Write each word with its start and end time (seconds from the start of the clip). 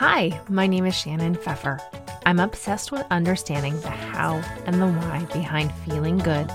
Hi, 0.00 0.40
my 0.48 0.66
name 0.66 0.86
is 0.86 0.94
Shannon 0.94 1.34
Pfeffer. 1.34 1.78
I'm 2.24 2.40
obsessed 2.40 2.90
with 2.90 3.04
understanding 3.10 3.78
the 3.82 3.90
how 3.90 4.36
and 4.64 4.80
the 4.80 4.86
why 4.86 5.26
behind 5.30 5.74
feeling 5.84 6.16
good 6.16 6.48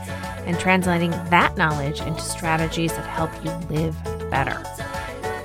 and 0.48 0.60
translating 0.60 1.12
that 1.12 1.56
knowledge 1.56 2.02
into 2.02 2.22
strategies 2.22 2.92
that 2.94 3.06
help 3.06 3.30
you 3.46 3.52
live 3.70 3.96
better. 4.32 4.64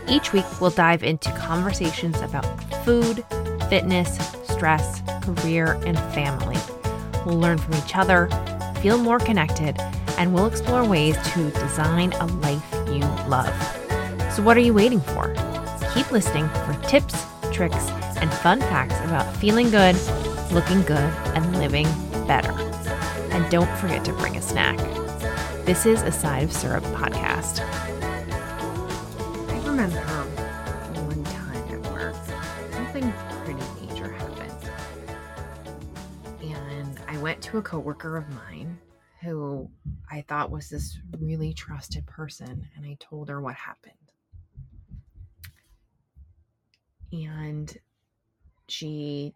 Each 0.09 0.32
week, 0.32 0.46
we'll 0.63 0.71
dive 0.71 1.03
into 1.03 1.31
conversations 1.32 2.18
about 2.23 2.46
food, 2.86 3.23
fitness, 3.68 4.17
stress, 4.45 5.03
career, 5.21 5.79
and 5.85 5.98
family. 6.14 6.57
We'll 7.27 7.39
learn 7.39 7.59
from 7.59 7.75
each 7.75 7.96
other, 7.96 8.30
feel 8.80 8.96
more 8.96 9.19
connected, 9.19 9.79
and 10.17 10.32
we'll 10.32 10.46
explore 10.46 10.89
ways 10.89 11.19
to 11.35 11.51
design 11.51 12.14
a 12.14 12.25
life 12.25 12.75
you 12.87 13.01
love. 13.29 13.53
So, 14.32 14.43
what 14.43 14.57
are 14.57 14.61
you 14.61 14.73
waiting 14.73 15.03
for? 15.03 15.35
Keep 15.93 16.12
listening 16.12 16.48
for 16.64 16.73
tips, 16.89 17.20
tricks, 17.61 17.91
and 18.23 18.32
fun 18.32 18.59
facts 18.59 18.99
about 19.05 19.37
feeling 19.37 19.68
good, 19.68 19.95
looking 20.51 20.81
good, 20.85 21.13
and 21.35 21.59
living 21.59 21.85
better. 22.27 22.53
And 23.32 23.51
don't 23.51 23.68
forget 23.77 24.03
to 24.07 24.14
bring 24.14 24.35
a 24.39 24.41
snack. 24.41 24.79
This 25.67 25.85
is 25.85 26.01
a 26.01 26.11
Side 26.11 26.45
of 26.45 26.54
Syrup 26.54 26.82
podcast. 26.85 27.61
I 29.51 29.68
remember 29.68 30.01
one 31.04 31.23
time 31.23 31.68
at 31.68 31.93
work, 31.93 32.15
something 32.73 33.12
pretty 33.45 33.61
major 33.79 34.11
happened. 34.11 34.70
And 36.41 36.98
I 37.09 37.19
went 37.19 37.42
to 37.42 37.59
a 37.59 37.62
coworker 37.62 38.17
of 38.17 38.27
mine 38.31 38.79
who 39.20 39.69
I 40.11 40.23
thought 40.23 40.51
was 40.51 40.70
this 40.70 40.98
really 41.19 41.53
trusted 41.53 42.06
person, 42.06 42.67
and 42.75 42.87
I 42.87 42.97
told 42.98 43.29
her 43.29 43.39
what 43.39 43.55
happened. 43.55 44.00
And 47.12 47.77
she 48.69 49.34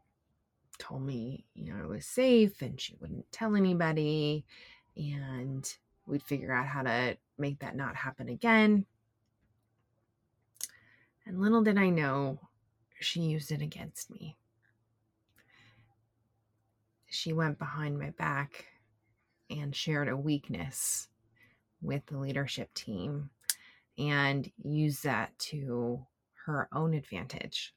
told 0.79 1.03
me, 1.03 1.45
you 1.55 1.73
know, 1.73 1.83
it 1.83 1.89
was 1.89 2.07
safe 2.07 2.63
and 2.63 2.81
she 2.81 2.97
wouldn't 3.01 3.31
tell 3.33 3.57
anybody 3.57 4.45
and 4.97 5.73
we'd 6.07 6.23
figure 6.23 6.53
out 6.53 6.67
how 6.67 6.83
to 6.83 7.17
make 7.39 7.61
that 7.61 7.77
not 7.77 7.97
happen 7.97 8.29
again. 8.29 8.87
And 11.27 11.41
little 11.41 11.63
did 11.63 11.79
I 11.79 11.89
know, 11.89 12.39
she 13.01 13.23
used 13.23 13.51
it 13.51 13.63
against 13.63 14.11
me. 14.11 14.37
She 17.09 17.33
went 17.33 17.59
behind 17.59 17.99
my 17.99 18.11
back 18.11 18.67
and 19.51 19.75
shared 19.75 20.09
a 20.09 20.17
weakness 20.17 21.09
with 21.81 22.05
the 22.07 22.19
leadership 22.19 22.73
team 22.75 23.31
and 23.97 24.51
used 24.63 25.05
that 25.05 25.39
to 25.39 26.05
her 26.47 26.69
own 26.73 26.95
advantage. 26.95 27.75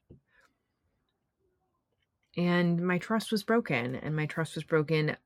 And 2.36 2.80
my 2.80 2.98
trust 2.98 3.32
was 3.32 3.42
broken, 3.42 3.96
and 3.96 4.14
my 4.14 4.26
trust 4.26 4.54
was 4.54 4.64
broken 4.64 5.16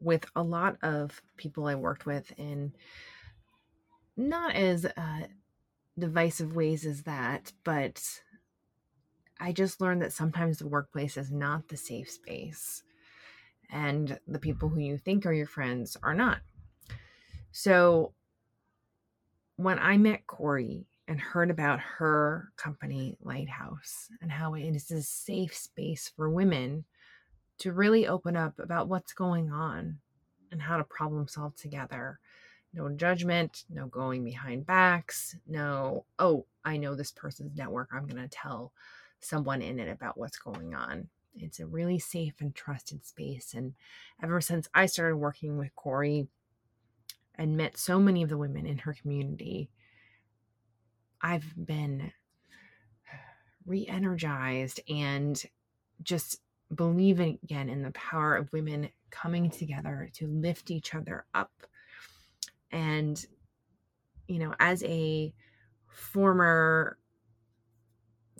with 0.00 0.26
a 0.34 0.42
lot 0.42 0.76
of 0.82 1.22
people 1.36 1.66
I 1.66 1.74
worked 1.74 2.06
with 2.06 2.32
in 2.38 2.72
not 4.16 4.54
as 4.54 4.84
uh, 4.84 5.26
divisive 5.98 6.54
ways 6.54 6.84
as 6.84 7.02
that, 7.04 7.52
but 7.64 8.02
I 9.38 9.52
just 9.52 9.80
learned 9.80 10.02
that 10.02 10.12
sometimes 10.12 10.58
the 10.58 10.66
workplace 10.66 11.16
is 11.16 11.30
not 11.30 11.68
the 11.68 11.76
safe 11.76 12.10
space, 12.10 12.82
and 13.70 14.18
the 14.26 14.38
people 14.38 14.68
who 14.68 14.80
you 14.80 14.98
think 14.98 15.26
are 15.26 15.32
your 15.32 15.46
friends 15.46 15.96
are 16.02 16.14
not. 16.14 16.38
So 17.52 18.12
when 19.56 19.78
I 19.78 19.96
met 19.98 20.26
Corey 20.26 20.86
and 21.08 21.20
heard 21.20 21.50
about 21.50 21.80
her 21.80 22.50
company, 22.56 23.16
Lighthouse, 23.22 24.08
and 24.20 24.30
how 24.30 24.54
it 24.54 24.62
is 24.62 24.90
a 24.90 25.02
safe 25.02 25.54
space 25.54 26.10
for 26.16 26.28
women 26.28 26.84
to 27.58 27.72
really 27.72 28.06
open 28.06 28.36
up 28.36 28.58
about 28.58 28.88
what's 28.88 29.12
going 29.12 29.50
on 29.50 29.98
and 30.50 30.60
how 30.60 30.76
to 30.76 30.84
problem 30.84 31.28
solve 31.28 31.54
together. 31.56 32.18
No 32.74 32.88
judgment, 32.90 33.64
no 33.70 33.86
going 33.86 34.24
behind 34.24 34.66
backs, 34.66 35.36
no, 35.46 36.04
oh, 36.18 36.44
I 36.64 36.76
know 36.76 36.94
this 36.94 37.12
person's 37.12 37.56
network. 37.56 37.88
I'm 37.92 38.06
going 38.06 38.22
to 38.22 38.28
tell 38.28 38.72
someone 39.20 39.62
in 39.62 39.78
it 39.78 39.88
about 39.88 40.18
what's 40.18 40.38
going 40.38 40.74
on. 40.74 41.08
It's 41.34 41.60
a 41.60 41.66
really 41.66 41.98
safe 41.98 42.34
and 42.40 42.54
trusted 42.54 43.06
space. 43.06 43.54
And 43.54 43.74
ever 44.22 44.40
since 44.40 44.68
I 44.74 44.86
started 44.86 45.16
working 45.16 45.56
with 45.58 45.74
Corey 45.76 46.28
and 47.36 47.56
met 47.56 47.76
so 47.76 48.00
many 48.00 48.22
of 48.22 48.28
the 48.28 48.38
women 48.38 48.66
in 48.66 48.78
her 48.78 48.94
community, 48.94 49.70
I've 51.20 51.52
been 51.56 52.12
re 53.64 53.86
energized 53.86 54.80
and 54.88 55.42
just 56.02 56.40
believing 56.74 57.38
again 57.42 57.68
in 57.68 57.82
the 57.82 57.90
power 57.92 58.36
of 58.36 58.52
women 58.52 58.88
coming 59.10 59.50
together 59.50 60.10
to 60.14 60.26
lift 60.26 60.70
each 60.70 60.94
other 60.94 61.24
up. 61.34 61.52
And, 62.70 63.24
you 64.28 64.38
know, 64.38 64.54
as 64.58 64.82
a 64.84 65.32
former 65.86 66.98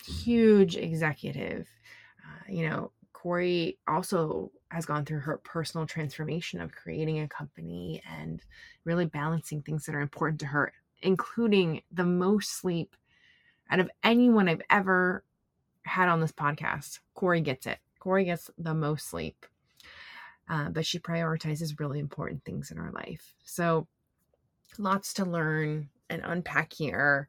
huge 0.05 0.77
executive, 0.77 1.69
uh, 2.25 2.53
you 2.53 2.69
know, 2.69 2.93
Corey 3.13 3.79
also 3.89 4.51
has 4.71 4.85
gone 4.85 5.05
through 5.05 5.21
her 5.21 5.39
personal 5.39 5.87
transformation 5.87 6.61
of 6.61 6.73
creating 6.73 7.21
a 7.21 7.29
company 7.29 8.03
and 8.19 8.43
really 8.85 9.07
balancing 9.07 9.63
things 9.63 9.87
that 9.87 9.95
are 9.95 10.01
important 10.01 10.41
to 10.41 10.47
her 10.47 10.73
including 11.07 11.83
the 11.93 12.05
most 12.05 12.59
sleep 12.59 12.97
out 13.71 13.79
of 13.79 13.91
anyone 14.03 14.49
I've 14.49 14.63
ever 14.69 15.25
had 15.85 16.09
on 16.09 16.21
this 16.21 16.33
podcast. 16.33 16.99
Corey 17.15 17.41
gets 17.41 17.67
it. 17.67 17.79
Corey 18.01 18.25
gets 18.25 18.51
the 18.59 18.75
most 18.75 19.09
sleep. 19.09 19.47
Uh, 20.49 20.69
but 20.69 20.85
she 20.85 20.99
prioritizes 20.99 21.81
really 21.81 21.99
important 21.99 22.45
things 22.45 22.71
in 22.71 22.77
her 22.77 22.93
life. 22.93 23.35
So, 23.45 23.87
lots 24.79 25.15
to 25.15 25.25
learn 25.25 25.89
and 26.11 26.23
unpack 26.25 26.73
here. 26.73 27.29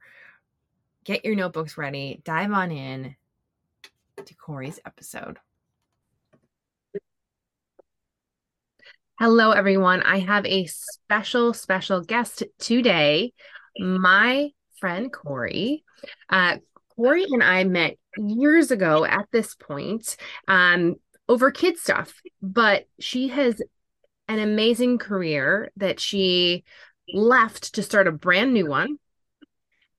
Get 1.04 1.24
your 1.24 1.36
notebooks 1.36 1.78
ready. 1.78 2.22
Dive 2.24 2.52
on 2.52 2.72
in 2.72 3.16
to 4.24 4.36
Corey's 4.36 4.80
episode. 4.86 5.38
Hello, 9.20 9.50
everyone. 9.50 10.04
I 10.04 10.20
have 10.20 10.46
a 10.46 10.68
special, 10.68 11.52
special 11.54 12.02
guest 12.02 12.44
today 12.60 13.34
my 13.80 14.50
friend 14.80 15.12
Corey. 15.12 15.84
Uh, 16.30 16.58
Corey 16.96 17.26
and 17.30 17.44
I 17.44 17.64
met 17.64 17.98
years 18.18 18.72
ago 18.72 19.06
at 19.06 19.28
this 19.32 19.56
point 19.56 20.18
um, 20.48 20.96
over 21.30 21.52
kid 21.52 21.78
stuff, 21.78 22.14
but 22.42 22.88
she 23.00 23.28
has 23.30 23.62
an 24.28 24.40
amazing 24.40 24.98
career 24.98 25.72
that 25.78 26.00
she 26.00 26.64
left 27.14 27.76
to 27.76 27.84
start 27.84 28.08
a 28.08 28.12
brand 28.12 28.54
new 28.54 28.68
one. 28.68 28.98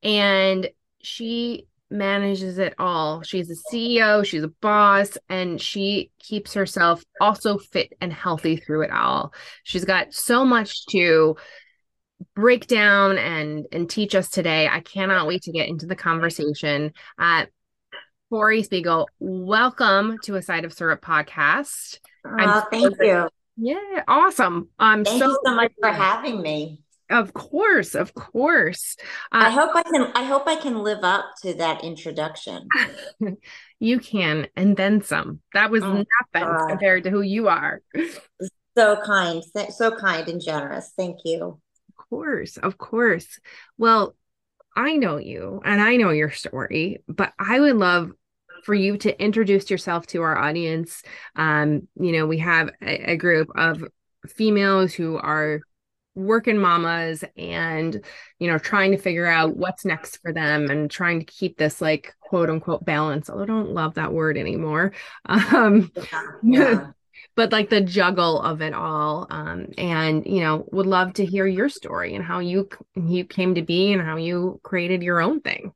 And 0.02 0.68
she 1.02 1.66
manages 1.90 2.58
it 2.58 2.74
all. 2.78 3.22
She's 3.22 3.50
a 3.50 3.74
CEO, 3.74 4.24
she's 4.24 4.42
a 4.42 4.48
boss, 4.60 5.16
and 5.28 5.60
she 5.60 6.10
keeps 6.18 6.52
herself 6.54 7.02
also 7.20 7.58
fit 7.58 7.92
and 8.00 8.12
healthy 8.12 8.56
through 8.56 8.82
it 8.82 8.90
all. 8.90 9.32
She's 9.64 9.84
got 9.84 10.12
so 10.12 10.44
much 10.44 10.86
to 10.86 11.36
break 12.34 12.66
down 12.66 13.18
and 13.18 13.66
and 13.72 13.88
teach 13.88 14.14
us 14.14 14.28
today. 14.28 14.68
I 14.68 14.80
cannot 14.80 15.26
wait 15.26 15.42
to 15.42 15.52
get 15.52 15.68
into 15.68 15.86
the 15.86 15.96
conversation. 15.96 16.92
Uh, 17.18 17.46
Corey 18.30 18.62
Spiegel, 18.62 19.08
welcome 19.18 20.18
to 20.24 20.36
a 20.36 20.42
Side 20.42 20.64
of 20.64 20.72
Syrup 20.72 21.00
podcast. 21.00 21.98
Oh, 22.26 22.64
thank 22.70 22.96
so 22.96 23.02
you. 23.02 23.28
Yeah, 23.56 24.04
awesome. 24.06 24.68
Um, 24.78 25.04
thank 25.04 25.22
so, 25.22 25.28
you 25.28 25.40
so 25.44 25.54
much 25.54 25.72
for 25.80 25.90
having 25.90 26.42
me. 26.42 26.82
Of 27.10 27.32
course, 27.32 27.94
of 27.94 28.12
course. 28.12 28.96
Uh, 29.32 29.44
I 29.46 29.50
hope 29.50 29.70
I 29.74 29.82
can. 29.82 30.12
I 30.14 30.24
hope 30.24 30.46
I 30.46 30.56
can 30.56 30.82
live 30.82 31.04
up 31.04 31.24
to 31.42 31.54
that 31.54 31.82
introduction. 31.82 32.68
you 33.80 33.98
can, 33.98 34.48
and 34.56 34.76
then 34.76 35.00
some. 35.02 35.40
That 35.54 35.70
was 35.70 35.82
oh, 35.82 36.04
nothing 36.04 36.06
God. 36.34 36.68
compared 36.68 37.04
to 37.04 37.10
who 37.10 37.22
you 37.22 37.48
are. 37.48 37.80
So 38.76 39.00
kind, 39.00 39.42
so 39.70 39.96
kind 39.96 40.28
and 40.28 40.40
generous. 40.40 40.92
Thank 40.96 41.20
you 41.24 41.60
course. 42.10 42.56
Of 42.56 42.78
course. 42.78 43.38
Well, 43.76 44.14
I 44.76 44.96
know 44.96 45.16
you 45.16 45.60
and 45.64 45.80
I 45.80 45.96
know 45.96 46.10
your 46.10 46.30
story, 46.30 47.02
but 47.08 47.32
I 47.38 47.60
would 47.60 47.76
love 47.76 48.12
for 48.64 48.74
you 48.74 48.96
to 48.98 49.22
introduce 49.22 49.70
yourself 49.70 50.06
to 50.08 50.22
our 50.22 50.36
audience. 50.36 51.02
Um, 51.36 51.88
you 51.96 52.12
know, 52.12 52.26
we 52.26 52.38
have 52.38 52.70
a, 52.82 53.12
a 53.12 53.16
group 53.16 53.48
of 53.56 53.84
females 54.26 54.94
who 54.94 55.16
are 55.16 55.60
working 56.14 56.58
mamas 56.58 57.22
and 57.36 58.04
you 58.40 58.50
know 58.50 58.58
trying 58.58 58.90
to 58.90 58.98
figure 58.98 59.26
out 59.26 59.56
what's 59.56 59.84
next 59.84 60.16
for 60.16 60.32
them 60.32 60.68
and 60.68 60.90
trying 60.90 61.20
to 61.20 61.24
keep 61.24 61.56
this 61.56 61.80
like 61.80 62.12
quote 62.18 62.50
unquote 62.50 62.84
balance 62.84 63.30
although 63.30 63.44
i 63.44 63.46
don't 63.46 63.70
love 63.70 63.94
that 63.94 64.12
word 64.12 64.36
anymore 64.36 64.92
um 65.26 65.92
yeah 66.42 66.88
but 67.38 67.52
like 67.52 67.70
the 67.70 67.80
juggle 67.80 68.42
of 68.42 68.60
it 68.60 68.74
all 68.74 69.28
um, 69.30 69.68
and 69.78 70.26
you 70.26 70.40
know 70.40 70.66
would 70.72 70.86
love 70.86 71.12
to 71.12 71.24
hear 71.24 71.46
your 71.46 71.68
story 71.68 72.16
and 72.16 72.24
how 72.24 72.40
you 72.40 72.68
you 72.96 73.24
came 73.24 73.54
to 73.54 73.62
be 73.62 73.92
and 73.92 74.02
how 74.02 74.16
you 74.16 74.60
created 74.64 75.04
your 75.04 75.20
own 75.20 75.40
thing 75.40 75.72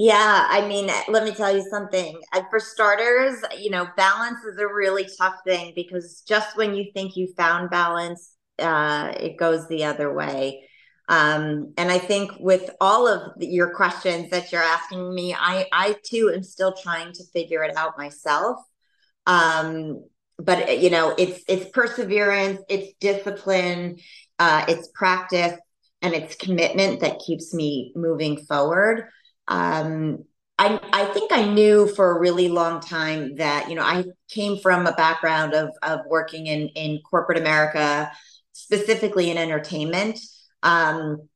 Yeah, 0.00 0.46
I 0.48 0.66
mean, 0.66 0.90
let 1.08 1.24
me 1.24 1.32
tell 1.32 1.54
you 1.54 1.62
something. 1.70 2.20
For 2.50 2.60
starters, 2.60 3.40
you 3.58 3.70
know, 3.70 3.88
balance 3.96 4.38
is 4.44 4.58
a 4.58 4.66
really 4.66 5.06
tough 5.18 5.36
thing 5.44 5.72
because 5.74 6.22
just 6.26 6.56
when 6.56 6.74
you 6.74 6.90
think 6.92 7.16
you 7.16 7.32
found 7.36 7.70
balance, 7.70 8.34
uh, 8.58 9.12
it 9.18 9.36
goes 9.36 9.66
the 9.68 9.84
other 9.84 10.12
way. 10.12 10.64
Um, 11.08 11.72
and 11.76 11.90
I 11.90 11.98
think 11.98 12.32
with 12.38 12.70
all 12.80 13.08
of 13.08 13.32
your 13.40 13.74
questions 13.74 14.30
that 14.30 14.52
you're 14.52 14.62
asking 14.62 15.14
me, 15.14 15.34
I, 15.34 15.66
I 15.72 15.96
too 16.04 16.30
am 16.34 16.42
still 16.42 16.74
trying 16.74 17.12
to 17.14 17.24
figure 17.32 17.62
it 17.64 17.76
out 17.76 17.98
myself. 17.98 18.58
Um, 19.26 20.04
but 20.38 20.80
you 20.80 20.90
know, 20.90 21.14
it's 21.18 21.42
it's 21.48 21.70
perseverance, 21.70 22.60
it's 22.68 22.94
discipline, 23.00 23.98
uh, 24.38 24.64
it's 24.68 24.88
practice, 24.94 25.54
and 26.02 26.14
it's 26.14 26.36
commitment 26.36 27.00
that 27.00 27.20
keeps 27.24 27.52
me 27.52 27.92
moving 27.96 28.38
forward. 28.46 29.08
Um, 29.48 30.24
I, 30.58 30.80
I 30.92 31.04
think 31.06 31.30
I 31.32 31.44
knew 31.44 31.86
for 31.86 32.10
a 32.10 32.20
really 32.20 32.48
long 32.48 32.80
time 32.80 33.36
that, 33.36 33.68
you 33.68 33.76
know, 33.76 33.82
I 33.82 34.04
came 34.28 34.58
from 34.58 34.86
a 34.86 34.92
background 34.92 35.54
of, 35.54 35.70
of 35.82 36.00
working 36.08 36.48
in, 36.48 36.68
in 36.74 37.00
corporate 37.08 37.38
America, 37.38 38.10
specifically 38.52 39.30
in 39.30 39.38
entertainment. 39.38 40.18
Um, 40.64 41.28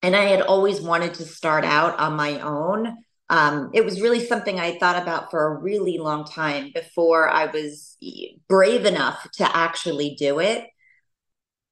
and 0.00 0.14
I 0.14 0.26
had 0.26 0.42
always 0.42 0.80
wanted 0.80 1.14
to 1.14 1.24
start 1.24 1.64
out 1.64 1.98
on 1.98 2.14
my 2.14 2.40
own. 2.40 2.96
Um, 3.30 3.70
it 3.74 3.84
was 3.84 4.00
really 4.00 4.24
something 4.24 4.58
I 4.58 4.78
thought 4.78 5.00
about 5.02 5.30
for 5.30 5.46
a 5.46 5.58
really 5.58 5.98
long 5.98 6.24
time 6.24 6.70
before 6.74 7.28
I 7.28 7.46
was 7.46 7.96
brave 8.48 8.86
enough 8.86 9.30
to 9.32 9.56
actually 9.56 10.14
do 10.18 10.38
it. 10.40 10.66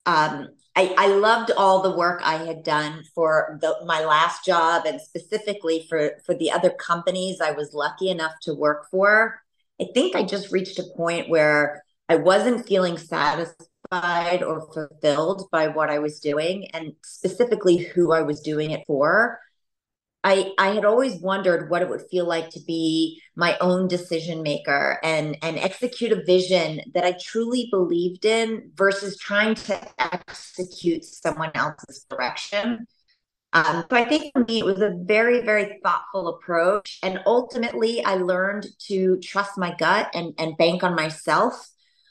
Um, 0.04 0.48
I, 0.76 0.94
I 0.98 1.06
loved 1.06 1.50
all 1.56 1.80
the 1.80 1.96
work 1.96 2.20
I 2.22 2.36
had 2.44 2.62
done 2.62 3.02
for 3.14 3.58
the, 3.62 3.74
my 3.86 4.04
last 4.04 4.44
job 4.44 4.84
and 4.84 5.00
specifically 5.00 5.86
for, 5.88 6.12
for 6.26 6.34
the 6.34 6.50
other 6.52 6.70
companies 6.70 7.40
I 7.40 7.52
was 7.52 7.72
lucky 7.72 8.10
enough 8.10 8.34
to 8.42 8.54
work 8.54 8.86
for. 8.90 9.40
I 9.80 9.86
think 9.94 10.14
I 10.14 10.22
just 10.22 10.52
reached 10.52 10.78
a 10.78 10.84
point 10.96 11.30
where 11.30 11.82
I 12.10 12.16
wasn't 12.16 12.68
feeling 12.68 12.98
satisfied 12.98 14.42
or 14.42 14.70
fulfilled 14.72 15.48
by 15.50 15.68
what 15.68 15.88
I 15.88 15.98
was 15.98 16.20
doing 16.20 16.68
and 16.74 16.92
specifically 17.02 17.78
who 17.78 18.12
I 18.12 18.20
was 18.20 18.40
doing 18.40 18.70
it 18.70 18.84
for. 18.86 19.40
I, 20.26 20.54
I 20.58 20.70
had 20.70 20.84
always 20.84 21.20
wondered 21.20 21.70
what 21.70 21.82
it 21.82 21.88
would 21.88 22.02
feel 22.10 22.26
like 22.26 22.50
to 22.50 22.60
be 22.66 23.22
my 23.36 23.56
own 23.60 23.86
decision 23.86 24.42
maker 24.42 24.98
and, 25.04 25.36
and 25.40 25.56
execute 25.56 26.10
a 26.10 26.24
vision 26.24 26.80
that 26.94 27.04
I 27.04 27.12
truly 27.12 27.68
believed 27.70 28.24
in 28.24 28.72
versus 28.74 29.16
trying 29.18 29.54
to 29.54 29.80
execute 30.00 31.04
someone 31.04 31.52
else's 31.54 32.06
direction. 32.10 32.88
Um, 33.52 33.84
so 33.88 33.96
I 33.96 34.04
think 34.04 34.32
for 34.32 34.44
me, 34.44 34.58
it 34.58 34.64
was 34.64 34.80
a 34.80 34.96
very, 35.00 35.42
very 35.42 35.78
thoughtful 35.80 36.26
approach. 36.26 36.98
And 37.04 37.20
ultimately, 37.24 38.04
I 38.04 38.16
learned 38.16 38.66
to 38.88 39.20
trust 39.20 39.56
my 39.56 39.76
gut 39.76 40.10
and, 40.12 40.34
and 40.38 40.56
bank 40.56 40.82
on 40.82 40.96
myself. 40.96 41.70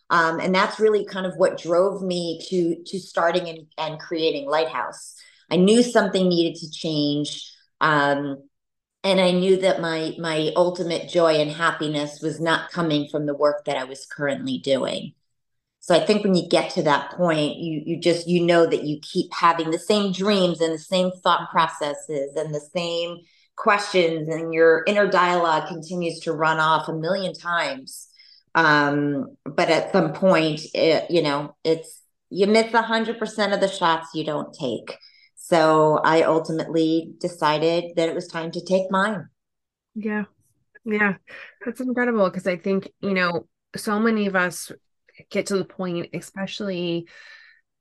Um, 0.10 0.40
and 0.40 0.56
that's 0.56 0.80
really 0.80 1.04
kind 1.04 1.26
of 1.26 1.36
what 1.36 1.58
drove 1.58 2.02
me 2.02 2.40
to, 2.48 2.82
to 2.82 2.98
starting 2.98 3.50
and, 3.50 3.68
and 3.78 4.00
creating 4.00 4.50
Lighthouse. 4.50 5.16
I 5.52 5.58
knew 5.58 5.84
something 5.84 6.30
needed 6.30 6.58
to 6.62 6.72
change. 6.72 7.52
Um, 7.86 8.50
and 9.04 9.22
I 9.22 9.30
knew 9.30 9.58
that 9.58 9.80
my 9.80 10.16
my 10.18 10.52
ultimate 10.56 11.08
joy 11.08 11.36
and 11.36 11.52
happiness 11.52 12.20
was 12.20 12.42
not 12.42 12.72
coming 12.72 13.08
from 13.08 13.28
the 13.28 13.36
work 13.36 13.66
that 13.66 13.78
I 13.78 13.84
was 13.84 14.08
currently 14.08 14.58
doing. 14.58 15.14
So 15.82 15.94
I 15.94 16.04
think 16.04 16.24
when 16.24 16.34
you 16.34 16.50
get 16.50 16.72
to 16.72 16.84
that 16.84 17.12
point, 17.12 17.58
you 17.58 17.84
you 17.86 18.00
just 18.00 18.28
you 18.28 18.44
know 18.44 18.66
that 18.66 18.86
you 18.86 19.00
keep 19.04 19.32
having 19.32 19.70
the 19.70 19.78
same 19.78 20.12
dreams 20.12 20.62
and 20.62 20.74
the 20.74 20.80
same 20.80 21.12
thought 21.12 21.52
processes 21.52 22.36
and 22.36 22.56
the 22.56 22.68
same 22.76 23.20
questions, 23.56 24.30
and 24.30 24.52
your 24.52 24.84
inner 24.88 25.08
dialogue 25.08 25.68
continues 25.68 26.22
to 26.22 26.34
run 26.34 26.60
off 26.60 26.88
a 26.88 26.94
million 26.94 27.36
times. 27.36 28.08
Um, 28.56 29.38
but 29.46 29.70
at 29.70 29.92
some 29.92 30.14
point, 30.14 30.62
it, 30.74 31.12
you 31.12 31.22
know, 31.22 31.56
it's 31.64 32.02
you 32.32 32.48
miss 32.48 32.74
a 32.74 32.82
hundred 32.82 33.20
percent 33.20 33.54
of 33.54 33.60
the 33.60 33.68
shots 33.68 34.16
you 34.16 34.24
don't 34.24 34.52
take. 34.56 34.98
So 35.48 36.00
I 36.04 36.24
ultimately 36.24 37.14
decided 37.20 37.92
that 37.98 38.10
it 38.10 38.16
was 38.16 38.28
time 38.28 38.50
to 38.50 38.66
take 38.66 38.90
mine. 38.90 39.28
Yeah. 39.94 40.24
Yeah. 40.84 41.18
That's 41.64 41.82
incredible 41.82 42.28
because 42.28 42.48
I 42.48 42.58
think, 42.58 42.90
you 43.00 43.14
know, 43.14 43.48
so 43.76 44.00
many 44.00 44.26
of 44.26 44.36
us 44.36 44.72
get 45.30 45.46
to 45.48 45.58
the 45.58 45.66
point, 45.66 46.10
especially 46.16 47.08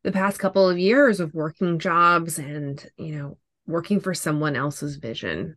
the 0.02 0.12
past 0.12 0.38
couple 0.38 0.68
of 0.68 0.78
years 0.78 1.20
of 1.20 1.32
working 1.32 1.78
jobs 1.78 2.38
and, 2.38 2.86
you 2.98 3.16
know, 3.16 3.38
working 3.66 3.98
for 3.98 4.12
someone 4.12 4.56
else's 4.56 4.96
vision. 4.96 5.56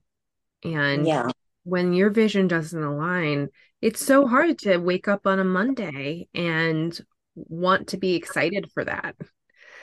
And 0.64 1.06
yeah. 1.06 1.28
when 1.66 1.92
your 1.92 2.10
vision 2.10 2.48
doesn't 2.48 2.82
align, 2.82 3.50
it's 3.82 4.04
so 4.04 4.28
hard 4.28 4.60
to 4.60 4.78
wake 4.78 5.10
up 5.10 5.28
on 5.28 5.40
a 5.40 5.44
Monday 5.44 6.30
and 6.34 6.98
want 7.36 7.90
to 7.90 7.98
be 7.98 8.16
excited 8.16 8.72
for 8.72 8.86
that. 8.86 9.18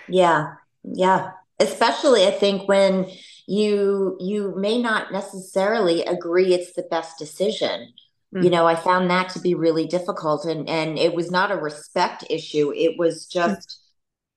Yeah. 0.09 0.55
Yeah 0.83 1.33
especially 1.59 2.27
i 2.27 2.31
think 2.31 2.69
when 2.69 3.07
you 3.47 4.17
you 4.21 4.55
may 4.57 4.81
not 4.81 5.13
necessarily 5.13 6.05
agree 6.05 6.55
it's 6.55 6.75
the 6.75 6.87
best 6.91 7.19
decision. 7.19 7.93
You 8.43 8.51
know 8.51 8.67
i 8.67 8.75
found 8.75 9.11
that 9.11 9.29
to 9.31 9.39
be 9.39 9.55
really 9.55 9.87
difficult 9.87 10.45
and 10.45 10.69
and 10.69 10.99
it 10.99 11.15
was 11.15 11.31
not 11.31 11.53
a 11.53 11.57
respect 11.57 12.25
issue. 12.31 12.73
It 12.75 12.99
was 12.99 13.27
just 13.27 13.79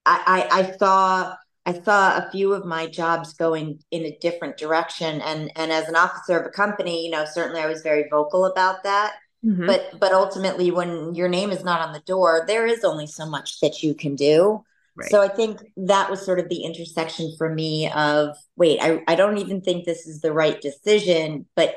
I, 0.06 0.46
I 0.52 0.58
i 0.60 0.76
saw 0.76 1.34
i 1.66 1.72
saw 1.72 2.16
a 2.16 2.30
few 2.30 2.52
of 2.52 2.64
my 2.64 2.86
jobs 2.86 3.32
going 3.32 3.80
in 3.90 4.04
a 4.04 4.16
different 4.20 4.56
direction 4.56 5.20
and 5.22 5.50
and 5.56 5.72
as 5.72 5.88
an 5.88 5.96
officer 5.96 6.38
of 6.38 6.46
a 6.46 6.50
company 6.50 7.04
you 7.04 7.10
know 7.10 7.24
certainly 7.24 7.60
i 7.60 7.66
was 7.66 7.82
very 7.82 8.04
vocal 8.08 8.44
about 8.44 8.84
that. 8.84 9.16
Mm-hmm. 9.44 9.66
but 9.66 9.94
but 9.98 10.12
ultimately 10.12 10.70
when 10.70 11.14
your 11.16 11.28
name 11.28 11.50
is 11.50 11.64
not 11.64 11.80
on 11.80 11.92
the 11.92 12.00
door 12.00 12.44
there 12.46 12.66
is 12.66 12.84
only 12.84 13.08
so 13.08 13.26
much 13.26 13.58
that 13.60 13.82
you 13.82 13.94
can 13.94 14.14
do 14.14 14.64
Right. 14.98 15.10
So 15.10 15.22
I 15.22 15.28
think 15.28 15.60
that 15.76 16.10
was 16.10 16.24
sort 16.24 16.40
of 16.40 16.48
the 16.48 16.64
intersection 16.64 17.32
for 17.38 17.54
me 17.54 17.88
of 17.90 18.36
wait, 18.56 18.80
I, 18.82 19.02
I 19.06 19.14
don't 19.14 19.38
even 19.38 19.60
think 19.60 19.84
this 19.84 20.06
is 20.06 20.20
the 20.20 20.32
right 20.32 20.60
decision, 20.60 21.46
but 21.54 21.76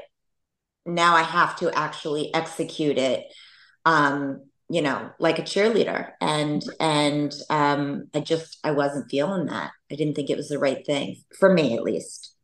now 0.88 1.16
I 1.16 1.22
have 1.22 1.56
to 1.58 1.72
actually 1.78 2.34
execute 2.34 2.98
it. 2.98 3.26
Um, 3.86 4.42
you 4.70 4.82
know, 4.82 5.12
like 5.20 5.38
a 5.38 5.44
cheerleader. 5.44 6.12
And 6.20 6.64
and 6.80 7.34
um 7.50 8.08
I 8.16 8.22
just 8.22 8.58
I 8.64 8.72
wasn't 8.72 9.12
feeling 9.12 9.46
that. 9.48 9.72
I 9.92 9.96
didn't 9.96 10.16
think 10.16 10.30
it 10.30 10.38
was 10.38 10.50
the 10.50 10.60
right 10.60 10.84
thing 10.86 11.18
for 11.38 11.54
me 11.54 11.76
at 11.76 11.84
least. 11.84 12.36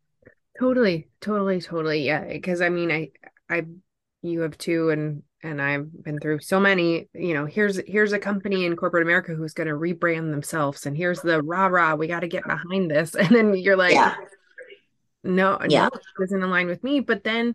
Totally, 0.59 1.07
totally, 1.21 1.61
totally. 1.61 2.05
Yeah. 2.05 2.37
Cause 2.39 2.61
I 2.61 2.69
mean 2.69 2.91
I 2.91 3.11
I 3.49 3.63
you 4.21 4.41
have 4.41 4.57
two 4.57 4.89
and 4.89 5.23
and 5.43 5.61
I've 5.61 6.03
been 6.03 6.19
through 6.19 6.39
so 6.39 6.59
many, 6.59 7.09
you 7.13 7.33
know, 7.33 7.45
here's 7.45 7.79
here's 7.87 8.13
a 8.13 8.19
company 8.19 8.65
in 8.65 8.75
corporate 8.75 9.03
America 9.03 9.33
who's 9.33 9.53
going 9.53 9.67
to 9.67 9.73
rebrand 9.73 10.31
themselves 10.31 10.85
and 10.85 10.97
here's 10.97 11.21
the 11.21 11.41
rah 11.41 11.67
rah, 11.67 11.95
we 11.95 12.07
got 12.07 12.21
to 12.21 12.27
get 12.27 12.43
behind 12.43 12.89
this. 12.89 13.15
And 13.15 13.29
then 13.29 13.55
you're 13.55 13.77
like 13.77 13.93
yeah. 13.93 14.15
no, 15.23 15.59
yeah. 15.67 15.83
no, 15.83 15.87
it 15.87 16.01
doesn't 16.19 16.43
align 16.43 16.67
with 16.67 16.83
me, 16.83 17.01
but 17.01 17.23
then 17.23 17.53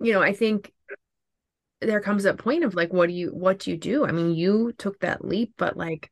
you 0.00 0.12
know, 0.12 0.22
I 0.22 0.32
think 0.32 0.72
there 1.82 2.00
comes 2.00 2.24
a 2.24 2.34
point 2.34 2.64
of 2.64 2.74
like 2.74 2.92
what 2.92 3.08
do 3.08 3.14
you 3.14 3.28
what 3.28 3.60
do 3.60 3.70
you 3.70 3.76
do? 3.76 4.06
I 4.06 4.12
mean, 4.12 4.34
you 4.34 4.72
took 4.78 5.00
that 5.00 5.24
leap, 5.24 5.54
but 5.58 5.76
like 5.76 6.10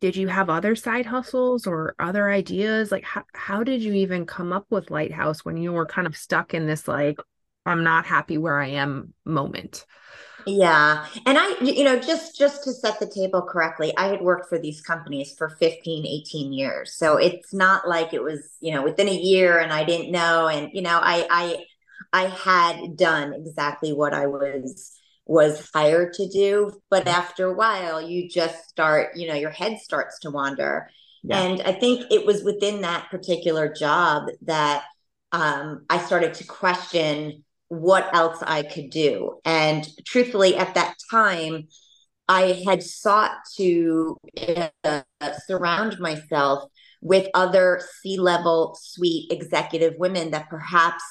did 0.00 0.16
you 0.16 0.28
have 0.28 0.48
other 0.48 0.74
side 0.74 1.06
hustles 1.06 1.66
or 1.66 1.94
other 1.98 2.30
ideas? 2.30 2.90
Like 2.90 3.04
how 3.04 3.24
how 3.34 3.62
did 3.62 3.82
you 3.82 3.92
even 3.92 4.26
come 4.26 4.52
up 4.52 4.66
with 4.70 4.90
Lighthouse 4.90 5.44
when 5.44 5.56
you 5.56 5.72
were 5.72 5.86
kind 5.86 6.06
of 6.06 6.16
stuck 6.16 6.54
in 6.54 6.66
this 6.66 6.88
like 6.88 7.18
I'm 7.66 7.84
not 7.84 8.06
happy 8.06 8.38
where 8.38 8.58
I 8.58 8.68
am 8.68 9.14
moment. 9.24 9.84
Yeah. 10.46 11.06
And 11.26 11.38
I, 11.38 11.58
you 11.60 11.84
know, 11.84 11.98
just, 11.98 12.36
just 12.36 12.64
to 12.64 12.72
set 12.72 12.98
the 12.98 13.06
table 13.06 13.42
correctly, 13.42 13.92
I 13.96 14.08
had 14.08 14.20
worked 14.20 14.48
for 14.48 14.58
these 14.58 14.80
companies 14.80 15.34
for 15.36 15.48
15, 15.48 16.06
18 16.06 16.52
years. 16.52 16.94
So 16.94 17.16
it's 17.16 17.52
not 17.52 17.88
like 17.88 18.12
it 18.12 18.22
was, 18.22 18.56
you 18.60 18.72
know, 18.72 18.82
within 18.82 19.08
a 19.08 19.14
year 19.14 19.58
and 19.58 19.72
I 19.72 19.84
didn't 19.84 20.10
know. 20.10 20.48
And, 20.48 20.70
you 20.72 20.82
know, 20.82 20.98
I, 21.02 21.26
I, 21.30 21.64
I 22.12 22.28
had 22.28 22.96
done 22.96 23.34
exactly 23.34 23.92
what 23.92 24.14
I 24.14 24.26
was, 24.26 24.92
was 25.26 25.68
hired 25.72 26.14
to 26.14 26.28
do. 26.28 26.72
But 26.90 27.06
after 27.06 27.46
a 27.46 27.54
while, 27.54 28.00
you 28.00 28.28
just 28.28 28.68
start, 28.68 29.16
you 29.16 29.28
know, 29.28 29.34
your 29.34 29.50
head 29.50 29.78
starts 29.78 30.20
to 30.20 30.30
wander. 30.30 30.90
Yeah. 31.22 31.40
And 31.40 31.62
I 31.62 31.72
think 31.72 32.10
it 32.10 32.26
was 32.26 32.42
within 32.42 32.80
that 32.80 33.10
particular 33.10 33.72
job 33.72 34.28
that 34.42 34.84
um, 35.32 35.84
I 35.88 35.98
started 35.98 36.34
to 36.34 36.44
question 36.44 37.44
what 37.70 38.12
else 38.12 38.42
I 38.42 38.64
could 38.64 38.90
do. 38.90 39.38
And 39.44 39.88
truthfully, 40.04 40.56
at 40.56 40.74
that 40.74 40.96
time, 41.08 41.68
I 42.28 42.60
had 42.66 42.82
sought 42.82 43.36
to 43.56 44.16
uh, 44.84 45.00
surround 45.46 45.98
myself 46.00 46.64
with 47.00 47.28
other 47.32 47.80
C 48.02 48.18
level 48.18 48.76
suite 48.80 49.30
executive 49.30 49.94
women 49.98 50.32
that 50.32 50.50
perhaps 50.50 51.02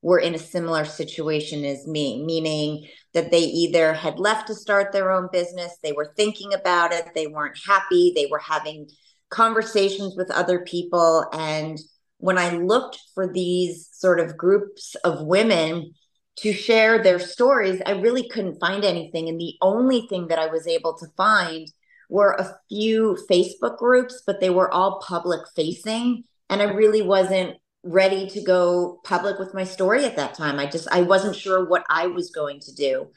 were 0.00 0.18
in 0.18 0.34
a 0.34 0.38
similar 0.38 0.86
situation 0.86 1.66
as 1.66 1.86
me, 1.86 2.24
meaning 2.24 2.88
that 3.12 3.30
they 3.30 3.40
either 3.40 3.92
had 3.92 4.18
left 4.18 4.46
to 4.46 4.54
start 4.54 4.92
their 4.92 5.10
own 5.10 5.28
business, 5.32 5.76
they 5.82 5.92
were 5.92 6.14
thinking 6.16 6.54
about 6.54 6.92
it, 6.92 7.08
they 7.14 7.26
weren't 7.26 7.58
happy, 7.66 8.12
they 8.14 8.26
were 8.30 8.38
having 8.38 8.88
conversations 9.28 10.14
with 10.16 10.30
other 10.30 10.60
people, 10.60 11.26
and 11.32 11.78
when 12.18 12.38
I 12.38 12.56
looked 12.56 12.98
for 13.14 13.30
these 13.30 13.90
sort 13.92 14.20
of 14.20 14.36
groups 14.36 14.94
of 15.04 15.26
women 15.26 15.92
to 16.38 16.52
share 16.52 17.02
their 17.02 17.18
stories, 17.18 17.80
I 17.86 17.92
really 17.92 18.28
couldn't 18.28 18.60
find 18.60 18.84
anything. 18.84 19.28
And 19.28 19.40
the 19.40 19.54
only 19.62 20.06
thing 20.08 20.28
that 20.28 20.38
I 20.38 20.46
was 20.46 20.66
able 20.66 20.94
to 20.98 21.06
find 21.16 21.66
were 22.08 22.32
a 22.32 22.56
few 22.68 23.16
Facebook 23.28 23.78
groups, 23.78 24.22
but 24.26 24.40
they 24.40 24.50
were 24.50 24.72
all 24.72 25.00
public 25.00 25.40
facing. 25.54 26.24
And 26.50 26.60
I 26.60 26.66
really 26.66 27.02
wasn't 27.02 27.56
ready 27.82 28.28
to 28.30 28.42
go 28.42 29.00
public 29.04 29.38
with 29.38 29.54
my 29.54 29.64
story 29.64 30.04
at 30.04 30.16
that 30.16 30.34
time. 30.34 30.58
I 30.58 30.66
just 30.66 30.88
I 30.90 31.02
wasn't 31.02 31.36
sure 31.36 31.68
what 31.68 31.84
I 31.88 32.08
was 32.08 32.30
going 32.30 32.60
to 32.60 32.74
do. 32.74 33.08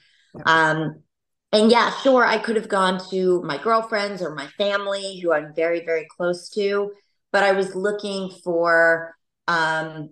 Um 0.45 1.03
and 1.51 1.71
yeah, 1.71 1.91
sure, 2.01 2.23
I 2.23 2.37
could 2.37 2.55
have 2.57 2.69
gone 2.69 2.99
to 3.09 3.41
my 3.41 3.57
girlfriends 3.57 4.21
or 4.21 4.35
my 4.35 4.45
family 4.57 5.19
who 5.19 5.33
I'm 5.33 5.53
very, 5.55 5.83
very 5.83 6.05
close 6.05 6.49
to, 6.51 6.91
but 7.31 7.43
I 7.43 7.53
was 7.53 7.73
looking 7.73 8.29
for 8.43 9.15
um, 9.47 10.11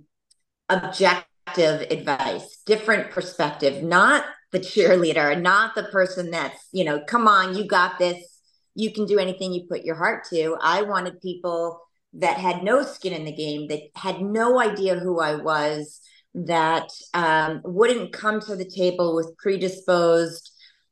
objective 0.68 1.28
advice, 1.56 2.62
different 2.66 3.12
perspective, 3.12 3.84
not 3.84 4.26
the 4.52 4.60
cheerleader, 4.60 5.40
not 5.42 5.76
the 5.76 5.84
person 5.84 6.32
that's, 6.32 6.68
you 6.72 6.84
know, 6.84 7.02
come 7.08 7.28
on, 7.28 7.56
you 7.56 7.66
got 7.66 8.00
this, 8.00 8.42
you 8.76 8.94
can 8.94 9.06
do 9.06 9.20
anything 9.20 9.54
you 9.54 9.66
put 9.68 9.84
your 9.84 9.96
heart 9.96 10.26
to. 10.30 10.58
I 10.62 10.84
wanted 10.84 11.22
people 11.22 11.82
that 12.14 12.38
had 12.38 12.64
no 12.64 12.84
skin 12.84 13.14
in 13.14 13.26
the 13.26 13.36
game, 13.36 13.68
that 13.68 13.82
had 13.96 14.22
no 14.22 14.60
idea 14.60 14.96
who 14.96 15.20
I 15.20 15.36
was, 15.36 16.00
that 16.34 16.90
um, 17.14 17.62
wouldn't 17.64 18.14
come 18.14 18.40
to 18.42 18.56
the 18.56 18.70
table 18.70 19.16
with 19.16 19.36
predisposed 19.38 20.52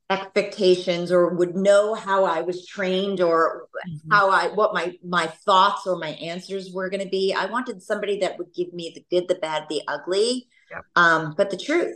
expectations 0.10 1.12
or 1.12 1.34
would 1.36 1.56
know 1.56 1.96
how 1.96 2.26
I 2.26 2.42
was 2.42 2.66
trained 2.66 3.22
or 3.22 3.68
mm-hmm. 3.88 4.12
how 4.12 4.30
I 4.30 4.48
what 4.50 4.74
my 4.74 4.94
my 5.04 5.28
thoughts 5.28 5.88
or 5.88 5.98
my 5.98 6.10
answers 6.10 6.72
were 6.72 6.90
going 6.90 7.04
to 7.04 7.10
be. 7.10 7.34
I 7.34 7.46
wanted 7.48 7.82
somebody 7.82 8.20
that 8.20 8.38
would 8.38 8.54
give 8.54 8.72
me 8.74 8.92
the 8.94 9.06
good, 9.10 9.28
the 9.28 9.36
bad, 9.36 9.66
the 9.70 9.82
ugly, 9.88 10.48
yeah. 10.70 10.82
um, 10.96 11.34
but 11.36 11.50
the 11.50 11.58
truth. 11.58 11.96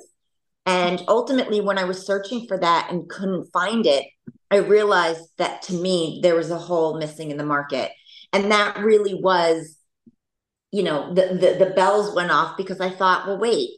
And 0.66 1.04
ultimately, 1.08 1.62
when 1.62 1.78
I 1.78 1.86
was 1.86 2.06
searching 2.06 2.48
for 2.48 2.58
that 2.58 2.92
and 2.92 3.10
couldn't 3.10 3.52
find 3.52 3.86
it, 3.86 4.06
I 4.52 4.58
realized 4.58 5.28
that 5.38 5.62
to 5.64 5.74
me 5.74 6.20
there 6.24 6.36
was 6.36 6.52
a 6.52 6.58
hole 6.58 6.98
missing 6.98 7.32
in 7.32 7.38
the 7.38 7.46
market, 7.46 7.92
and 8.34 8.52
that 8.52 8.80
really 8.80 9.14
was, 9.14 9.78
you 10.72 10.82
know, 10.84 11.14
the 11.14 11.28
the, 11.28 11.66
the 11.66 11.74
bells 11.76 12.16
went 12.16 12.32
off 12.32 12.58
because 12.58 12.82
I 12.82 12.90
thought, 12.90 13.28
well, 13.28 13.38
wait, 13.38 13.70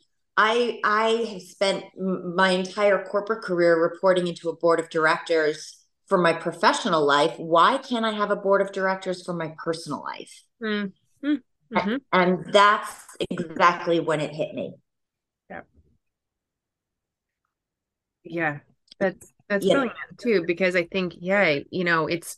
I 0.43 0.79
I 0.83 1.07
have 1.33 1.41
spent 1.43 1.86
my 1.98 2.50
entire 2.50 3.05
corporate 3.05 3.43
career 3.43 3.79
reporting 3.79 4.25
into 4.25 4.50
a 4.50 4.55
board 4.55 4.79
of 4.79 4.89
directors 4.89 5.77
for 6.07 6.17
my 6.17 6.33
professional 6.33 7.05
life. 7.05 7.36
Why 7.38 7.77
can't 7.77 8.05
I 8.05 8.12
have 8.12 8.31
a 8.31 8.36
board 8.36 8.62
of 8.62 8.71
directors 8.71 9.24
for 9.24 9.33
my 9.33 9.53
personal 9.63 10.01
life? 10.01 10.43
Mm-hmm. 10.63 11.36
Mm-hmm. 11.77 11.95
And 12.12 12.51
that's 12.51 13.05
exactly 13.29 14.00
when 14.00 14.19
it 14.19 14.31
hit 14.31 14.55
me. 14.55 14.74
Yeah. 15.48 15.62
Yeah. 18.24 18.60
That's 19.00 19.31
that's 19.48 19.63
yeah. 19.63 19.74
brilliant 19.74 19.98
too, 20.19 20.43
because 20.48 20.75
I 20.75 20.86
think, 20.86 21.13
yeah, 21.19 21.60
you 21.69 21.83
know, 21.83 22.07
it's 22.07 22.38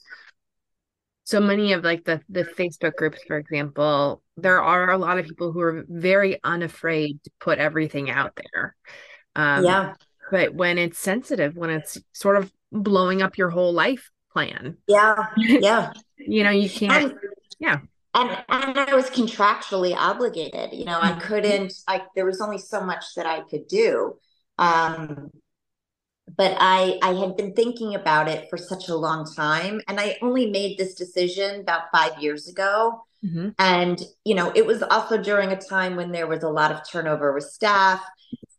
so 1.33 1.39
many 1.39 1.73
of 1.73 1.83
like 1.83 2.03
the 2.05 2.21
the 2.29 2.43
facebook 2.43 2.95
groups 2.95 3.17
for 3.25 3.37
example 3.37 4.21
there 4.37 4.61
are 4.61 4.91
a 4.91 4.97
lot 4.99 5.17
of 5.17 5.25
people 5.25 5.51
who 5.51 5.61
are 5.61 5.83
very 5.89 6.39
unafraid 6.43 7.19
to 7.23 7.31
put 7.39 7.59
everything 7.59 8.09
out 8.09 8.35
there. 8.35 8.75
Um, 9.35 9.63
yeah. 9.63 9.93
but 10.31 10.53
when 10.53 10.77
it's 10.77 10.99
sensitive 10.99 11.55
when 11.55 11.71
it's 11.71 11.97
sort 12.13 12.35
of 12.35 12.51
blowing 12.71 13.23
up 13.23 13.35
your 13.35 13.49
whole 13.49 13.73
life 13.73 14.11
plan. 14.31 14.77
Yeah 14.87 15.25
yeah. 15.37 15.93
You 16.17 16.43
know 16.43 16.51
you 16.51 16.69
can't 16.69 17.11
and, 17.11 17.19
yeah. 17.59 17.79
and 18.13 18.29
and 18.47 18.79
i 18.79 18.95
was 18.95 19.09
contractually 19.09 19.93
obligated 19.93 20.71
you 20.71 20.85
know 20.85 20.99
i 21.01 21.11
mm-hmm. 21.11 21.19
couldn't 21.19 21.73
i 21.85 22.01
there 22.15 22.25
was 22.25 22.39
only 22.39 22.59
so 22.59 22.79
much 22.79 23.03
that 23.17 23.25
i 23.25 23.41
could 23.41 23.67
do 23.67 24.13
um 24.57 25.29
but 26.35 26.55
I 26.59 26.99
I 27.01 27.13
had 27.13 27.37
been 27.37 27.53
thinking 27.53 27.95
about 27.95 28.27
it 28.27 28.49
for 28.49 28.57
such 28.57 28.89
a 28.89 28.95
long 28.95 29.25
time, 29.33 29.81
and 29.87 29.99
I 29.99 30.17
only 30.21 30.49
made 30.49 30.77
this 30.77 30.95
decision 30.95 31.61
about 31.61 31.91
five 31.91 32.21
years 32.21 32.47
ago. 32.47 33.05
Mm-hmm. 33.23 33.49
And 33.59 34.01
you 34.25 34.35
know, 34.35 34.51
it 34.55 34.65
was 34.65 34.83
also 34.83 35.21
during 35.21 35.51
a 35.51 35.59
time 35.59 35.95
when 35.95 36.11
there 36.11 36.27
was 36.27 36.43
a 36.43 36.49
lot 36.49 36.71
of 36.71 36.81
turnover 36.89 37.33
with 37.33 37.45
staff, 37.45 38.01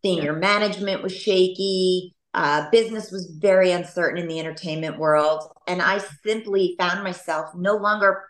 senior 0.02 0.32
yeah. 0.32 0.38
management 0.38 1.02
was 1.02 1.14
shaky, 1.14 2.14
uh, 2.32 2.70
business 2.70 3.10
was 3.10 3.26
very 3.38 3.72
uncertain 3.72 4.18
in 4.18 4.28
the 4.28 4.40
entertainment 4.40 4.98
world, 4.98 5.42
and 5.66 5.82
I 5.82 5.98
simply 6.24 6.76
found 6.78 7.02
myself 7.02 7.54
no 7.54 7.76
longer 7.76 8.24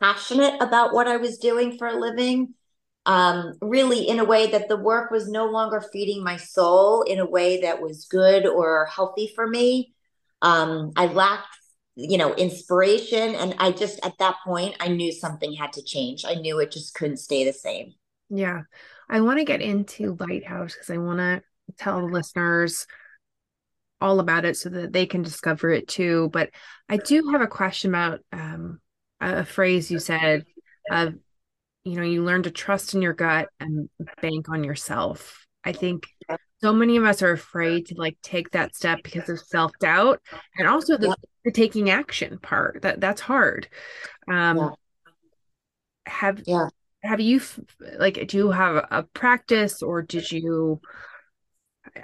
passionate 0.00 0.60
about 0.60 0.92
what 0.92 1.08
I 1.08 1.16
was 1.16 1.38
doing 1.38 1.78
for 1.78 1.88
a 1.88 1.98
living 1.98 2.54
um, 3.08 3.54
really 3.62 4.06
in 4.06 4.20
a 4.20 4.24
way 4.24 4.48
that 4.48 4.68
the 4.68 4.76
work 4.76 5.10
was 5.10 5.30
no 5.30 5.46
longer 5.46 5.82
feeding 5.92 6.22
my 6.22 6.36
soul 6.36 7.02
in 7.02 7.18
a 7.18 7.26
way 7.26 7.62
that 7.62 7.80
was 7.80 8.04
good 8.04 8.46
or 8.46 8.84
healthy 8.94 9.32
for 9.34 9.46
me. 9.46 9.94
Um, 10.42 10.92
I 10.94 11.06
lacked, 11.06 11.48
you 11.96 12.18
know, 12.18 12.34
inspiration. 12.34 13.34
And 13.34 13.54
I 13.58 13.72
just, 13.72 13.98
at 14.04 14.18
that 14.18 14.36
point, 14.44 14.76
I 14.78 14.88
knew 14.88 15.10
something 15.10 15.54
had 15.54 15.72
to 15.72 15.82
change. 15.82 16.26
I 16.26 16.34
knew 16.34 16.60
it 16.60 16.70
just 16.70 16.94
couldn't 16.94 17.16
stay 17.16 17.44
the 17.44 17.52
same. 17.54 17.94
Yeah. 18.28 18.64
I 19.08 19.22
want 19.22 19.38
to 19.38 19.46
get 19.46 19.62
into 19.62 20.18
Lighthouse 20.20 20.74
because 20.74 20.90
I 20.90 20.98
want 20.98 21.18
to 21.18 21.42
tell 21.78 22.00
the 22.00 22.12
listeners 22.12 22.86
all 24.02 24.20
about 24.20 24.44
it 24.44 24.58
so 24.58 24.68
that 24.68 24.92
they 24.92 25.06
can 25.06 25.22
discover 25.22 25.70
it 25.70 25.88
too. 25.88 26.28
But 26.30 26.50
I 26.90 26.98
do 26.98 27.30
have 27.32 27.40
a 27.40 27.46
question 27.46 27.90
about 27.90 28.20
um, 28.34 28.80
a 29.18 29.46
phrase 29.46 29.90
you 29.90 29.98
said 29.98 30.44
of 30.90 31.14
you 31.88 31.96
know 31.96 32.02
you 32.02 32.24
learn 32.24 32.42
to 32.44 32.50
trust 32.50 32.94
in 32.94 33.02
your 33.02 33.12
gut 33.12 33.48
and 33.60 33.88
bank 34.20 34.48
on 34.48 34.64
yourself. 34.64 35.46
I 35.64 35.72
think 35.72 36.06
so 36.60 36.72
many 36.72 36.96
of 36.96 37.04
us 37.04 37.22
are 37.22 37.32
afraid 37.32 37.86
to 37.86 37.94
like 37.96 38.16
take 38.22 38.50
that 38.50 38.74
step 38.74 39.00
because 39.02 39.28
of 39.28 39.38
self-doubt 39.38 40.20
and 40.56 40.66
also 40.68 40.96
the, 40.96 41.14
the 41.44 41.52
taking 41.52 41.90
action 41.90 42.38
part 42.38 42.82
that 42.82 43.00
that's 43.00 43.20
hard. 43.20 43.68
Um 44.30 44.56
yeah. 44.56 44.70
have 46.06 46.42
yeah. 46.46 46.68
have 47.02 47.20
you 47.20 47.40
like 47.98 48.26
do 48.28 48.36
you 48.36 48.50
have 48.50 48.86
a 48.90 49.02
practice 49.02 49.82
or 49.82 50.02
did 50.02 50.30
you 50.30 50.80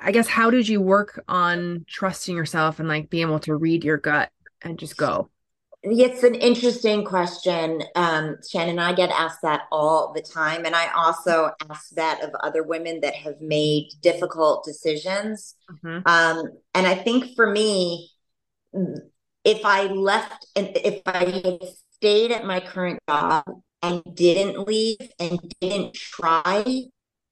i 0.01 0.13
guess 0.13 0.29
how 0.29 0.51
did 0.51 0.69
you 0.69 0.81
work 0.81 1.23
on 1.29 1.85
trusting 1.89 2.37
yourself 2.37 2.81
and 2.81 2.89
like 2.89 3.11
being 3.11 3.27
able 3.27 3.39
to 3.41 3.55
read 3.57 3.85
your 3.85 3.99
gut 3.99 4.31
and 4.63 4.79
just 4.79 4.97
go 4.97 5.29
it's 5.85 6.23
an 6.23 6.35
interesting 6.35 7.05
question. 7.05 7.83
Um, 7.95 8.39
Shannon, 8.49 8.79
I 8.79 8.95
get 8.95 9.11
asked 9.11 9.43
that 9.43 9.63
all 9.71 10.13
the 10.15 10.23
time. 10.23 10.65
And 10.65 10.75
I 10.75 10.91
also 10.95 11.51
ask 11.69 11.91
that 11.91 12.25
of 12.25 12.31
other 12.43 12.63
women 12.63 13.01
that 13.01 13.15
have 13.15 13.41
made 13.41 13.91
difficult 14.01 14.65
decisions. 14.65 15.55
Mm-hmm. 15.71 16.09
Um, 16.09 16.49
and 16.75 16.87
I 16.87 16.95
think 16.95 17.37
for 17.37 17.51
me, 17.51 18.11
if 19.45 19.65
I 19.65 19.85
left 19.85 20.47
and 20.57 20.71
if 20.75 21.03
I 21.07 21.25
had 21.25 21.59
stayed 21.93 22.33
at 22.33 22.47
my 22.47 22.61
current 22.61 22.99
job 23.09 23.45
and 23.83 24.03
didn't 24.15 24.67
leave 24.67 24.97
and 25.21 25.39
didn't 25.61 25.95
try, 25.95 26.65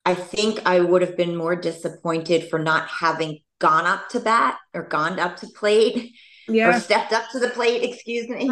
I 0.04 0.14
think 0.14 0.60
I 0.66 0.80
would 0.80 1.00
have 1.00 1.16
been 1.16 1.36
more 1.36 1.56
disappointed 1.56 2.50
for 2.50 2.58
not 2.58 2.86
having 2.88 3.38
gone 3.60 3.86
up 3.86 4.10
to 4.10 4.20
bat 4.20 4.58
or 4.74 4.82
gone 4.82 5.18
up 5.18 5.36
to 5.38 5.46
plate 5.46 6.12
yeah. 6.48 6.68
or 6.68 6.80
stepped 6.80 7.12
up 7.12 7.30
to 7.30 7.38
the 7.38 7.48
plate, 7.48 7.82
excuse 7.90 8.28
me, 8.28 8.50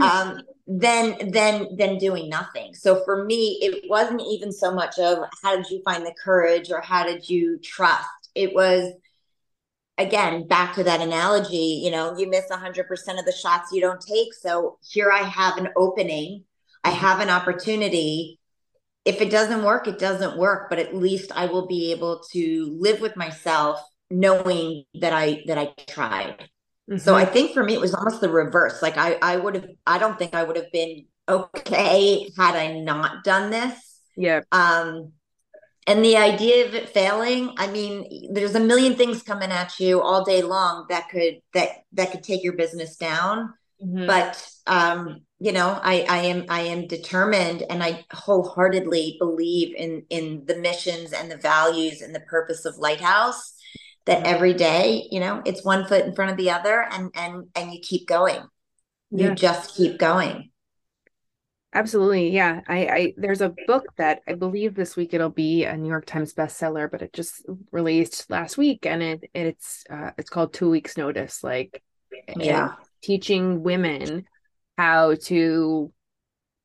um, 0.00 0.42
then 0.66 1.30
then 1.30 1.68
then 1.76 1.98
doing 1.98 2.28
nothing. 2.28 2.74
So 2.74 3.02
for 3.04 3.24
me, 3.24 3.58
it 3.62 3.88
wasn't 3.88 4.22
even 4.22 4.52
so 4.52 4.72
much 4.72 4.98
of 4.98 5.18
how 5.42 5.56
did 5.56 5.70
you 5.70 5.82
find 5.84 6.04
the 6.04 6.14
courage 6.22 6.70
or 6.70 6.80
how 6.80 7.04
did 7.04 7.28
you 7.28 7.58
trust. 7.62 8.30
It 8.34 8.54
was 8.54 8.92
again 9.98 10.46
back 10.46 10.74
to 10.74 10.84
that 10.84 11.00
analogy. 11.00 11.80
You 11.82 11.90
know, 11.90 12.16
you 12.18 12.28
miss 12.28 12.50
hundred 12.50 12.88
percent 12.88 13.18
of 13.18 13.24
the 13.24 13.32
shots 13.32 13.72
you 13.72 13.80
don't 13.80 14.00
take. 14.00 14.34
So 14.34 14.78
here 14.82 15.10
I 15.10 15.22
have 15.22 15.58
an 15.58 15.68
opening. 15.76 16.44
I 16.84 16.90
have 16.90 17.20
an 17.20 17.30
opportunity. 17.30 18.38
If 19.04 19.20
it 19.20 19.30
doesn't 19.30 19.62
work, 19.62 19.86
it 19.86 20.00
doesn't 20.00 20.36
work. 20.36 20.68
But 20.68 20.80
at 20.80 20.96
least 20.96 21.30
I 21.34 21.46
will 21.46 21.66
be 21.66 21.92
able 21.92 22.22
to 22.32 22.76
live 22.80 23.00
with 23.00 23.16
myself 23.16 23.80
knowing 24.10 24.84
that 25.00 25.12
I 25.12 25.42
that 25.46 25.58
I 25.58 25.72
tried. 25.88 26.48
Mm-hmm. 26.90 26.98
So 26.98 27.14
I 27.14 27.24
think 27.24 27.52
for 27.52 27.64
me, 27.64 27.74
it 27.74 27.80
was 27.80 27.94
almost 27.94 28.20
the 28.20 28.28
reverse. 28.28 28.80
Like 28.80 28.96
I, 28.96 29.18
I 29.20 29.36
would 29.36 29.54
have, 29.54 29.66
I 29.86 29.98
don't 29.98 30.18
think 30.18 30.34
I 30.34 30.44
would 30.44 30.56
have 30.56 30.70
been 30.72 31.06
okay 31.28 32.30
had 32.36 32.54
I 32.54 32.78
not 32.80 33.24
done 33.24 33.50
this. 33.50 34.00
Yeah. 34.16 34.42
Um, 34.52 35.12
and 35.88 36.04
the 36.04 36.16
idea 36.16 36.66
of 36.66 36.74
it 36.74 36.88
failing, 36.88 37.54
I 37.58 37.68
mean, 37.68 38.32
there's 38.32 38.54
a 38.54 38.60
million 38.60 38.94
things 38.96 39.22
coming 39.22 39.50
at 39.50 39.78
you 39.78 40.00
all 40.00 40.24
day 40.24 40.42
long 40.42 40.86
that 40.88 41.08
could 41.08 41.40
that 41.54 41.68
that 41.92 42.10
could 42.10 42.22
take 42.22 42.42
your 42.42 42.54
business 42.54 42.96
down. 42.96 43.54
Mm-hmm. 43.82 44.06
But 44.06 44.48
um, 44.66 45.20
you 45.38 45.52
know, 45.52 45.78
I, 45.82 46.06
I 46.08 46.18
am 46.18 46.46
I 46.48 46.62
am 46.62 46.86
determined 46.86 47.62
and 47.68 47.82
I 47.82 48.04
wholeheartedly 48.12 49.16
believe 49.18 49.74
in 49.76 50.04
in 50.08 50.44
the 50.46 50.56
missions 50.56 51.12
and 51.12 51.30
the 51.30 51.36
values 51.36 52.00
and 52.00 52.14
the 52.14 52.20
purpose 52.20 52.64
of 52.64 52.78
Lighthouse 52.78 53.55
that 54.06 54.26
every 54.26 54.54
day 54.54 55.06
you 55.10 55.20
know 55.20 55.42
it's 55.44 55.64
one 55.64 55.86
foot 55.86 56.04
in 56.04 56.14
front 56.14 56.30
of 56.30 56.36
the 56.36 56.50
other 56.50 56.86
and 56.90 57.10
and 57.14 57.48
and 57.54 57.72
you 57.72 57.80
keep 57.80 58.06
going 58.06 58.40
you 59.10 59.28
yeah. 59.28 59.34
just 59.34 59.76
keep 59.76 59.98
going 59.98 60.50
Absolutely. 61.76 62.30
Yeah. 62.30 62.62
I, 62.66 62.86
I 62.86 63.14
there's 63.18 63.42
a 63.42 63.54
book 63.66 63.84
that 63.98 64.22
I 64.26 64.32
believe 64.32 64.74
this 64.74 64.96
week 64.96 65.12
it'll 65.12 65.28
be 65.28 65.64
a 65.64 65.76
New 65.76 65.90
York 65.90 66.06
Times 66.06 66.32
bestseller, 66.32 66.90
but 66.90 67.02
it 67.02 67.12
just 67.12 67.44
released 67.70 68.30
last 68.30 68.56
week 68.56 68.86
and 68.86 69.02
it 69.02 69.30
it's 69.34 69.84
uh, 69.90 70.12
it's 70.16 70.30
called 70.30 70.54
Two 70.54 70.70
Weeks 70.70 70.96
Notice. 70.96 71.44
Like 71.44 71.82
yeah, 72.34 72.76
teaching 73.02 73.62
women 73.62 74.24
how 74.78 75.16
to 75.24 75.92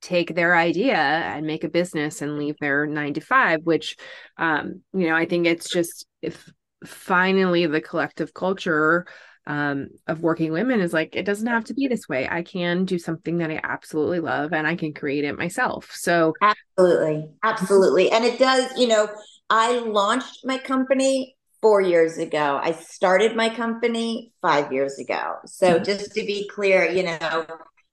take 0.01 0.33
their 0.33 0.55
idea 0.55 0.95
and 0.95 1.45
make 1.45 1.65
a 1.65 1.69
business 1.69 2.21
and 2.21 2.38
leave 2.38 2.55
their 2.62 2.86
nine 2.88 3.13
to 3.15 3.21
five, 3.21 3.63
which 3.63 3.98
um, 4.38 4.81
you 4.93 5.10
know, 5.10 5.15
I 5.15 5.25
think 5.25 5.45
it's 5.45 5.69
just 5.69 6.05
if 6.21 6.50
finally 6.85 7.65
the 7.65 7.81
collective 7.81 8.33
culture 8.33 9.05
um, 9.47 9.89
of 10.07 10.21
working 10.21 10.51
women 10.51 10.81
is 10.81 10.93
like 10.93 11.15
it 11.15 11.25
doesn't 11.25 11.47
have 11.47 11.65
to 11.65 11.73
be 11.73 11.88
this 11.88 12.07
way. 12.07 12.27
I 12.29 12.43
can 12.43 12.85
do 12.85 13.00
something 13.00 13.38
that 13.39 13.50
I 13.50 13.59
absolutely 13.63 14.19
love 14.19 14.53
and 14.53 14.67
I 14.67 14.75
can 14.75 14.93
create 14.93 15.23
it 15.23 15.38
myself. 15.38 15.89
So 15.93 16.33
absolutely, 16.41 17.29
absolutely, 17.43 18.11
and 18.11 18.23
it 18.23 18.38
does. 18.38 18.71
You 18.77 18.88
know, 18.88 19.09
I 19.50 19.79
launched 19.79 20.41
my 20.45 20.57
company 20.57 21.35
four 21.61 21.81
years 21.81 22.17
ago. 22.17 22.59
I 22.61 22.71
started 22.71 23.35
my 23.35 23.50
company 23.50 24.33
five 24.41 24.71
years 24.71 25.00
ago. 25.00 25.35
So 25.45 25.75
mm-hmm. 25.75 25.83
just 25.83 26.13
to 26.13 26.25
be 26.25 26.47
clear, 26.47 26.85
you 26.85 27.03
know, 27.03 27.45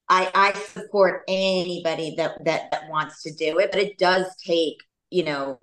I, 0.09 0.31
I 0.35 0.53
support 0.55 1.23
anybody 1.29 2.15
that, 2.17 2.45
that 2.45 2.71
that 2.71 2.89
wants 2.89 3.23
to 3.25 3.33
do 3.33 3.59
it, 3.59 3.71
but 3.71 3.81
it 3.81 3.99
does 3.99 4.25
take 4.45 4.79
you 5.11 5.25
know 5.25 5.59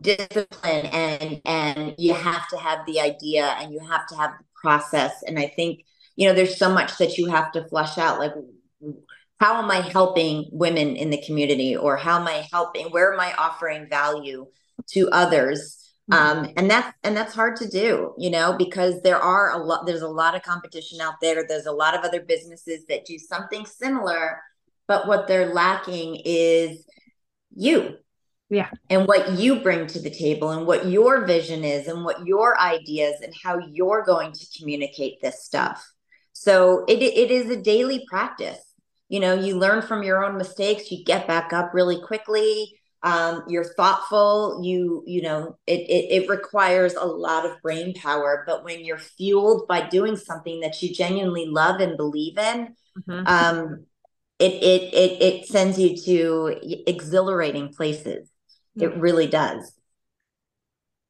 discipline 0.00 0.86
and 0.86 1.40
and 1.44 1.94
you 1.98 2.14
have 2.14 2.46
to 2.48 2.56
have 2.56 2.86
the 2.86 3.00
idea 3.00 3.44
and 3.58 3.72
you 3.72 3.80
have 3.80 4.06
to 4.06 4.16
have 4.16 4.32
the 4.38 4.44
process. 4.54 5.12
And 5.26 5.38
i 5.38 5.46
think 5.46 5.84
you 6.16 6.28
know 6.28 6.34
there's 6.34 6.56
so 6.56 6.72
much 6.72 6.96
that 6.98 7.18
you 7.18 7.26
have 7.26 7.52
to 7.52 7.66
flush 7.68 7.98
out 7.98 8.18
like 8.18 8.32
how 9.40 9.62
am 9.62 9.70
i 9.70 9.80
helping 9.80 10.48
women 10.52 10.96
in 10.96 11.10
the 11.10 11.22
community 11.22 11.76
or 11.76 11.96
how 11.96 12.20
am 12.20 12.26
i 12.26 12.46
helping 12.52 12.86
where 12.86 13.12
am 13.12 13.20
i 13.20 13.32
offering 13.34 13.88
value 13.88 14.46
to 14.88 15.08
others? 15.10 15.80
Mm-hmm. 16.10 16.38
um, 16.38 16.52
and 16.58 16.70
that's 16.70 16.94
and 17.02 17.16
that's 17.16 17.34
hard 17.34 17.56
to 17.56 17.68
do 17.68 18.14
you 18.18 18.28
know 18.28 18.56
because 18.58 19.00
there 19.00 19.18
are 19.18 19.52
a 19.52 19.58
lot 19.58 19.86
there's 19.86 20.02
a 20.02 20.08
lot 20.08 20.34
of 20.34 20.42
competition 20.42 21.00
out 21.00 21.14
there. 21.22 21.46
There's 21.48 21.64
a 21.64 21.72
lot 21.72 21.96
of 21.96 22.04
other 22.04 22.20
businesses 22.20 22.84
that 22.90 23.06
do 23.06 23.18
something 23.18 23.64
similar 23.64 24.38
but 24.86 25.06
what 25.06 25.26
they're 25.26 25.52
lacking 25.52 26.20
is 26.24 26.86
you 27.54 27.96
yeah. 28.50 28.70
And 28.90 29.06
what 29.06 29.32
you 29.32 29.60
bring 29.60 29.86
to 29.88 30.00
the 30.00 30.10
table 30.10 30.50
and 30.50 30.66
what 30.66 30.86
your 30.86 31.24
vision 31.24 31.64
is 31.64 31.88
and 31.88 32.04
what 32.04 32.26
your 32.26 32.60
ideas 32.60 33.16
and 33.22 33.34
how 33.42 33.58
you're 33.58 34.04
going 34.04 34.32
to 34.32 34.46
communicate 34.58 35.20
this 35.20 35.42
stuff. 35.44 35.90
So 36.32 36.84
it, 36.86 37.02
it 37.02 37.30
is 37.30 37.50
a 37.50 37.60
daily 37.60 38.04
practice. 38.08 38.58
You 39.08 39.20
know 39.20 39.34
you 39.34 39.58
learn 39.58 39.82
from 39.82 40.02
your 40.02 40.24
own 40.24 40.38
mistakes 40.38 40.90
you 40.90 41.04
get 41.04 41.26
back 41.26 41.52
up 41.52 41.72
really 41.74 42.00
quickly. 42.00 42.78
Um, 43.02 43.44
you're 43.48 43.74
thoughtful 43.74 44.62
you 44.64 45.04
you 45.06 45.20
know 45.20 45.58
it, 45.66 45.80
it 45.80 46.22
it 46.22 46.28
requires 46.30 46.94
a 46.94 47.04
lot 47.04 47.44
of 47.44 47.60
brain 47.62 47.94
power. 47.94 48.44
But 48.46 48.64
when 48.64 48.84
you're 48.84 48.98
fueled 48.98 49.68
by 49.68 49.88
doing 49.88 50.16
something 50.16 50.60
that 50.60 50.82
you 50.82 50.92
genuinely 50.92 51.46
love 51.46 51.80
and 51.80 51.96
believe 51.96 52.38
in 52.38 52.74
mm-hmm. 52.98 53.26
um, 53.26 53.86
it, 54.38 54.52
it 54.52 54.94
it 54.94 55.22
it 55.22 55.46
sends 55.46 55.78
you 55.78 55.96
to 55.98 56.82
exhilarating 56.88 57.68
places 57.68 58.30
it 58.76 58.96
really 58.96 59.26
does. 59.26 59.72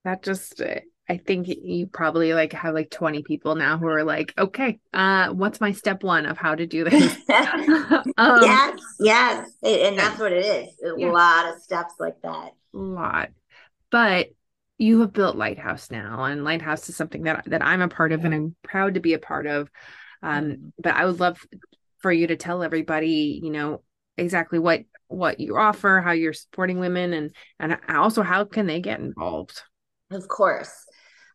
That 0.04 0.22
just 0.22 0.60
I 1.08 1.18
think 1.18 1.48
you 1.48 1.86
probably 1.86 2.32
like 2.32 2.54
have 2.54 2.74
like 2.74 2.90
20 2.90 3.22
people 3.22 3.56
now 3.56 3.76
who 3.76 3.88
are 3.88 4.04
like, 4.04 4.32
okay, 4.38 4.80
uh, 4.94 5.28
what's 5.28 5.60
my 5.60 5.72
step 5.72 6.02
one 6.02 6.24
of 6.24 6.38
how 6.38 6.54
to 6.54 6.66
do 6.66 6.84
this? 6.84 7.12
um, 8.16 8.40
yes, 8.42 8.80
yes. 9.00 9.50
And 9.62 9.98
that's 9.98 10.18
what 10.18 10.32
it 10.32 10.44
is. 10.44 10.68
A 10.82 10.98
yeah. 10.98 11.10
lot 11.10 11.54
of 11.54 11.62
steps 11.62 11.94
like 11.98 12.20
that. 12.22 12.52
A 12.74 12.78
lot. 12.78 13.30
But 13.90 14.28
you 14.78 15.02
have 15.02 15.12
built 15.12 15.36
Lighthouse 15.36 15.90
now, 15.90 16.24
and 16.24 16.42
Lighthouse 16.42 16.88
is 16.88 16.96
something 16.96 17.24
that 17.24 17.44
that 17.46 17.62
I'm 17.62 17.82
a 17.82 17.88
part 17.88 18.12
of 18.12 18.24
and 18.24 18.34
I'm 18.34 18.56
proud 18.62 18.94
to 18.94 19.00
be 19.00 19.12
a 19.12 19.18
part 19.18 19.46
of. 19.46 19.70
Um, 20.22 20.44
mm-hmm. 20.44 20.68
but 20.82 20.94
I 20.94 21.04
would 21.04 21.20
love 21.20 21.38
for 21.98 22.10
you 22.10 22.26
to 22.28 22.36
tell 22.36 22.62
everybody, 22.62 23.40
you 23.42 23.50
know, 23.50 23.82
exactly 24.16 24.58
what 24.58 24.84
what 25.08 25.40
you 25.40 25.56
offer, 25.56 26.00
how 26.00 26.12
you're 26.12 26.32
supporting 26.32 26.78
women, 26.78 27.12
and 27.12 27.34
and 27.60 27.78
also 27.88 28.22
how 28.22 28.44
can 28.44 28.66
they 28.66 28.80
get 28.80 29.00
involved? 29.00 29.62
Of 30.10 30.28
course. 30.28 30.72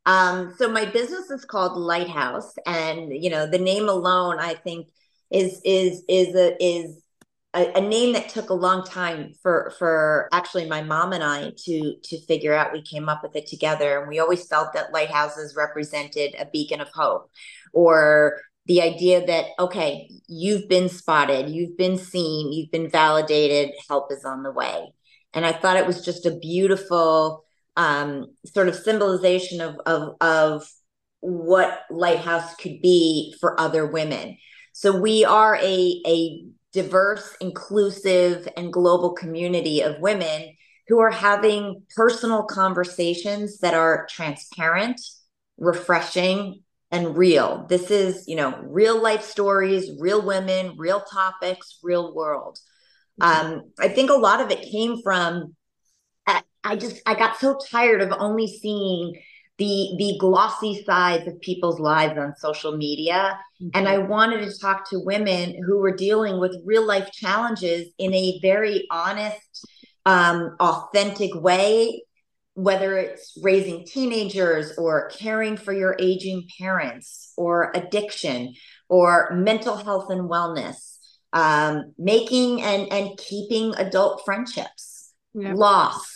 Um, 0.05 0.53
so 0.57 0.69
my 0.69 0.85
business 0.85 1.29
is 1.29 1.45
called 1.45 1.77
Lighthouse, 1.77 2.53
and 2.65 3.11
you 3.11 3.29
know 3.29 3.47
the 3.47 3.59
name 3.59 3.89
alone, 3.89 4.39
I 4.39 4.55
think, 4.55 4.87
is 5.31 5.61
is 5.63 6.03
is 6.07 6.35
a 6.35 6.63
is 6.63 7.03
a, 7.53 7.77
a, 7.77 7.81
name 7.81 8.13
that 8.13 8.29
took 8.29 8.49
a 8.49 8.53
long 8.53 8.83
time 8.83 9.33
for 9.41 9.73
for 9.77 10.29
actually 10.31 10.67
my 10.67 10.83
mom 10.83 11.13
and 11.13 11.23
I 11.23 11.51
to 11.65 11.95
to 12.03 12.25
figure 12.25 12.53
out. 12.53 12.73
We 12.73 12.81
came 12.81 13.09
up 13.09 13.21
with 13.23 13.35
it 13.35 13.47
together, 13.47 13.99
and 13.99 14.07
we 14.07 14.19
always 14.19 14.47
felt 14.47 14.73
that 14.73 14.93
lighthouses 14.93 15.55
represented 15.55 16.35
a 16.39 16.45
beacon 16.45 16.81
of 16.81 16.89
hope, 16.89 17.29
or 17.73 18.41
the 18.69 18.81
idea 18.81 19.25
that 19.25 19.47
okay 19.57 20.09
you've 20.27 20.69
been 20.69 20.87
spotted 20.87 21.49
you've 21.49 21.75
been 21.75 21.97
seen 21.97 22.53
you've 22.53 22.71
been 22.71 22.89
validated 22.89 23.73
help 23.89 24.11
is 24.13 24.23
on 24.23 24.43
the 24.43 24.51
way. 24.51 24.93
And 25.33 25.45
i 25.45 25.51
thought 25.51 25.75
it 25.75 25.87
was 25.87 26.05
just 26.05 26.25
a 26.25 26.37
beautiful 26.37 27.43
um, 27.75 28.27
sort 28.45 28.67
of 28.67 28.75
symbolization 28.75 29.59
of, 29.59 29.75
of 29.85 30.15
of 30.21 30.71
what 31.21 31.81
lighthouse 31.89 32.55
could 32.55 32.81
be 32.81 33.35
for 33.41 33.59
other 33.59 33.85
women. 33.85 34.37
So 34.71 34.97
we 34.97 35.25
are 35.25 35.55
a 35.57 36.01
a 36.05 36.45
diverse 36.71 37.35
inclusive 37.41 38.47
and 38.55 38.71
global 38.71 39.13
community 39.13 39.81
of 39.81 39.99
women 39.99 40.55
who 40.87 40.99
are 40.99 41.11
having 41.11 41.83
personal 41.95 42.43
conversations 42.43 43.59
that 43.59 43.73
are 43.73 44.07
transparent 44.09 45.01
refreshing 45.57 46.61
and 46.91 47.17
real. 47.17 47.65
This 47.69 47.91
is, 47.91 48.27
you 48.27 48.35
know, 48.35 48.59
real 48.63 49.01
life 49.01 49.23
stories, 49.23 49.91
real 49.99 50.21
women, 50.21 50.75
real 50.77 51.01
topics, 51.01 51.79
real 51.83 52.15
world. 52.15 52.59
Mm-hmm. 53.21 53.53
Um, 53.53 53.71
I 53.79 53.89
think 53.89 54.09
a 54.09 54.15
lot 54.15 54.41
of 54.41 54.51
it 54.51 54.69
came 54.69 55.01
from 55.01 55.55
I 56.63 56.75
just 56.75 57.01
I 57.05 57.15
got 57.15 57.37
so 57.39 57.57
tired 57.69 58.01
of 58.01 58.11
only 58.17 58.47
seeing 58.47 59.15
the 59.57 59.95
the 59.97 60.17
glossy 60.19 60.83
sides 60.83 61.27
of 61.27 61.39
people's 61.41 61.79
lives 61.79 62.17
on 62.17 62.33
social 62.37 62.77
media 62.77 63.37
mm-hmm. 63.61 63.69
and 63.73 63.89
i 63.89 63.97
wanted 63.97 64.39
to 64.41 64.57
talk 64.57 64.89
to 64.89 65.01
women 65.03 65.61
who 65.65 65.79
were 65.79 65.93
dealing 65.93 66.39
with 66.39 66.55
real 66.63 66.87
life 66.87 67.11
challenges 67.11 67.89
in 67.97 68.13
a 68.13 68.39
very 68.41 68.87
honest 68.89 69.67
um, 70.05 70.55
authentic 70.61 71.35
way 71.35 72.01
whether 72.59 72.97
it's 72.97 73.37
raising 73.41 73.85
teenagers 73.85 74.77
or 74.77 75.09
caring 75.11 75.55
for 75.55 75.71
your 75.71 75.95
aging 75.97 76.45
parents 76.59 77.31
or 77.37 77.71
addiction 77.73 78.53
or 78.89 79.29
mental 79.31 79.77
health 79.77 80.09
and 80.09 80.29
wellness 80.29 80.97
um, 81.31 81.93
making 81.97 82.61
and 82.61 82.91
and 82.91 83.17
keeping 83.17 83.73
adult 83.75 84.23
friendships 84.25 85.13
loss 85.55 86.15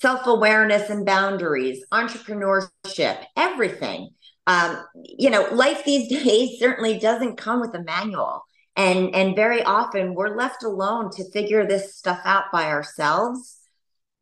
self-awareness 0.00 0.88
and 0.88 1.04
boundaries 1.04 1.84
entrepreneurship 1.92 3.24
everything. 3.36 4.10
Um, 4.46 4.82
you 4.94 5.28
know 5.28 5.48
life 5.52 5.84
these 5.84 6.08
days 6.24 6.58
certainly 6.60 6.98
doesn't 6.98 7.36
come 7.36 7.60
with 7.60 7.74
a 7.74 7.82
manual. 7.82 8.44
And 8.76 9.14
and 9.14 9.34
very 9.34 9.62
often 9.64 10.14
we're 10.14 10.36
left 10.36 10.62
alone 10.62 11.10
to 11.16 11.30
figure 11.32 11.66
this 11.66 11.96
stuff 11.96 12.20
out 12.24 12.44
by 12.52 12.66
ourselves 12.66 13.59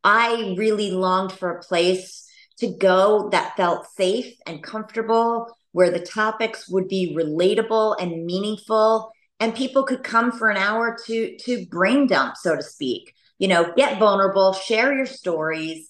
I 0.04 0.54
really 0.56 0.90
longed 0.90 1.32
for 1.32 1.50
a 1.50 1.62
place 1.62 2.24
to 2.58 2.68
go 2.76 3.28
that 3.30 3.56
felt 3.56 3.86
safe 3.96 4.34
and 4.46 4.62
comfortable, 4.62 5.46
where 5.72 5.90
the 5.90 6.00
topics 6.00 6.68
would 6.68 6.88
be 6.88 7.14
relatable 7.16 7.96
and 8.00 8.24
meaningful, 8.26 9.12
and 9.40 9.54
people 9.54 9.84
could 9.84 10.02
come 10.02 10.32
for 10.32 10.50
an 10.50 10.56
hour 10.56 10.96
to 11.06 11.36
to 11.38 11.66
brain 11.66 12.06
dump, 12.06 12.36
so 12.36 12.56
to 12.56 12.62
speak. 12.62 13.12
You 13.38 13.48
know, 13.48 13.72
get 13.76 13.98
vulnerable, 13.98 14.52
share 14.52 14.94
your 14.94 15.06
stories, 15.06 15.88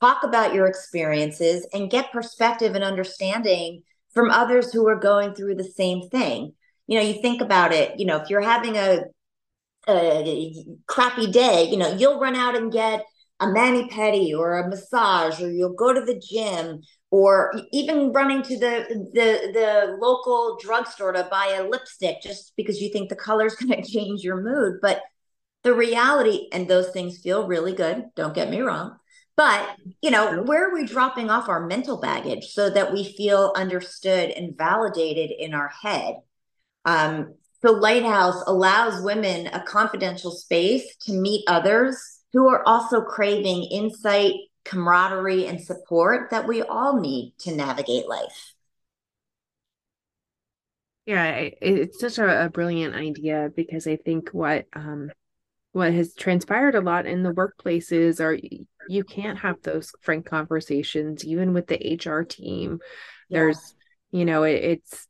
talk 0.00 0.22
about 0.22 0.52
your 0.52 0.66
experiences, 0.66 1.66
and 1.72 1.90
get 1.90 2.12
perspective 2.12 2.74
and 2.74 2.84
understanding 2.84 3.82
from 4.12 4.30
others 4.30 4.72
who 4.72 4.86
are 4.88 4.98
going 4.98 5.34
through 5.34 5.54
the 5.54 5.64
same 5.64 6.08
thing. 6.10 6.52
You 6.86 6.98
know, 6.98 7.04
you 7.04 7.22
think 7.22 7.40
about 7.40 7.72
it. 7.72 7.98
You 7.98 8.06
know, 8.06 8.16
if 8.16 8.28
you're 8.28 8.40
having 8.40 8.76
a 8.76 9.04
a 9.88 10.54
crappy 10.86 11.30
day, 11.30 11.68
you 11.70 11.78
know, 11.78 11.94
you'll 11.96 12.20
run 12.20 12.36
out 12.36 12.56
and 12.56 12.70
get 12.70 13.02
a 13.40 13.48
mani 13.48 13.88
pedi 13.88 14.36
or 14.36 14.58
a 14.58 14.68
massage 14.68 15.40
or 15.40 15.50
you'll 15.50 15.72
go 15.72 15.92
to 15.92 16.00
the 16.00 16.18
gym 16.18 16.80
or 17.10 17.52
even 17.72 18.12
running 18.12 18.42
to 18.42 18.58
the 18.58 19.08
the 19.14 19.52
the 19.52 19.96
local 20.00 20.58
drugstore 20.60 21.12
to 21.12 21.26
buy 21.30 21.56
a 21.58 21.68
lipstick 21.68 22.20
just 22.22 22.52
because 22.56 22.80
you 22.80 22.90
think 22.92 23.08
the 23.08 23.16
color's 23.16 23.54
going 23.56 23.82
to 23.82 23.90
change 23.90 24.22
your 24.22 24.42
mood. 24.42 24.78
But 24.82 25.02
the 25.62 25.74
reality 25.74 26.48
and 26.52 26.68
those 26.68 26.90
things 26.90 27.18
feel 27.18 27.46
really 27.46 27.72
good 27.74 28.04
don't 28.16 28.34
get 28.34 28.50
me 28.50 28.60
wrong 28.60 28.96
but 29.36 29.76
you 30.02 30.10
know 30.10 30.42
where 30.42 30.68
are 30.68 30.74
we 30.74 30.84
dropping 30.86 31.30
off 31.30 31.48
our 31.48 31.66
mental 31.66 31.98
baggage 31.98 32.48
so 32.52 32.68
that 32.68 32.92
we 32.92 33.04
feel 33.04 33.54
understood 33.56 34.30
and 34.30 34.56
validated 34.56 35.30
in 35.30 35.54
our 35.54 35.68
head? 35.82 36.16
Um, 36.84 37.34
So 37.62 37.72
Lighthouse 37.72 38.42
allows 38.46 39.02
women 39.02 39.46
a 39.48 39.62
confidential 39.62 40.30
space 40.30 40.96
to 41.06 41.12
meet 41.12 41.44
others 41.46 42.19
who 42.32 42.48
are 42.48 42.62
also 42.66 43.00
craving 43.00 43.64
insight, 43.64 44.34
camaraderie, 44.64 45.46
and 45.46 45.60
support 45.60 46.30
that 46.30 46.46
we 46.46 46.62
all 46.62 47.00
need 47.00 47.34
to 47.40 47.54
navigate 47.54 48.08
life. 48.08 48.54
Yeah, 51.06 51.48
it's 51.60 51.98
such 51.98 52.18
a, 52.18 52.44
a 52.44 52.48
brilliant 52.50 52.94
idea 52.94 53.50
because 53.54 53.86
I 53.86 53.96
think 53.96 54.30
what 54.30 54.66
um 54.74 55.10
what 55.72 55.92
has 55.92 56.14
transpired 56.14 56.74
a 56.74 56.80
lot 56.80 57.06
in 57.06 57.22
the 57.22 57.32
workplaces 57.32 58.20
are 58.20 58.38
you 58.88 59.04
can't 59.04 59.38
have 59.38 59.62
those 59.62 59.92
frank 60.02 60.26
conversations 60.26 61.24
even 61.24 61.52
with 61.52 61.66
the 61.68 61.92
HR 61.92 62.24
team. 62.24 62.80
Yeah. 63.28 63.40
There's 63.40 63.74
you 64.10 64.24
know 64.24 64.42
it, 64.42 64.64
it's 64.64 65.08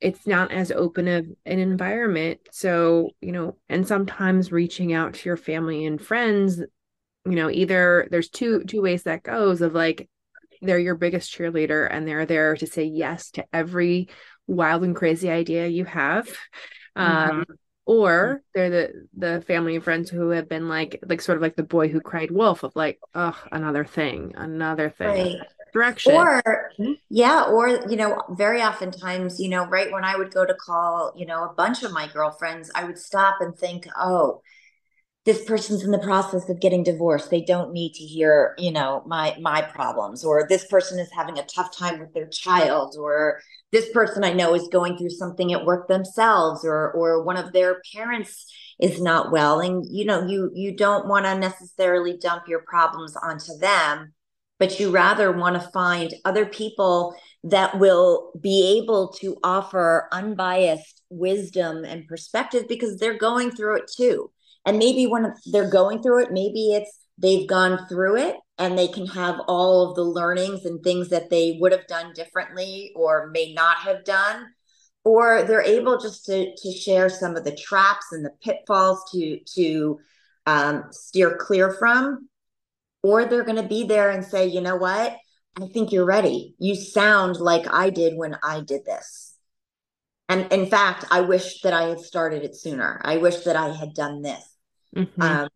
it's 0.00 0.26
not 0.26 0.52
as 0.52 0.70
open 0.70 1.08
of 1.08 1.26
an 1.44 1.58
environment 1.58 2.40
so 2.50 3.10
you 3.20 3.32
know 3.32 3.56
and 3.68 3.86
sometimes 3.86 4.52
reaching 4.52 4.92
out 4.92 5.14
to 5.14 5.28
your 5.28 5.36
family 5.36 5.84
and 5.84 6.00
friends 6.00 6.60
you 7.24 7.34
know 7.34 7.50
either 7.50 8.06
there's 8.10 8.28
two 8.28 8.64
two 8.64 8.80
ways 8.80 9.02
that 9.02 9.22
goes 9.22 9.60
of 9.60 9.74
like 9.74 10.08
they're 10.62 10.78
your 10.78 10.94
biggest 10.94 11.32
cheerleader 11.32 11.88
and 11.90 12.06
they're 12.06 12.26
there 12.26 12.56
to 12.56 12.66
say 12.66 12.84
yes 12.84 13.30
to 13.30 13.44
every 13.52 14.08
wild 14.46 14.82
and 14.82 14.96
crazy 14.96 15.30
idea 15.30 15.66
you 15.66 15.84
have 15.84 16.28
mm-hmm. 16.96 17.30
um, 17.30 17.44
or 17.84 18.42
they're 18.54 18.70
the 18.70 19.06
the 19.16 19.40
family 19.42 19.74
and 19.74 19.84
friends 19.84 20.10
who 20.10 20.30
have 20.30 20.48
been 20.48 20.68
like 20.68 21.00
like 21.06 21.20
sort 21.20 21.36
of 21.36 21.42
like 21.42 21.56
the 21.56 21.62
boy 21.62 21.88
who 21.88 22.00
cried 22.00 22.30
wolf 22.30 22.62
of 22.62 22.74
like 22.76 22.98
oh 23.14 23.38
another 23.50 23.84
thing 23.84 24.32
another 24.36 24.90
thing 24.90 25.38
right. 25.38 25.46
Direction. 25.78 26.14
Or 26.14 26.42
mm-hmm. 26.78 26.92
yeah 27.08 27.44
or 27.44 27.68
you 27.88 27.96
know 27.96 28.22
very 28.30 28.62
oftentimes 28.62 29.40
you 29.40 29.48
know 29.48 29.66
right 29.66 29.90
when 29.90 30.04
i 30.04 30.16
would 30.16 30.32
go 30.32 30.44
to 30.44 30.54
call 30.54 31.12
you 31.16 31.26
know 31.26 31.44
a 31.44 31.54
bunch 31.54 31.82
of 31.82 31.92
my 31.92 32.08
girlfriends 32.12 32.70
i 32.74 32.84
would 32.84 32.98
stop 32.98 33.36
and 33.40 33.56
think 33.56 33.86
oh 33.98 34.42
this 35.28 35.44
person's 35.44 35.84
in 35.84 35.90
the 35.90 35.98
process 35.98 36.48
of 36.48 36.58
getting 36.58 36.82
divorced. 36.82 37.28
They 37.28 37.42
don't 37.42 37.74
need 37.74 37.92
to 37.92 38.02
hear 38.02 38.54
you 38.56 38.72
know 38.72 39.02
my 39.04 39.36
my 39.38 39.60
problems. 39.60 40.24
Or 40.24 40.46
this 40.48 40.64
person 40.68 40.98
is 40.98 41.10
having 41.12 41.38
a 41.38 41.44
tough 41.44 41.76
time 41.76 42.00
with 42.00 42.14
their 42.14 42.28
child. 42.28 42.96
Or 42.98 43.38
this 43.70 43.92
person 43.92 44.24
i 44.24 44.32
know 44.32 44.54
is 44.54 44.68
going 44.68 44.96
through 44.96 45.10
something 45.10 45.52
at 45.52 45.66
work 45.66 45.86
themselves. 45.86 46.64
Or 46.64 46.92
or 46.92 47.22
one 47.24 47.36
of 47.36 47.52
their 47.52 47.82
parents 47.94 48.46
is 48.80 49.02
not 49.02 49.30
well. 49.30 49.60
And 49.60 49.84
you 49.90 50.06
know 50.06 50.26
you 50.26 50.50
you 50.54 50.74
don't 50.74 51.06
want 51.06 51.26
to 51.26 51.38
necessarily 51.38 52.16
dump 52.16 52.44
your 52.48 52.62
problems 52.66 53.14
onto 53.14 53.54
them 53.58 54.14
but 54.58 54.80
you 54.80 54.90
rather 54.90 55.32
want 55.32 55.54
to 55.54 55.70
find 55.70 56.14
other 56.24 56.46
people 56.46 57.14
that 57.44 57.78
will 57.78 58.32
be 58.40 58.80
able 58.82 59.12
to 59.20 59.36
offer 59.44 60.08
unbiased 60.12 61.02
wisdom 61.10 61.84
and 61.84 62.06
perspective 62.08 62.64
because 62.68 62.98
they're 62.98 63.18
going 63.18 63.50
through 63.50 63.76
it 63.76 63.90
too. 63.96 64.30
And 64.66 64.78
maybe 64.78 65.06
when 65.06 65.32
they're 65.46 65.70
going 65.70 66.02
through 66.02 66.24
it 66.24 66.32
maybe 66.32 66.72
it's 66.72 66.98
they've 67.16 67.48
gone 67.48 67.86
through 67.88 68.16
it 68.16 68.36
and 68.58 68.76
they 68.76 68.88
can 68.88 69.06
have 69.06 69.40
all 69.46 69.88
of 69.88 69.96
the 69.96 70.02
learnings 70.02 70.64
and 70.64 70.82
things 70.82 71.08
that 71.08 71.30
they 71.30 71.56
would 71.60 71.72
have 71.72 71.86
done 71.86 72.12
differently 72.12 72.92
or 72.94 73.30
may 73.32 73.52
not 73.52 73.78
have 73.78 74.04
done. 74.04 74.46
Or 75.04 75.44
they're 75.44 75.62
able 75.62 75.98
just 75.98 76.26
to 76.26 76.54
to 76.54 76.72
share 76.72 77.08
some 77.08 77.36
of 77.36 77.44
the 77.44 77.54
traps 77.54 78.06
and 78.12 78.24
the 78.24 78.32
pitfalls 78.42 79.08
to 79.12 79.38
to 79.54 79.98
um, 80.46 80.84
steer 80.90 81.36
clear 81.36 81.70
from 81.70 82.28
or 83.02 83.24
they're 83.24 83.44
going 83.44 83.62
to 83.62 83.68
be 83.68 83.84
there 83.84 84.10
and 84.10 84.24
say 84.24 84.46
you 84.46 84.60
know 84.60 84.76
what 84.76 85.16
i 85.60 85.66
think 85.72 85.92
you're 85.92 86.04
ready 86.04 86.54
you 86.58 86.74
sound 86.74 87.36
like 87.36 87.66
i 87.72 87.90
did 87.90 88.16
when 88.16 88.36
i 88.42 88.60
did 88.60 88.84
this 88.84 89.36
and 90.28 90.52
in 90.52 90.66
fact 90.66 91.04
i 91.10 91.20
wish 91.20 91.60
that 91.62 91.72
i 91.72 91.84
had 91.84 92.00
started 92.00 92.42
it 92.42 92.56
sooner 92.56 93.00
i 93.04 93.16
wish 93.16 93.38
that 93.40 93.56
i 93.56 93.68
had 93.68 93.94
done 93.94 94.22
this 94.22 94.44
Mm-hmm. 94.96 95.20
Um, 95.20 95.48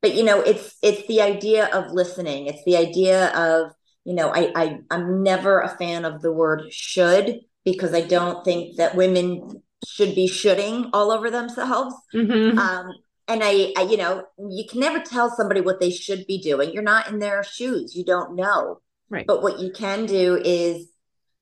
but 0.00 0.14
you 0.14 0.24
know, 0.24 0.40
it's 0.40 0.76
it's 0.82 1.06
the 1.08 1.22
idea 1.22 1.66
of 1.66 1.92
listening. 1.92 2.46
It's 2.46 2.64
the 2.64 2.76
idea 2.76 3.28
of 3.30 3.72
you 4.04 4.14
know, 4.14 4.32
I, 4.32 4.52
I 4.54 4.78
I'm 4.90 5.22
never 5.22 5.60
a 5.60 5.76
fan 5.76 6.04
of 6.04 6.22
the 6.22 6.32
word 6.32 6.62
should 6.70 7.40
because 7.64 7.94
I 7.94 8.02
don't 8.02 8.44
think 8.44 8.76
that 8.76 8.94
women 8.94 9.62
should 9.86 10.14
be 10.14 10.26
shooting 10.26 10.90
all 10.92 11.10
over 11.10 11.30
themselves. 11.30 11.94
Mm-hmm. 12.14 12.58
Um, 12.58 12.92
and 13.28 13.42
I, 13.44 13.72
I, 13.76 13.82
you 13.82 13.98
know, 13.98 14.24
you 14.38 14.64
can 14.68 14.80
never 14.80 15.00
tell 15.00 15.30
somebody 15.30 15.60
what 15.60 15.80
they 15.80 15.90
should 15.90 16.26
be 16.26 16.40
doing. 16.40 16.72
You're 16.72 16.82
not 16.82 17.08
in 17.08 17.18
their 17.18 17.44
shoes. 17.44 17.94
You 17.94 18.04
don't 18.04 18.34
know. 18.34 18.80
Right. 19.10 19.26
But 19.26 19.42
what 19.42 19.60
you 19.60 19.70
can 19.70 20.06
do 20.06 20.40
is, 20.42 20.88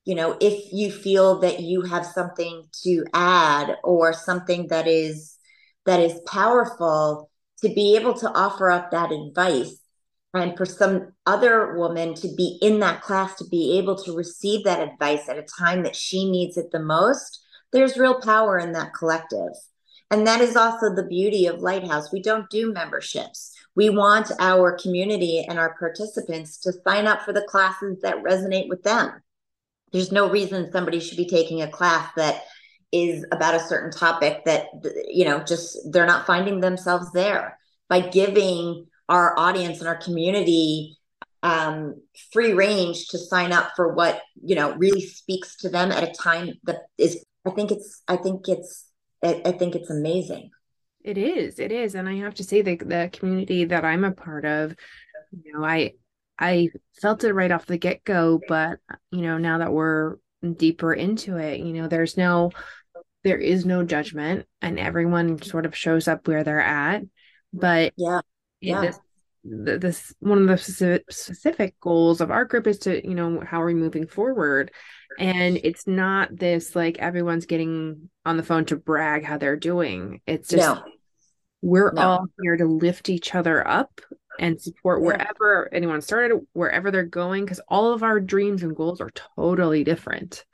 you 0.03 0.15
know, 0.15 0.37
if 0.41 0.71
you 0.73 0.91
feel 0.91 1.39
that 1.39 1.61
you 1.61 1.81
have 1.83 2.05
something 2.05 2.67
to 2.83 3.05
add 3.13 3.77
or 3.83 4.13
something 4.13 4.67
that 4.67 4.87
is 4.87 5.37
that 5.85 6.01
is 6.01 6.19
powerful 6.27 7.29
to 7.61 7.69
be 7.69 7.95
able 7.95 8.13
to 8.15 8.29
offer 8.29 8.69
up 8.69 8.91
that 8.91 9.11
advice 9.11 9.79
and 10.33 10.57
for 10.57 10.65
some 10.65 11.13
other 11.25 11.77
woman 11.77 12.13
to 12.13 12.27
be 12.35 12.59
in 12.61 12.79
that 12.79 13.01
class 13.01 13.35
to 13.35 13.45
be 13.49 13.77
able 13.77 13.95
to 13.95 14.15
receive 14.15 14.65
that 14.65 14.85
advice 14.85 15.27
at 15.29 15.37
a 15.37 15.47
time 15.57 15.83
that 15.83 15.95
she 15.95 16.29
needs 16.29 16.57
it 16.57 16.71
the 16.71 16.79
most 16.79 17.43
there's 17.71 17.97
real 17.97 18.19
power 18.21 18.59
in 18.59 18.73
that 18.73 18.93
collective 18.93 19.53
and 20.09 20.25
that 20.25 20.41
is 20.41 20.55
also 20.55 20.93
the 20.93 21.03
beauty 21.03 21.47
of 21.47 21.59
lighthouse. 21.59 22.11
We 22.11 22.21
don't 22.21 22.49
do 22.49 22.71
memberships. 22.71 23.53
We 23.75 23.89
want 23.89 24.31
our 24.39 24.77
community 24.77 25.45
and 25.47 25.59
our 25.59 25.75
participants 25.77 26.57
to 26.61 26.73
sign 26.87 27.07
up 27.07 27.21
for 27.21 27.33
the 27.33 27.45
classes 27.47 27.99
that 28.01 28.23
resonate 28.23 28.69
with 28.69 28.83
them. 28.83 29.21
There's 29.91 30.11
no 30.11 30.29
reason 30.29 30.71
somebody 30.71 30.99
should 30.99 31.17
be 31.17 31.27
taking 31.27 31.61
a 31.61 31.69
class 31.69 32.09
that 32.15 32.43
is 32.91 33.25
about 33.31 33.55
a 33.55 33.59
certain 33.59 33.91
topic 33.91 34.45
that 34.45 34.67
you 35.07 35.25
know 35.25 35.43
just 35.43 35.77
they're 35.91 36.05
not 36.05 36.25
finding 36.25 36.59
themselves 36.59 37.11
there. 37.11 37.59
By 37.89 38.01
giving 38.01 38.87
our 39.09 39.37
audience 39.37 39.79
and 39.79 39.87
our 39.87 39.95
community 39.95 40.97
um, 41.43 42.01
free 42.31 42.53
range 42.53 43.07
to 43.09 43.17
sign 43.17 43.51
up 43.51 43.71
for 43.75 43.93
what 43.93 44.21
you 44.43 44.55
know 44.55 44.75
really 44.75 45.01
speaks 45.01 45.55
to 45.57 45.69
them 45.69 45.91
at 45.91 46.03
a 46.03 46.13
time 46.13 46.53
that 46.63 46.87
is 46.97 47.23
i 47.45 47.51
think 47.51 47.71
it's 47.71 48.01
i 48.07 48.17
think 48.17 48.47
it's 48.47 48.86
i, 49.23 49.41
I 49.45 49.51
think 49.51 49.75
it's 49.75 49.89
amazing. 49.89 50.51
It 51.03 51.17
is 51.17 51.59
it 51.59 51.71
is. 51.71 51.95
And 51.95 52.07
i 52.07 52.15
have 52.15 52.35
to 52.35 52.43
say 52.43 52.61
the 52.61 52.75
the 52.75 53.09
community 53.13 53.65
that 53.65 53.85
i'm 53.85 54.03
a 54.03 54.11
part 54.11 54.45
of 54.45 54.75
you 55.31 55.53
know 55.53 55.63
i 55.63 55.93
i 56.39 56.69
felt 57.01 57.23
it 57.23 57.33
right 57.33 57.51
off 57.51 57.65
the 57.65 57.77
get-go 57.77 58.39
but 58.47 58.79
you 59.11 59.21
know 59.21 59.37
now 59.37 59.57
that 59.59 59.71
we're 59.71 60.17
deeper 60.55 60.93
into 60.93 61.37
it 61.37 61.59
you 61.59 61.73
know 61.73 61.87
there's 61.87 62.15
no 62.15 62.51
there 63.27 63.37
is 63.37 63.65
no 63.65 63.83
judgment 63.83 64.45
and 64.61 64.79
everyone 64.79 65.41
sort 65.41 65.65
of 65.65 65.75
shows 65.75 66.07
up 66.07 66.27
where 66.27 66.43
they're 66.43 66.61
at. 66.61 67.03
But 67.53 67.93
yeah. 67.97 68.21
yeah. 68.61 68.81
this, 68.81 68.99
this 69.43 70.15
one 70.19 70.41
of 70.41 70.47
the 70.47 70.57
specific, 70.57 71.11
specific 71.11 71.79
goals 71.79 72.21
of 72.21 72.31
our 72.31 72.45
group 72.45 72.67
is 72.67 72.79
to 72.79 73.05
you 73.07 73.15
know 73.15 73.41
how 73.45 73.61
are 73.61 73.65
we 73.65 73.73
moving 73.73 74.07
forward 74.07 74.71
and 75.17 75.59
it's 75.63 75.87
not 75.87 76.35
this 76.35 76.75
like 76.75 76.97
everyone's 76.99 77.45
getting 77.45 78.09
on 78.25 78.37
the 78.37 78.43
phone 78.43 78.65
to 78.65 78.75
brag 78.75 79.23
how 79.23 79.37
they're 79.37 79.55
doing 79.55 80.21
it's 80.27 80.49
just 80.49 80.75
no. 80.75 80.83
we're 81.61 81.91
no. 81.93 82.01
all 82.01 82.25
here 82.41 82.57
to 82.57 82.65
lift 82.65 83.09
each 83.09 83.33
other 83.35 83.67
up 83.67 84.01
and 84.39 84.61
support 84.61 85.01
yeah. 85.01 85.07
wherever 85.07 85.73
anyone 85.73 86.01
started, 86.01 86.39
wherever 86.53 86.91
they're 86.91 87.03
going, 87.03 87.43
because 87.43 87.59
all 87.67 87.91
of 87.91 88.03
our 88.03 88.19
dreams 88.19 88.63
and 88.63 88.75
goals 88.75 89.01
are 89.01 89.11
totally 89.35 89.83
different. 89.83 90.45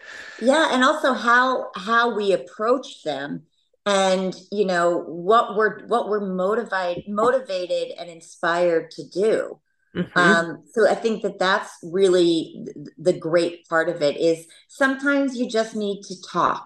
Yeah, 0.41 0.69
and 0.71 0.83
also 0.83 1.13
how 1.13 1.69
how 1.75 2.15
we 2.15 2.31
approach 2.31 3.03
them 3.03 3.43
and 3.85 4.33
you 4.51 4.65
know 4.65 4.99
what 4.99 5.55
we're 5.55 5.85
what 5.87 6.09
we're 6.09 6.25
motivated 6.33 7.03
motivated 7.07 7.91
and 7.99 8.09
inspired 8.09 8.91
to 8.91 9.03
do 9.09 9.59
mm-hmm. 9.95 10.19
um, 10.19 10.63
so 10.73 10.89
i 10.89 10.95
think 10.95 11.21
that 11.21 11.39
that's 11.39 11.71
really 11.83 12.65
the 12.97 13.13
great 13.13 13.67
part 13.67 13.89
of 13.89 14.01
it 14.01 14.17
is 14.17 14.45
sometimes 14.67 15.37
you 15.37 15.49
just 15.49 15.75
need 15.75 16.01
to 16.01 16.15
talk 16.21 16.65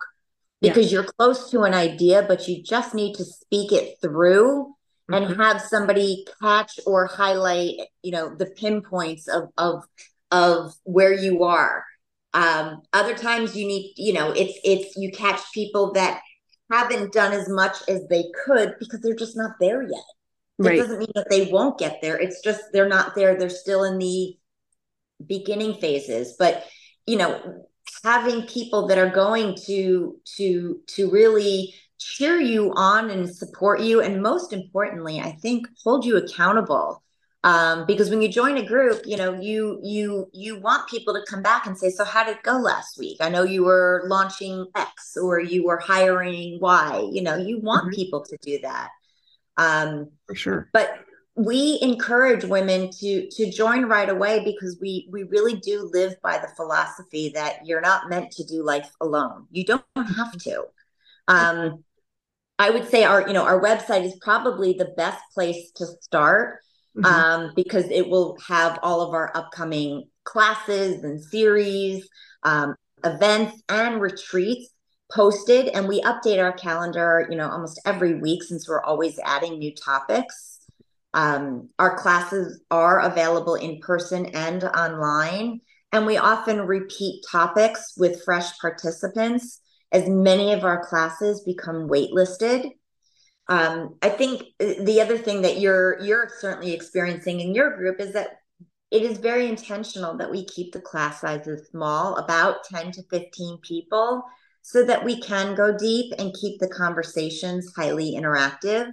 because 0.62 0.92
yeah. 0.92 1.00
you're 1.00 1.12
close 1.18 1.50
to 1.52 1.62
an 1.62 1.74
idea 1.74 2.24
but 2.28 2.48
you 2.48 2.64
just 2.64 2.94
need 2.94 3.16
to 3.16 3.24
speak 3.24 3.72
it 3.72 3.96
through 4.02 4.74
and 5.10 5.26
mm-hmm. 5.26 5.42
have 5.42 5.62
somebody 5.62 6.26
catch 6.42 6.80
or 6.86 7.06
highlight 7.06 7.76
you 8.04 8.12
know 8.12 8.34
the 8.36 8.46
pinpoints 8.46 9.28
of 9.28 9.50
of 9.58 9.84
of 10.32 10.74
where 10.84 11.14
you 11.14 11.44
are 11.44 11.84
um 12.34 12.82
other 12.94 13.16
times 13.16 13.56
you 13.56 13.66
need 13.68 13.94
you 13.98 14.14
know 14.14 14.32
it's 14.32 14.60
it's 14.64 14.96
you 14.98 15.12
catch 15.12 15.42
people 15.54 15.94
that 15.94 16.22
haven't 16.72 17.14
done 17.14 17.32
as 17.32 17.48
much 17.48 17.78
as 17.88 18.06
they 18.10 18.26
could 18.46 18.76
because 18.80 19.00
they're 19.02 19.16
just 19.16 19.38
not 19.38 19.52
there 19.60 19.82
yet 19.82 20.04
it 20.60 20.64
right. 20.64 20.78
doesn't 20.78 21.00
mean 21.00 21.12
that 21.16 21.30
they 21.30 21.52
won't 21.52 21.78
get 21.78 22.00
there. 22.02 22.18
It's 22.18 22.42
just 22.42 22.62
they're 22.74 22.90
not 22.90 23.14
there. 23.16 23.38
They're 23.38 23.50
still 23.50 23.84
in 23.84 24.00
the 24.00 24.38
beginning 25.26 25.76
phases. 25.76 26.36
But 26.38 26.66
you 27.08 27.18
know 27.18 27.66
having 28.04 28.44
people 28.44 28.88
that 28.88 29.00
are 29.00 29.10
going 29.10 29.56
to 29.66 30.18
to 30.36 30.80
to 30.86 31.10
really 31.10 31.74
cheer 31.98 32.40
you 32.40 32.72
on 32.76 33.10
and 33.10 33.34
support 33.34 33.80
you 33.80 34.02
and 34.02 34.22
most 34.22 34.54
importantly 34.54 35.20
i 35.20 35.32
think 35.32 35.68
hold 35.84 36.06
you 36.06 36.18
accountable. 36.18 37.02
Um, 37.44 37.86
because 37.86 38.10
when 38.10 38.22
you 38.22 38.28
join 38.28 38.58
a 38.58 38.66
group 38.66 39.04
you 39.06 39.16
know 39.16 39.40
you 39.40 39.80
you 39.82 40.28
you 40.34 40.60
want 40.60 40.90
people 40.90 41.14
to 41.14 41.24
come 41.30 41.42
back 41.42 41.66
and 41.66 41.78
say 41.78 41.90
so 41.90 42.04
how 42.04 42.26
did 42.26 42.38
it 42.38 42.44
go 42.44 42.58
last 42.58 42.98
week? 42.98 43.18
I 43.22 43.30
know 43.30 43.44
you 43.44 43.64
were 43.64 44.04
launching 44.08 44.66
x 44.76 45.16
or 45.16 45.40
you 45.40 45.64
were 45.66 45.78
hiring 45.78 46.60
y. 46.60 47.08
You 47.10 47.22
know 47.22 47.38
you 47.38 47.60
want 47.60 47.86
mm-hmm. 47.86 47.96
people 47.96 48.26
to 48.26 48.38
do 48.42 48.60
that 48.64 48.90
um, 49.58 50.10
for 50.28 50.36
sure. 50.36 50.70
but 50.74 51.00
we 51.36 51.78
encourage 51.82 52.44
women 52.44 52.90
to 52.90 53.30
to 53.30 53.52
join 53.52 53.86
right 53.86 54.10
away 54.10 54.44
because 54.44 54.78
we 54.82 55.08
we 55.12 55.24
really 55.24 55.56
do 55.56 55.90
live 55.94 56.16
by 56.24 56.38
the 56.38 56.50
philosophy 56.56 57.32
that 57.36 57.66
you're 57.66 57.82
not 57.82 58.10
meant 58.10 58.32
to 58.32 58.44
do 58.44 58.64
life 58.64 58.90
alone. 59.02 59.46
You 59.52 59.66
don't 59.66 59.84
have 59.96 60.38
to. 60.38 60.66
Um, 61.28 61.84
i 62.60 62.72
would 62.72 62.90
say 62.90 63.04
our 63.04 63.28
you 63.28 63.34
know 63.34 63.44
our 63.44 63.62
website 63.62 64.04
is 64.04 64.16
probably 64.20 64.74
the 64.74 64.94
best 64.98 65.20
place 65.34 65.72
to 65.76 65.86
start 66.02 66.60
mm-hmm. 66.98 67.06
um, 67.06 67.52
because 67.56 67.86
it 67.92 68.08
will 68.08 68.38
have 68.48 68.80
all 68.82 69.02
of 69.02 69.14
our 69.14 69.32
upcoming 69.36 70.06
classes 70.28 71.04
and 71.04 71.24
series, 71.24 72.08
um, 72.44 72.76
events, 73.04 73.62
and 73.70 74.02
retreats 74.02 74.70
posted. 75.12 75.68
And 75.70 75.88
we 75.88 76.02
update 76.02 76.42
our 76.42 76.54
calendar, 76.54 77.28
you 77.30 77.38
know, 77.38 77.50
almost 77.50 77.82
every 77.86 78.16
week 78.16 78.44
since 78.44 78.68
we're 78.68 78.84
always 78.84 79.20
adding 79.24 79.60
new 79.60 79.74
topics. 79.74 80.60
Um, 81.14 81.70
our 81.80 81.98
classes 81.98 82.62
are 82.70 83.00
available 83.00 83.56
in 83.56 83.80
person 83.80 84.28
and 84.28 84.64
online. 84.64 85.62
And 85.92 86.06
we 86.06 86.18
often 86.18 86.62
repeat 86.62 87.24
topics 87.30 87.94
with 87.98 88.24
fresh 88.24 88.58
participants 88.60 89.62
as 89.92 90.08
many 90.08 90.52
of 90.54 90.66
our 90.66 90.86
classes 90.86 91.42
become 91.42 91.88
waitlisted 91.88 92.72
um, 93.50 93.96
I 94.02 94.10
think 94.10 94.44
uh, 94.60 94.74
the 94.82 95.02
other 95.02 95.18
thing 95.18 95.42
that 95.44 95.60
you're 95.60 96.00
you're 96.02 96.30
certainly 96.40 96.74
experiencing 96.74 97.40
in 97.40 97.56
your 97.56 97.76
group 97.78 98.00
is 98.00 98.14
that 98.14 98.40
it 98.92 99.04
is 99.04 99.18
very 99.18 99.48
intentional 99.48 100.18
that 100.18 100.32
we 100.32 100.46
keep 100.46 100.72
the 100.72 100.82
class 100.82 101.22
sizes 101.22 101.68
small, 101.70 102.16
about 102.16 102.64
10 102.66 102.92
to 102.94 103.04
15 103.04 103.60
people, 103.62 104.24
so 104.68 104.84
that 104.84 105.06
we 105.06 105.18
can 105.22 105.56
go 105.56 105.78
deep 105.78 106.14
and 106.20 106.36
keep 106.42 106.60
the 106.60 106.68
conversations 106.68 107.72
highly 107.74 108.18
interactive. 108.20 108.92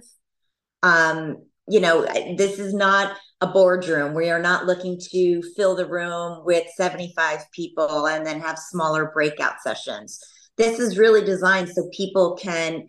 Um, 0.83 1.43
you 1.67 1.81
know, 1.81 2.05
this 2.37 2.59
is 2.59 2.73
not 2.73 3.17
a 3.41 3.47
boardroom. 3.47 4.13
We 4.13 4.29
are 4.29 4.41
not 4.41 4.65
looking 4.65 4.97
to 5.11 5.41
fill 5.57 5.75
the 5.75 5.85
room 5.85 6.45
with 6.45 6.65
75 6.77 7.41
people 7.51 8.07
and 8.07 8.25
then 8.25 8.39
have 8.39 8.57
smaller 8.57 9.11
breakout 9.13 9.59
sessions. 9.61 10.17
This 10.55 10.79
is 10.79 10.97
really 10.97 11.25
designed 11.25 11.67
so 11.67 11.89
people 11.91 12.37
can 12.41 12.87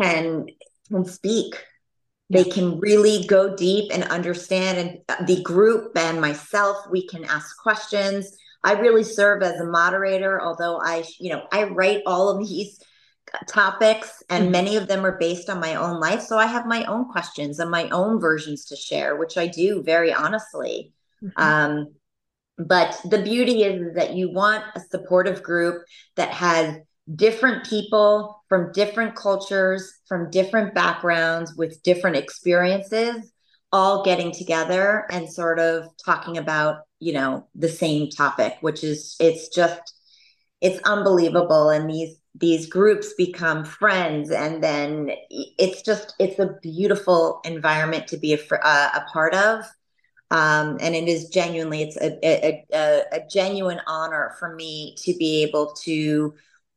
can 0.00 0.46
can 0.88 1.04
speak. 1.04 1.62
They 2.30 2.44
can 2.44 2.80
really 2.80 3.26
go 3.26 3.54
deep 3.54 3.90
and 3.92 4.02
understand. 4.04 5.04
And 5.08 5.28
the 5.28 5.42
group 5.42 5.92
and 5.98 6.22
myself, 6.22 6.78
we 6.90 7.06
can 7.06 7.26
ask 7.26 7.54
questions. 7.58 8.34
I 8.64 8.72
really 8.72 9.04
serve 9.04 9.42
as 9.42 9.60
a 9.60 9.66
moderator, 9.66 10.40
although 10.40 10.80
I, 10.82 11.04
you 11.20 11.30
know, 11.30 11.46
I 11.52 11.64
write 11.64 12.02
all 12.06 12.30
of 12.30 12.38
these 12.38 12.80
topics 13.46 14.22
and 14.30 14.44
mm-hmm. 14.44 14.52
many 14.52 14.76
of 14.76 14.88
them 14.88 15.04
are 15.04 15.18
based 15.18 15.50
on 15.50 15.60
my 15.60 15.74
own 15.74 16.00
life. 16.00 16.22
So 16.22 16.38
I 16.38 16.46
have 16.46 16.66
my 16.66 16.84
own 16.84 17.10
questions 17.10 17.58
and 17.58 17.70
my 17.70 17.88
own 17.90 18.20
versions 18.20 18.66
to 18.66 18.76
share, 18.76 19.16
which 19.16 19.36
I 19.36 19.46
do 19.46 19.82
very 19.82 20.12
honestly. 20.12 20.92
Mm-hmm. 21.22 21.42
Um, 21.42 21.94
but 22.56 22.98
the 23.04 23.22
beauty 23.22 23.64
is 23.64 23.94
that 23.96 24.14
you 24.14 24.32
want 24.32 24.64
a 24.74 24.80
supportive 24.80 25.42
group 25.42 25.82
that 26.16 26.30
has 26.30 26.76
different 27.14 27.66
people 27.66 28.42
from 28.48 28.72
different 28.72 29.14
cultures, 29.14 29.92
from 30.06 30.30
different 30.30 30.74
backgrounds, 30.74 31.54
with 31.56 31.82
different 31.82 32.16
experiences, 32.16 33.30
all 33.74 34.04
getting 34.04 34.30
together 34.30 35.04
and 35.10 35.28
sort 35.28 35.58
of 35.58 35.88
talking 35.96 36.38
about, 36.38 36.82
you 37.00 37.12
know, 37.12 37.44
the 37.56 37.68
same 37.68 38.08
topic, 38.08 38.56
which 38.60 38.84
is 38.84 39.16
it's 39.18 39.48
just 39.48 39.96
it's 40.60 40.78
unbelievable. 40.84 41.70
And 41.70 41.90
these 41.90 42.16
these 42.36 42.66
groups 42.66 43.14
become 43.18 43.64
friends. 43.64 44.30
And 44.30 44.62
then 44.62 45.10
it's 45.28 45.82
just 45.82 46.14
it's 46.20 46.38
a 46.38 46.54
beautiful 46.62 47.40
environment 47.44 48.06
to 48.08 48.16
be 48.16 48.34
a, 48.34 48.38
uh, 48.64 48.90
a 48.94 49.00
part 49.12 49.34
of. 49.34 49.64
Um, 50.30 50.78
and 50.80 50.94
it 50.94 51.08
is 51.08 51.30
genuinely 51.30 51.82
it's 51.82 51.96
a, 51.96 52.16
a, 52.24 52.64
a, 52.72 53.02
a 53.10 53.20
genuine 53.28 53.80
honor 53.88 54.36
for 54.38 54.54
me 54.54 54.94
to 54.98 55.16
be 55.18 55.42
able 55.42 55.72
to 55.82 56.32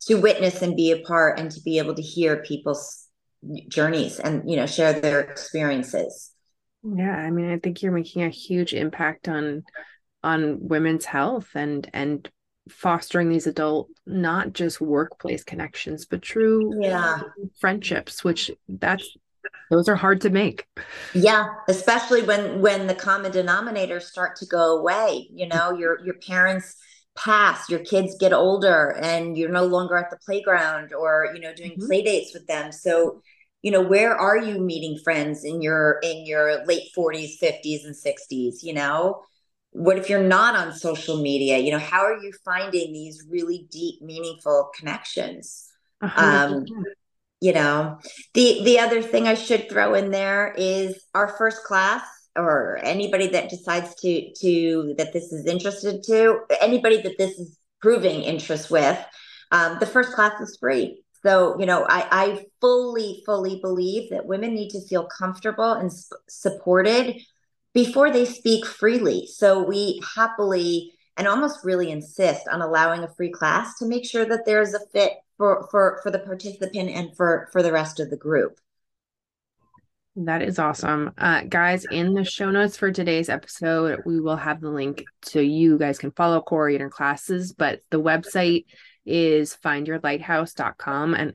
to 0.08 0.16
witness 0.16 0.64
and 0.64 0.76
be 0.76 0.92
a 0.92 1.02
part 1.02 1.40
and 1.40 1.52
to 1.52 1.62
be 1.62 1.78
able 1.78 1.94
to 1.94 2.02
hear 2.02 2.42
people's 2.42 3.06
journeys 3.68 4.20
and 4.20 4.50
you 4.50 4.56
know 4.56 4.66
share 4.66 5.00
their 5.00 5.22
experiences 5.22 6.32
yeah 6.84 7.16
i 7.16 7.30
mean 7.30 7.52
i 7.52 7.58
think 7.58 7.82
you're 7.82 7.92
making 7.92 8.24
a 8.24 8.30
huge 8.30 8.74
impact 8.74 9.28
on 9.28 9.64
on 10.24 10.58
women's 10.60 11.06
health 11.06 11.50
and 11.56 11.90
and 11.94 12.30
fostering 12.70 13.30
these 13.30 13.48
adult 13.48 13.90
not 14.06 14.54
just 14.54 14.82
workplace 14.82 15.44
connections 15.44 16.06
but 16.06 16.22
true 16.22 16.74
yeah. 16.82 17.20
friendships 17.60 18.24
which 18.24 18.52
that's 18.68 19.18
those 19.70 19.88
are 19.88 19.96
hard 19.96 20.22
to 20.22 20.30
make. 20.30 20.66
Yeah 21.14 21.46
especially 21.70 22.24
when 22.24 22.62
when 22.62 22.88
the 22.88 22.96
common 22.96 23.32
denominators 23.32 24.04
start 24.04 24.36
to 24.38 24.46
go 24.46 24.78
away 24.78 25.28
you 25.32 25.48
know 25.48 25.72
your 25.72 26.04
your 26.06 26.16
parents 26.16 26.76
pass 27.18 27.68
your 27.70 27.80
kids 27.80 28.16
get 28.20 28.32
older 28.32 28.96
and 29.02 29.38
you're 29.38 29.50
no 29.50 29.66
longer 29.66 29.98
at 29.98 30.10
the 30.10 30.18
playground 30.18 30.94
or 30.94 31.32
you 31.34 31.42
know 31.42 31.54
doing 31.54 31.72
mm-hmm. 31.72 31.86
play 31.86 32.04
dates 32.04 32.34
with 32.34 32.46
them. 32.48 32.72
So 32.72 33.22
you 33.68 33.72
know 33.72 33.82
where 33.82 34.16
are 34.16 34.38
you 34.38 34.62
meeting 34.62 34.98
friends 35.04 35.44
in 35.44 35.62
your 35.62 36.00
in 36.02 36.26
your 36.26 36.66
late 36.66 36.88
40s 36.98 37.32
50s 37.44 37.84
and 37.84 37.94
60s 37.94 38.64
you 38.64 38.72
know? 38.72 39.24
What 39.72 39.98
if 39.98 40.10
you're 40.10 40.24
not 40.24 40.56
on 40.56 40.72
social 40.72 41.22
media? 41.22 41.58
You 41.58 41.72
know 41.72 41.80
how 41.80 42.06
are 42.06 42.16
you 42.16 42.32
finding 42.46 42.94
these 42.94 43.26
really 43.30 43.68
deep 43.70 44.02
meaningful 44.02 44.72
connections? 44.74 45.68
Um 46.16 46.64
you 47.42 47.52
know 47.52 48.00
the 48.34 48.62
the 48.64 48.80
other 48.80 49.02
thing 49.02 49.28
i 49.28 49.36
should 49.36 49.70
throw 49.70 49.94
in 49.94 50.10
there 50.10 50.56
is 50.58 51.00
our 51.14 51.28
first 51.38 51.64
class 51.66 52.02
or 52.36 52.80
anybody 52.84 53.28
that 53.28 53.50
decides 53.50 53.94
to 53.96 54.34
to 54.34 54.96
that 54.98 55.14
this 55.14 55.32
is 55.32 55.46
interested 55.46 56.02
to 56.04 56.40
anybody 56.62 57.02
that 57.02 57.18
this 57.20 57.38
is 57.38 57.60
proving 57.82 58.22
interest 58.22 58.72
with 58.72 58.98
um, 59.52 59.78
the 59.80 59.86
first 59.86 60.14
class 60.14 60.40
is 60.42 60.58
free 60.60 61.04
so 61.24 61.60
you 61.60 61.66
know 61.66 61.86
I, 61.88 62.08
I 62.12 62.46
fully 62.62 63.24
fully 63.26 63.60
believe 63.62 64.10
that 64.12 64.26
women 64.26 64.54
need 64.54 64.70
to 64.70 64.82
feel 64.88 65.06
comfortable 65.06 65.74
and 65.74 65.92
sp- 65.92 66.22
supported 66.28 67.22
before 67.74 68.12
they 68.12 68.26
speak 68.26 68.66
freely 68.66 69.28
so 69.28 69.64
we 69.64 70.02
happily 70.16 70.94
and 71.18 71.28
almost 71.28 71.66
really 71.66 71.92
insist 71.92 72.48
on 72.48 72.62
allowing 72.62 73.04
a 73.04 73.14
free 73.16 73.32
class 73.32 73.78
to 73.80 73.86
make 73.86 74.06
sure 74.06 74.26
that 74.26 74.46
there's 74.46 74.74
a 74.74 74.86
fit 74.94 75.14
for 75.38 75.68
for 75.72 76.00
for 76.04 76.12
the 76.12 76.20
participant 76.20 76.90
and 76.90 77.16
for 77.16 77.50
for 77.52 77.62
the 77.62 77.72
rest 77.72 78.00
of 78.00 78.10
the 78.10 78.18
group 78.18 78.60
that 80.26 80.42
is 80.42 80.58
awesome. 80.58 81.12
Uh, 81.16 81.44
guys, 81.44 81.86
in 81.92 82.16
the 82.16 82.24
show 82.24 82.50
notes 82.50 82.76
for 82.76 82.92
today's 82.92 83.30
episode, 83.30 84.02
we 84.04 84.20
will 84.20 84.36
have 84.36 84.62
the 84.62 84.70
link 84.72 85.04
so 85.22 85.40
you 85.40 85.78
guys 85.78 86.00
can 86.00 86.10
follow 86.10 86.42
Corey 86.42 86.74
in 86.74 86.82
her 86.82 86.90
classes. 86.90 87.54
But 87.54 87.82
the 87.92 88.02
website 88.02 88.66
is 89.08 89.58
findyourlighthouse.com 89.64 91.14
and 91.14 91.34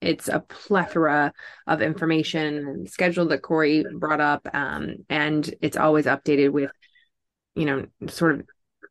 it's 0.00 0.28
a 0.28 0.40
plethora 0.40 1.32
of 1.66 1.82
information 1.82 2.58
and 2.68 2.88
schedule 2.88 3.26
that 3.28 3.42
Corey 3.42 3.84
brought 3.96 4.20
up. 4.20 4.46
Um, 4.52 5.04
and 5.08 5.52
it's 5.60 5.76
always 5.76 6.06
updated 6.06 6.52
with, 6.52 6.70
you 7.54 7.64
know, 7.64 7.86
sort 8.08 8.40
of 8.40 8.46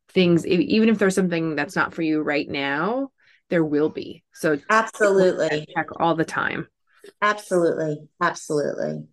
things, 0.10 0.46
even 0.46 0.90
if 0.90 0.98
there's 0.98 1.16
something 1.16 1.56
that's 1.56 1.76
not 1.76 1.94
for 1.94 2.02
you 2.02 2.22
right 2.22 2.48
now, 2.48 3.10
there 3.50 3.64
will 3.64 3.90
be. 3.90 4.24
So 4.34 4.60
absolutely 4.70 5.66
check 5.74 5.88
all 6.00 6.16
the 6.16 6.26
time. 6.26 6.68
Absolutely. 7.22 8.10
Absolutely. 8.22 9.06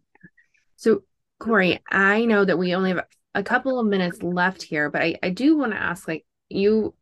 So, 0.77 1.05
Corey, 1.38 1.81
I 1.90 2.24
know 2.24 2.44
that 2.44 2.59
we 2.59 2.74
only 2.74 2.90
have 2.90 3.05
a 3.35 3.42
couple 3.42 3.79
of 3.79 3.87
minutes 3.87 4.22
left 4.22 4.62
here, 4.62 4.90
but 4.90 5.03
I, 5.03 5.16
I 5.22 5.31
do 5.31 5.57
want 5.57 5.72
to 5.72 5.81
ask 5.81 6.09
like, 6.09 6.27
you 6.48 6.94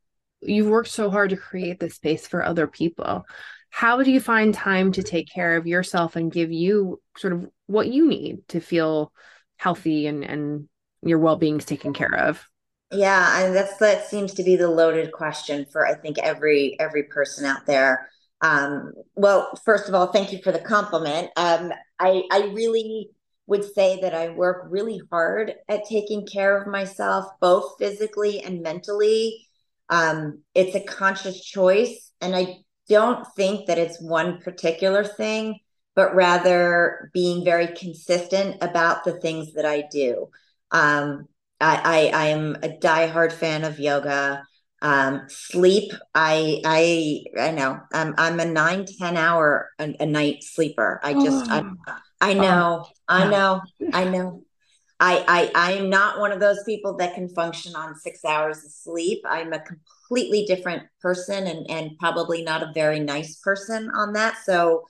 you've 0.42 0.68
worked 0.68 0.90
so 0.90 1.11
hard 1.11 1.31
to 1.31 1.37
create 1.37 1.81
this 1.81 1.94
space 1.94 2.26
for 2.26 2.44
other 2.44 2.66
people. 2.66 3.24
How 3.70 4.02
do 4.02 4.11
you 4.11 4.20
find 4.20 4.52
time 4.52 4.92
to 4.92 5.02
take 5.02 5.28
care 5.33 5.57
of 5.57 5.66
yourself 5.66 6.16
and 6.16 6.31
give 6.31 6.52
you 6.52 7.00
sort 7.16 7.33
of 7.33 7.48
what 7.66 7.88
you 7.88 8.07
need 8.07 8.46
to 8.48 8.61
feel 8.61 9.12
healthy 9.57 10.07
and, 10.07 10.24
and 10.24 10.68
your 11.02 11.18
well 11.18 11.37
being 11.37 11.59
is 11.59 11.64
taken 11.64 11.92
care 11.92 12.14
of? 12.14 12.44
Yeah, 12.90 13.42
and 13.42 13.57
that's 13.57 13.78
that 13.78 14.07
seems 14.07 14.35
to 14.35 14.42
be 14.42 14.57
the 14.57 14.68
loaded 14.68 15.12
question 15.12 15.64
for 15.72 15.87
I 15.87 15.94
think 15.94 16.18
every 16.18 16.78
every 16.78 17.05
person 17.05 17.46
out 17.46 17.64
there. 17.64 18.11
Um, 18.42 18.92
well, 19.14 19.50
first 19.64 19.88
of 19.88 19.94
all, 19.94 20.09
thank 20.09 20.33
you 20.33 20.40
for 20.42 20.52
the 20.52 20.59
compliment. 20.59 21.31
Um, 21.37 21.72
I 21.98 22.24
I 22.31 22.50
really 22.52 23.11
would 23.46 23.64
say 23.74 24.00
that 24.02 24.14
I 24.14 24.31
work 24.31 24.66
really 24.68 25.00
hard 25.11 25.55
at 25.68 25.87
taking 25.87 26.26
care 26.26 26.61
of 26.61 26.68
myself, 26.68 27.26
both 27.40 27.76
physically 27.78 28.40
and 28.42 28.62
mentally. 28.62 29.46
Um, 29.92 30.42
it's 30.55 30.74
a 30.74 30.81
conscious 30.81 31.44
choice. 31.44 32.11
And 32.22 32.35
I 32.35 32.57
don't 32.88 33.26
think 33.37 33.66
that 33.66 33.78
it's 33.78 34.00
one 34.00 34.40
particular 34.40 35.05
thing, 35.05 35.59
but 35.94 36.14
rather 36.14 37.11
being 37.12 37.44
very 37.44 37.68
consistent 37.68 38.57
about 38.62 39.05
the 39.05 39.20
things 39.20 39.52
that 39.52 39.66
I 39.66 39.85
do. 39.92 40.28
Um, 40.70 41.28
I, 41.61 42.11
I 42.12 42.28
I'm 42.31 42.57
a 42.57 42.70
diehard 42.70 43.33
fan 43.33 43.64
of 43.64 43.78
yoga. 43.78 44.42
Um, 44.81 45.26
sleep, 45.28 45.92
I 46.14 46.61
I 46.64 47.24
I 47.38 47.50
know 47.52 47.78
I'm 47.92 48.14
I'm 48.18 48.40
a 48.40 48.44
nine 48.44 48.85
ten 48.98 49.16
hour 49.16 49.70
a, 49.78 49.94
a 50.00 50.07
night 50.07 50.42
sleeper. 50.42 51.00
I 51.05 51.14
just 51.14 51.52
I 51.52 51.62
I 52.20 52.35
know 52.35 52.87
I 53.07 53.24
know 53.28 53.61
I 53.92 54.05
know. 54.05 54.42
I, 55.05 55.25
I 55.27 55.51
I 55.55 55.73
am 55.73 55.91
not 55.91 56.21
one 56.21 56.31
of 56.31 56.38
those 56.38 56.62
people 56.62 56.97
that 56.99 57.15
can 57.17 57.29
function 57.29 57.75
on 57.75 57.97
six 57.97 58.25
hours 58.25 58.65
of 58.65 58.71
sleep. 58.71 59.21
I'm 59.29 59.53
a 59.53 59.59
completely 59.59 60.45
different 60.47 60.85
person 61.01 61.49
and 61.49 61.69
and 61.69 61.99
probably 61.99 62.45
not 62.45 62.62
a 62.62 62.71
very 62.73 63.01
nice 63.01 63.37
person 63.38 63.91
on 63.91 64.12
that. 64.12 64.37
So 64.45 64.85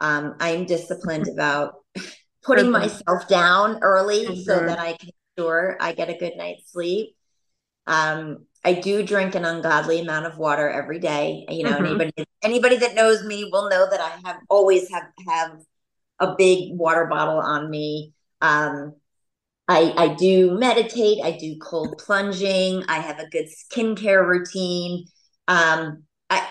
um, 0.00 0.36
I'm 0.38 0.64
disciplined 0.64 1.26
about 1.26 1.74
putting 2.44 2.70
myself 2.70 3.26
down 3.26 3.80
early 3.82 4.44
so 4.44 4.64
that 4.64 4.78
I 4.78 4.92
can 4.92 5.10
ensure 5.36 5.76
I 5.80 5.92
get 5.92 6.08
a 6.08 6.16
good 6.16 6.36
night's 6.36 6.70
sleep. 6.70 7.16
Um, 7.88 8.46
I 8.64 8.74
do 8.74 9.02
drink 9.02 9.34
an 9.34 9.44
ungodly 9.44 9.98
amount 9.98 10.26
of 10.26 10.38
water 10.38 10.70
every 10.70 11.00
day. 11.00 11.46
You 11.48 11.64
know, 11.64 11.72
mm-hmm. 11.72 11.84
anybody 11.84 12.12
anybody 12.42 12.76
that 12.76 12.94
knows 12.94 13.24
me 13.24 13.50
will 13.50 13.68
know 13.68 13.90
that 13.90 14.00
I 14.00 14.20
have 14.24 14.38
always 14.48 14.88
have 14.92 15.08
have 15.26 15.58
a 16.20 16.36
big 16.36 16.78
water 16.78 17.06
bottle 17.06 17.40
on 17.40 17.68
me. 17.68 18.12
Um, 18.40 18.94
I 19.68 19.92
I 19.96 20.08
do 20.14 20.58
meditate. 20.58 21.22
I 21.22 21.32
do 21.32 21.56
cold 21.60 21.98
plunging. 21.98 22.84
I 22.88 22.98
have 22.98 23.18
a 23.18 23.28
good 23.28 23.46
skincare 23.46 24.26
routine. 24.26 25.06
Um, 25.46 26.04
I, 26.30 26.46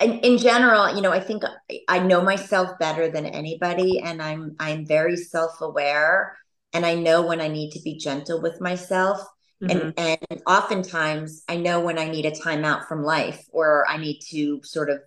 in, 0.00 0.20
in 0.20 0.38
general, 0.38 0.94
you 0.94 1.02
know, 1.02 1.12
I 1.12 1.20
think 1.20 1.42
I 1.88 1.98
know 1.98 2.22
myself 2.22 2.78
better 2.78 3.10
than 3.10 3.26
anybody, 3.26 4.00
and 4.00 4.22
I'm 4.22 4.56
I'm 4.58 4.86
very 4.86 5.16
self 5.16 5.60
aware, 5.60 6.36
and 6.72 6.86
I 6.86 6.94
know 6.94 7.26
when 7.26 7.40
I 7.40 7.48
need 7.48 7.72
to 7.72 7.80
be 7.82 7.98
gentle 7.98 8.40
with 8.40 8.60
myself 8.60 9.20
Mm-hmm. 9.62 9.90
And 9.96 10.20
and 10.30 10.42
oftentimes 10.46 11.42
I 11.48 11.56
know 11.56 11.80
when 11.80 11.98
I 11.98 12.08
need 12.08 12.24
a 12.24 12.30
timeout 12.30 12.86
from 12.86 13.02
life 13.02 13.44
or 13.52 13.86
I 13.88 13.98
need 13.98 14.20
to 14.30 14.60
sort 14.64 14.88
of, 14.88 15.00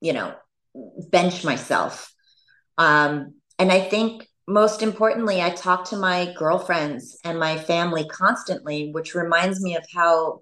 you 0.00 0.12
know, 0.12 0.34
bench 1.10 1.44
myself. 1.44 2.12
Um, 2.76 3.34
and 3.58 3.72
I 3.72 3.80
think 3.80 4.28
most 4.46 4.82
importantly, 4.82 5.40
I 5.40 5.50
talk 5.50 5.88
to 5.90 5.96
my 5.96 6.32
girlfriends 6.36 7.18
and 7.24 7.38
my 7.38 7.56
family 7.56 8.06
constantly, 8.06 8.90
which 8.92 9.14
reminds 9.14 9.60
me 9.60 9.76
of 9.76 9.84
how 9.94 10.40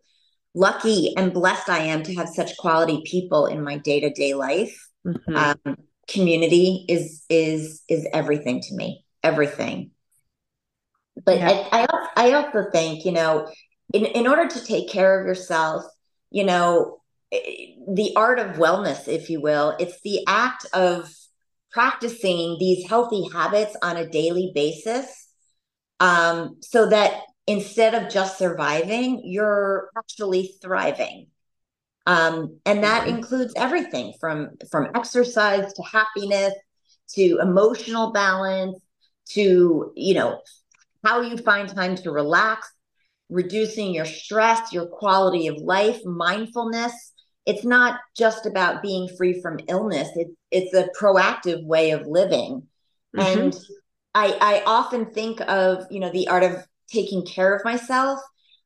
lucky 0.55 1.15
and 1.17 1.33
blessed 1.33 1.69
I 1.69 1.79
am 1.79 2.03
to 2.05 2.15
have 2.17 2.29
such 2.29 2.57
quality 2.57 3.03
people 3.07 3.47
in 3.47 3.63
my 3.63 3.79
day 3.79 4.01
to 4.01 4.11
day 4.11 4.35
life. 4.35 4.89
Mm-hmm. 5.07 5.37
Um, 5.37 5.77
community 6.09 6.85
is 6.89 7.25
is 7.29 7.83
is 7.89 8.07
everything 8.13 8.61
to 8.61 8.75
me, 8.75 9.05
everything 9.23 9.93
but 11.25 11.39
yeah. 11.39 11.69
I, 11.73 11.83
I, 11.83 12.09
I 12.17 12.33
also 12.33 12.71
think 12.71 13.05
you 13.05 13.13
know 13.13 13.51
in, 13.93 14.05
in 14.07 14.27
order 14.27 14.49
to 14.49 14.65
take 14.65 14.89
care 14.89 15.21
of 15.21 15.27
yourself 15.27 15.85
you 16.31 16.45
know 16.45 17.01
eh, 17.31 17.75
the 17.89 18.13
art 18.17 18.39
of 18.39 18.57
wellness 18.57 19.09
if 19.09 19.29
you 19.31 19.41
will 19.41 19.77
it's 19.79 20.01
the 20.03 20.25
act 20.27 20.67
of 20.73 21.13
practicing 21.73 22.57
these 22.59 22.89
healthy 22.89 23.29
habits 23.33 23.77
on 23.83 23.97
a 23.97 24.09
daily 24.09 24.53
basis 24.55 25.29
um, 26.01 26.57
so 26.61 26.89
that 26.89 27.23
instead 27.47 27.95
of 27.95 28.13
just 28.13 28.39
surviving 28.39 29.23
you're 29.25 29.91
actually 29.97 30.55
thriving 30.63 31.27
um, 32.07 32.59
and 32.67 32.83
that 32.85 33.07
mm-hmm. 33.07 33.17
includes 33.17 33.53
everything 33.57 34.13
from 34.21 34.51
from 34.71 34.89
exercise 34.95 35.73
to 35.73 35.83
happiness 35.83 36.55
to 37.09 37.39
emotional 37.41 38.13
balance 38.13 38.79
to 39.29 39.93
you 39.97 40.15
know 40.15 40.41
how 41.05 41.21
you 41.21 41.37
find 41.37 41.69
time 41.69 41.97
to 41.97 42.11
relax, 42.11 42.71
reducing 43.29 43.95
your 43.95 44.05
stress, 44.05 44.73
your 44.73 44.87
quality 44.87 45.49
of 45.49 45.57
life, 45.57 46.05
mindfulness. 46.05 47.12
It's 47.45 47.65
not 47.65 48.01
just 48.17 48.47
about 48.47 48.83
being 48.83 49.09
free 49.17 49.41
from 49.41 49.59
illness. 49.69 50.09
It's 50.17 50.35
it's 50.51 50.75
a 50.75 50.89
proactive 50.99 51.65
way 51.65 51.91
of 51.91 52.07
living. 52.07 52.69
Mm-hmm. 53.17 53.41
And 53.41 53.59
I 54.15 54.37
I 54.41 54.63
often 54.67 55.07
think 55.07 55.41
of, 55.41 55.87
you 55.91 56.01
know, 56.01 56.11
the 56.11 56.29
art 56.29 56.45
of 56.45 56.67
taking 56.91 57.25
care 57.25 57.55
of 57.55 57.65
myself. 57.65 58.21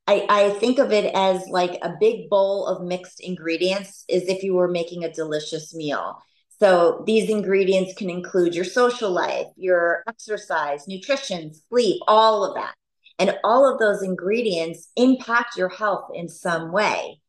I, 0.08 0.26
I 0.28 0.50
think 0.50 0.78
of 0.78 0.92
it 0.92 1.12
as 1.14 1.48
like 1.48 1.78
a 1.82 1.94
big 1.98 2.30
bowl 2.30 2.66
of 2.66 2.86
mixed 2.86 3.20
ingredients, 3.20 4.04
as 4.08 4.28
if 4.28 4.44
you 4.44 4.54
were 4.54 4.68
making 4.68 5.02
a 5.04 5.12
delicious 5.12 5.74
meal. 5.74 6.22
So 6.60 7.02
these 7.06 7.28
ingredients 7.28 7.94
can 7.94 8.08
include 8.08 8.54
your 8.54 8.64
social 8.64 9.10
life, 9.10 9.46
your 9.56 10.02
exercise, 10.08 10.86
nutrition, 10.86 11.52
sleep, 11.68 12.00
all 12.06 12.44
of 12.44 12.54
that. 12.54 12.74
And 13.18 13.36
all 13.44 13.70
of 13.70 13.78
those 13.78 14.02
ingredients 14.02 14.88
impact 14.96 15.56
your 15.56 15.68
health 15.68 16.10
in 16.14 16.28
some 16.28 16.70
way. 16.70 17.20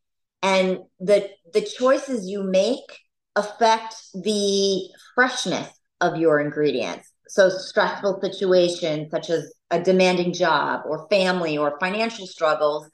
And 0.41 0.79
the 0.99 1.29
the 1.53 1.61
choices 1.61 2.27
you 2.27 2.43
make 2.43 2.99
affect 3.35 3.95
the 4.13 4.89
freshness 5.15 5.69
of 6.01 6.17
your 6.17 6.39
ingredients. 6.39 7.11
So 7.27 7.49
stressful 7.49 8.19
situations 8.21 9.11
such 9.11 9.29
as 9.29 9.53
a 9.69 9.81
demanding 9.81 10.33
job 10.33 10.81
or 10.85 11.07
family 11.09 11.57
or 11.57 11.77
financial 11.79 12.25
struggles 12.25 12.89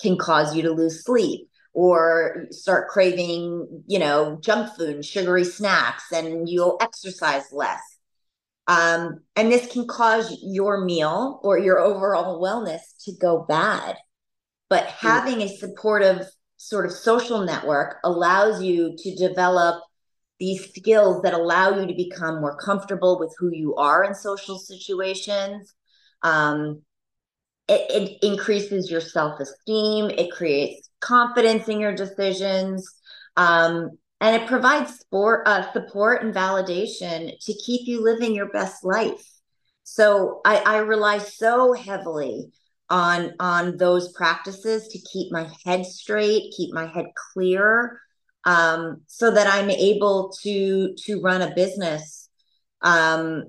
can 0.00 0.16
cause 0.16 0.54
you 0.56 0.62
to 0.62 0.72
lose 0.72 1.04
sleep 1.04 1.48
or 1.72 2.46
start 2.50 2.88
craving, 2.88 3.82
you 3.86 3.98
know, 3.98 4.38
junk 4.40 4.74
food 4.76 4.94
and 4.94 5.04
sugary 5.04 5.44
snacks, 5.44 6.04
and 6.12 6.48
you'll 6.48 6.78
exercise 6.80 7.44
less. 7.52 7.80
Um, 8.66 9.20
and 9.36 9.52
this 9.52 9.70
can 9.70 9.86
cause 9.86 10.34
your 10.42 10.84
meal 10.84 11.40
or 11.42 11.58
your 11.58 11.80
overall 11.80 12.40
wellness 12.40 12.80
to 13.04 13.12
go 13.20 13.44
bad. 13.46 13.96
But 14.70 14.86
having 14.86 15.42
a 15.42 15.48
supportive 15.48 16.26
sort 16.64 16.86
of 16.86 16.92
social 16.92 17.44
network 17.44 17.96
allows 18.04 18.62
you 18.62 18.96
to 18.96 19.14
develop 19.16 19.82
these 20.40 20.72
skills 20.74 21.20
that 21.22 21.34
allow 21.34 21.78
you 21.78 21.86
to 21.86 21.94
become 21.94 22.40
more 22.40 22.56
comfortable 22.56 23.18
with 23.18 23.34
who 23.38 23.50
you 23.52 23.74
are 23.74 24.02
in 24.02 24.14
social 24.14 24.58
situations. 24.58 25.74
Um, 26.22 26.82
it, 27.68 27.86
it 27.90 28.26
increases 28.26 28.90
your 28.90 29.02
self 29.02 29.40
esteem. 29.40 30.10
It 30.10 30.30
creates 30.32 30.88
confidence 31.00 31.68
in 31.68 31.80
your 31.80 31.94
decisions. 31.94 32.88
Um, 33.36 33.98
and 34.20 34.40
it 34.40 34.48
provides 34.48 35.04
uh, 35.12 35.72
support 35.72 36.22
and 36.22 36.34
validation 36.34 37.38
to 37.40 37.54
keep 37.54 37.86
you 37.86 38.02
living 38.02 38.34
your 38.34 38.48
best 38.48 38.84
life. 38.84 39.22
So 39.82 40.40
I, 40.46 40.56
I 40.64 40.76
rely 40.78 41.18
so 41.18 41.74
heavily 41.74 42.52
on 42.90 43.32
on 43.40 43.76
those 43.76 44.12
practices 44.12 44.88
to 44.88 44.98
keep 44.98 45.32
my 45.32 45.48
head 45.64 45.86
straight, 45.86 46.52
keep 46.56 46.72
my 46.72 46.86
head 46.86 47.06
clear, 47.32 48.00
um, 48.44 49.02
so 49.06 49.30
that 49.30 49.46
I'm 49.46 49.70
able 49.70 50.32
to 50.42 50.94
to 51.04 51.20
run 51.20 51.42
a 51.42 51.54
business 51.54 52.28
um, 52.82 53.44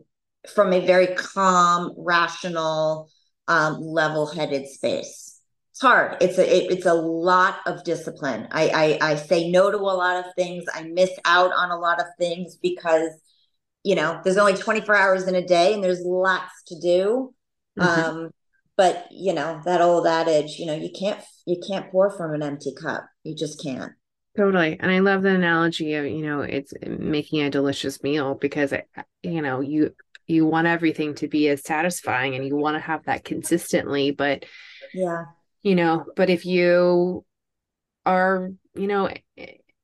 from 0.54 0.74
a 0.74 0.86
very 0.86 1.08
calm, 1.16 1.94
rational, 1.98 3.10
um, 3.48 3.82
level-headed 3.82 4.68
space. 4.68 5.40
It's 5.72 5.82
hard. 5.82 6.18
It's 6.22 6.38
a 6.38 6.56
it, 6.56 6.72
it's 6.72 6.86
a 6.86 6.94
lot 6.94 7.58
of 7.66 7.84
discipline. 7.84 8.48
I, 8.52 8.98
I 9.02 9.12
I 9.12 9.16
say 9.16 9.50
no 9.50 9.70
to 9.70 9.78
a 9.78 9.80
lot 9.80 10.26
of 10.26 10.34
things. 10.36 10.64
I 10.74 10.84
miss 10.84 11.12
out 11.26 11.52
on 11.52 11.70
a 11.70 11.78
lot 11.78 12.00
of 12.00 12.06
things 12.18 12.56
because 12.56 13.12
you 13.84 13.96
know 13.96 14.22
there's 14.24 14.38
only 14.38 14.54
24 14.54 14.96
hours 14.96 15.28
in 15.28 15.36
a 15.36 15.46
day 15.46 15.74
and 15.74 15.84
there's 15.84 16.02
lots 16.06 16.64
to 16.68 16.80
do. 16.80 17.34
Mm-hmm. 17.78 18.18
Um, 18.18 18.32
but 18.78 19.08
you 19.12 19.34
know 19.34 19.62
that 19.66 19.82
old 19.82 20.08
adage, 20.08 20.58
you 20.60 20.66
know, 20.66 20.76
you 20.76 20.90
can't 20.98 21.20
you 21.46 21.62
can't 21.68 21.92
pour 21.92 22.10
from 22.10 22.34
an 22.34 22.44
empty 22.44 22.74
cup. 22.74 23.06
You 23.24 23.36
just 23.36 23.62
can't. 23.62 23.92
Totally. 24.36 24.78
And 24.80 24.92
I 24.92 25.00
love 25.00 25.22
the 25.22 25.30
analogy 25.30 25.94
of, 25.94 26.06
you 26.06 26.22
know, 26.22 26.42
it's 26.42 26.74
making 26.86 27.42
a 27.42 27.50
delicious 27.50 28.04
meal 28.04 28.36
because, 28.36 28.74
you 29.24 29.42
know, 29.42 29.62
you 29.62 29.94
you 30.28 30.46
want 30.46 30.68
everything 30.68 31.14
to 31.16 31.28
be 31.28 31.48
as 31.50 31.64
satisfying 31.64 32.36
and 32.36 32.46
you 32.46 32.56
want 32.56 32.76
to 32.76 32.80
have 32.80 33.04
that 33.06 33.24
consistently 33.24 34.12
but 34.12 34.46
yeah 34.94 35.26
you 35.62 35.76
know 35.76 36.06
but 36.16 36.30
if 36.30 36.46
you 36.46 37.24
are 38.06 38.52
you 38.76 38.88
know 38.88 39.08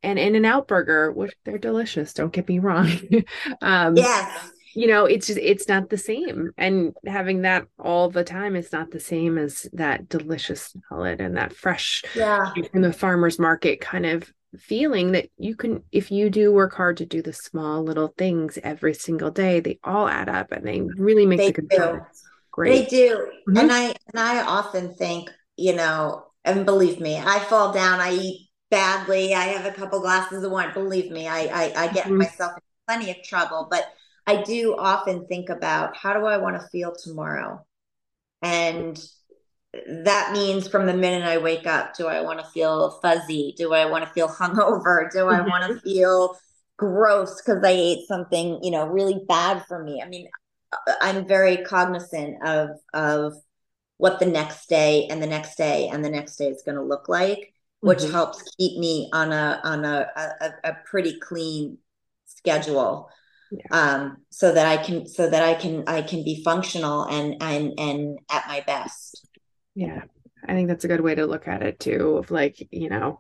an 0.04 0.18
In-N-Out 0.18 0.68
burger 0.68 1.12
which 1.12 1.34
they're 1.46 1.58
delicious 1.58 2.14
don't 2.14 2.34
get 2.34 2.48
me 2.48 2.60
wrong 2.60 2.90
um 3.62 3.96
yeah 3.98 4.36
you 4.74 4.88
know 4.88 5.06
it's 5.06 5.28
just 5.28 5.40
it's 5.40 5.68
not 5.68 5.90
the 5.90 5.98
same. 5.98 6.52
And 6.58 6.96
having 7.06 7.42
that 7.42 7.66
all 7.80 8.10
the 8.10 8.24
time 8.24 8.56
is 8.56 8.72
not 8.72 8.92
the 8.92 9.00
same 9.00 9.38
as 9.38 9.68
that 9.74 10.10
delicious 10.10 10.74
salad 10.90 11.22
and 11.22 11.38
that 11.38 11.54
fresh 11.54 12.04
yeah. 12.16 12.52
from 12.72 12.82
the 12.82 12.94
farmers 12.94 13.40
market 13.40 13.82
kind 13.82 14.06
of 14.06 14.32
feeling 14.60 15.14
that 15.14 15.30
you 15.38 15.56
can 15.56 15.84
if 15.92 16.12
you 16.12 16.30
do 16.30 16.52
work 16.52 16.74
hard 16.74 16.98
to 16.98 17.06
do 17.06 17.22
the 17.22 17.32
small 17.32 17.84
little 17.84 18.14
things 18.18 18.60
every 18.64 18.94
single 18.94 19.32
day 19.32 19.62
they 19.62 19.80
all 19.84 20.08
add 20.08 20.28
up 20.28 20.52
and 20.52 20.68
they 20.68 20.82
really 20.82 21.26
make 21.26 21.40
they 21.40 21.52
the 21.52 21.62
difference 21.62 22.24
great 22.52 22.90
they 22.90 22.98
do. 22.98 23.28
Mm-hmm. 23.48 23.58
and 23.58 23.72
i 23.72 23.84
and 23.84 24.20
i 24.20 24.42
often 24.42 24.94
think 24.94 25.32
you 25.56 25.74
know 25.74 26.26
and 26.44 26.66
believe 26.66 27.00
me 27.00 27.18
i 27.18 27.40
fall 27.40 27.72
down 27.72 28.02
i 28.02 28.12
eat 28.12 28.50
badly 28.70 29.34
i 29.34 29.44
have 29.44 29.66
a 29.66 29.76
couple 29.76 30.02
glasses 30.02 30.44
of 30.44 30.52
wine. 30.52 30.74
Believe 30.74 31.12
me 31.12 31.30
i 31.30 31.44
i, 31.44 31.74
I 31.84 31.88
get 31.88 32.06
mm-hmm. 32.06 32.18
myself 32.18 32.54
in 32.58 32.64
plenty 32.88 33.12
of 33.12 33.24
trouble 33.24 33.68
but 33.72 33.86
i 34.28 34.42
do 34.42 34.76
often 34.78 35.26
think 35.28 35.50
about 35.50 35.96
how 35.96 36.14
do 36.14 36.26
i 36.26 36.38
want 36.38 36.60
to 36.60 36.68
feel 36.68 36.94
tomorrow 36.94 37.64
and 38.42 39.04
that 40.04 40.34
means 40.34 40.68
from 40.68 40.86
the 40.86 40.94
minute 40.94 41.24
I 41.24 41.38
wake 41.38 41.66
up, 41.66 41.96
do 41.96 42.08
I 42.08 42.22
want 42.22 42.40
to 42.40 42.46
feel 42.46 43.00
fuzzy? 43.02 43.54
Do 43.58 43.74
I 43.74 43.86
want 43.86 44.06
to 44.06 44.12
feel 44.12 44.28
hungover? 44.40 45.10
Do 45.12 45.30
I 45.30 45.42
want 45.42 45.74
to 45.74 45.80
feel 45.80 46.38
gross 46.78 47.42
because 47.42 47.64
I 47.64 47.72
ate 47.72 48.08
something, 48.08 48.60
you 48.64 48.72
know, 48.72 48.88
really 48.88 49.22
bad 49.28 49.64
for 49.68 49.82
me? 49.84 50.02
I 50.04 50.10
mean, 50.10 50.28
I'm 51.02 51.28
very 51.28 51.58
cognizant 51.58 52.46
of 52.46 52.70
of 52.94 53.34
what 53.98 54.20
the 54.20 54.26
next 54.26 54.68
day 54.68 55.08
and 55.10 55.22
the 55.22 55.28
next 55.28 55.56
day 55.56 55.88
and 55.88 56.04
the 56.04 56.10
next 56.10 56.38
day 56.38 56.48
is 56.48 56.64
going 56.66 56.78
to 56.78 56.84
look 56.84 57.08
like, 57.08 57.54
which 57.82 58.00
mm-hmm. 58.00 58.12
helps 58.12 58.42
keep 58.58 58.80
me 58.80 59.10
on 59.14 59.32
a 59.32 59.62
on 59.64 59.86
a, 59.86 60.08
a, 60.16 60.70
a 60.70 60.78
pretty 60.86 61.20
clean 61.20 61.78
schedule. 62.26 63.10
Yeah. 63.52 63.68
Um, 63.72 64.18
so 64.30 64.54
that 64.54 64.66
I 64.66 64.82
can 64.82 65.08
so 65.08 65.30
that 65.30 65.44
I 65.44 65.54
can 65.56 65.84
I 65.88 66.02
can 66.02 66.24
be 66.24 66.42
functional 66.44 67.04
and 67.04 67.36
and 67.42 67.74
and 67.78 68.20
at 68.32 68.48
my 68.48 68.62
best. 68.66 69.28
Yeah. 69.76 70.04
I 70.48 70.54
think 70.54 70.70
that's 70.70 70.86
a 70.86 70.88
good 70.88 71.02
way 71.02 71.16
to 71.16 71.28
look 71.28 71.48
at 71.48 71.62
it 71.62 71.80
too. 71.80 72.18
Of 72.18 72.32
like, 72.32 72.68
you 72.72 72.90
know, 72.90 73.20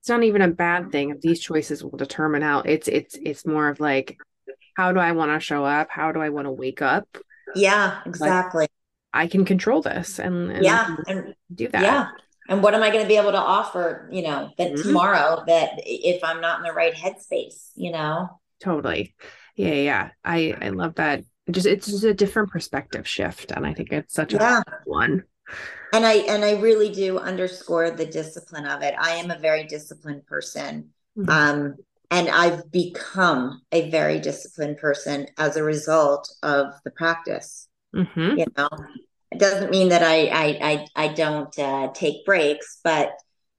it's 0.00 0.08
not 0.08 0.22
even 0.22 0.42
a 0.42 0.48
bad 0.48 0.92
thing 0.92 1.10
if 1.10 1.20
these 1.20 1.40
choices 1.40 1.82
will 1.82 1.96
determine 1.96 2.42
how 2.42 2.60
it's 2.60 2.86
it's 2.86 3.16
it's 3.20 3.46
more 3.46 3.68
of 3.68 3.80
like 3.80 4.18
how 4.76 4.92
do 4.92 5.00
I 5.00 5.12
want 5.12 5.32
to 5.32 5.40
show 5.40 5.64
up? 5.64 5.88
How 5.90 6.12
do 6.12 6.20
I 6.20 6.28
want 6.28 6.46
to 6.46 6.52
wake 6.52 6.82
up? 6.82 7.08
Yeah, 7.54 8.00
exactly. 8.04 8.64
Like, 8.64 8.70
I 9.14 9.26
can 9.26 9.46
control 9.46 9.80
this 9.80 10.18
and, 10.18 10.50
and 10.50 10.62
yeah, 10.62 10.94
and 11.08 11.34
do 11.54 11.68
that. 11.68 11.82
Yeah. 11.82 12.08
And 12.48 12.62
what 12.62 12.74
am 12.74 12.82
I 12.82 12.90
going 12.90 13.02
to 13.02 13.08
be 13.08 13.16
able 13.16 13.32
to 13.32 13.38
offer, 13.38 14.08
you 14.12 14.22
know, 14.22 14.52
that 14.58 14.72
mm-hmm. 14.72 14.82
tomorrow 14.82 15.42
that 15.46 15.70
if 15.78 16.22
I'm 16.22 16.40
not 16.40 16.58
in 16.58 16.64
the 16.64 16.72
right 16.72 16.94
headspace, 16.94 17.70
you 17.74 17.90
know? 17.90 18.28
Totally. 18.60 19.14
Yeah, 19.56 19.74
yeah. 19.74 20.08
I 20.24 20.54
I 20.60 20.68
love 20.68 20.96
that. 20.96 21.24
Just 21.50 21.66
it's 21.66 21.86
just 21.86 22.04
a 22.04 22.14
different 22.14 22.50
perspective 22.50 23.06
shift 23.06 23.52
and 23.52 23.66
I 23.66 23.72
think 23.72 23.92
it's 23.92 24.14
such 24.14 24.34
a 24.34 24.36
yeah. 24.36 24.62
one. 24.84 25.24
And 25.92 26.04
I 26.04 26.14
and 26.14 26.44
I 26.44 26.60
really 26.60 26.90
do 26.90 27.18
underscore 27.18 27.90
the 27.90 28.06
discipline 28.06 28.66
of 28.66 28.82
it. 28.82 28.94
I 28.98 29.12
am 29.12 29.30
a 29.30 29.38
very 29.38 29.64
disciplined 29.64 30.26
person. 30.26 30.90
Mm-hmm. 31.16 31.30
Um 31.30 31.74
and 32.10 32.28
I've 32.28 32.70
become 32.70 33.62
a 33.72 33.90
very 33.90 34.20
disciplined 34.20 34.78
person 34.78 35.26
as 35.38 35.56
a 35.56 35.64
result 35.64 36.32
of 36.42 36.74
the 36.84 36.90
practice. 36.90 37.68
Mm-hmm. 37.94 38.38
You 38.38 38.46
know, 38.56 38.68
it 39.30 39.38
doesn't 39.38 39.70
mean 39.70 39.88
that 39.88 40.02
I 40.02 40.26
I 40.26 40.58
I, 40.60 40.86
I 41.04 41.08
don't 41.08 41.58
uh, 41.58 41.90
take 41.92 42.24
breaks, 42.24 42.78
but 42.84 43.12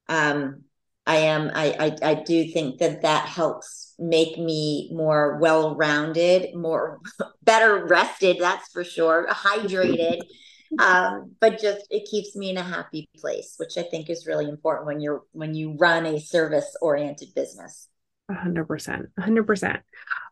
um, 0.10 0.64
I 1.08 1.18
am 1.20 1.51
I, 1.55 1.95
I 2.03 2.10
I 2.10 2.14
do 2.16 2.51
think 2.51 2.80
that 2.80 3.03
that 3.03 3.26
helps 3.26 3.95
make 3.97 4.38
me 4.38 4.91
more 4.93 5.38
well-rounded, 5.38 6.53
more 6.53 6.99
better 7.43 7.86
rested. 7.86 8.38
That's 8.39 8.70
for 8.72 8.84
sure. 8.84 9.26
Hydrated. 9.30 10.20
um, 10.80 11.32
but 11.39 11.62
just 11.62 11.88
it 11.89 12.10
keeps 12.12 12.36
me 12.36 12.49
in 12.49 12.58
a 12.58 12.64
happy 12.64 13.10
place, 13.18 13.53
which 13.55 13.78
I 13.78 13.84
think 13.84 14.10
is 14.10 14.28
really 14.28 14.49
important 14.49 14.86
when 14.86 14.99
you're 14.99 15.24
when 15.32 15.55
you 15.55 15.78
run 15.80 16.05
a 16.05 16.20
service-oriented 16.20 17.30
business. 17.34 17.88
Hundred 18.30 18.66
percent, 18.66 19.05
hundred 19.18 19.47
percent. 19.47 19.80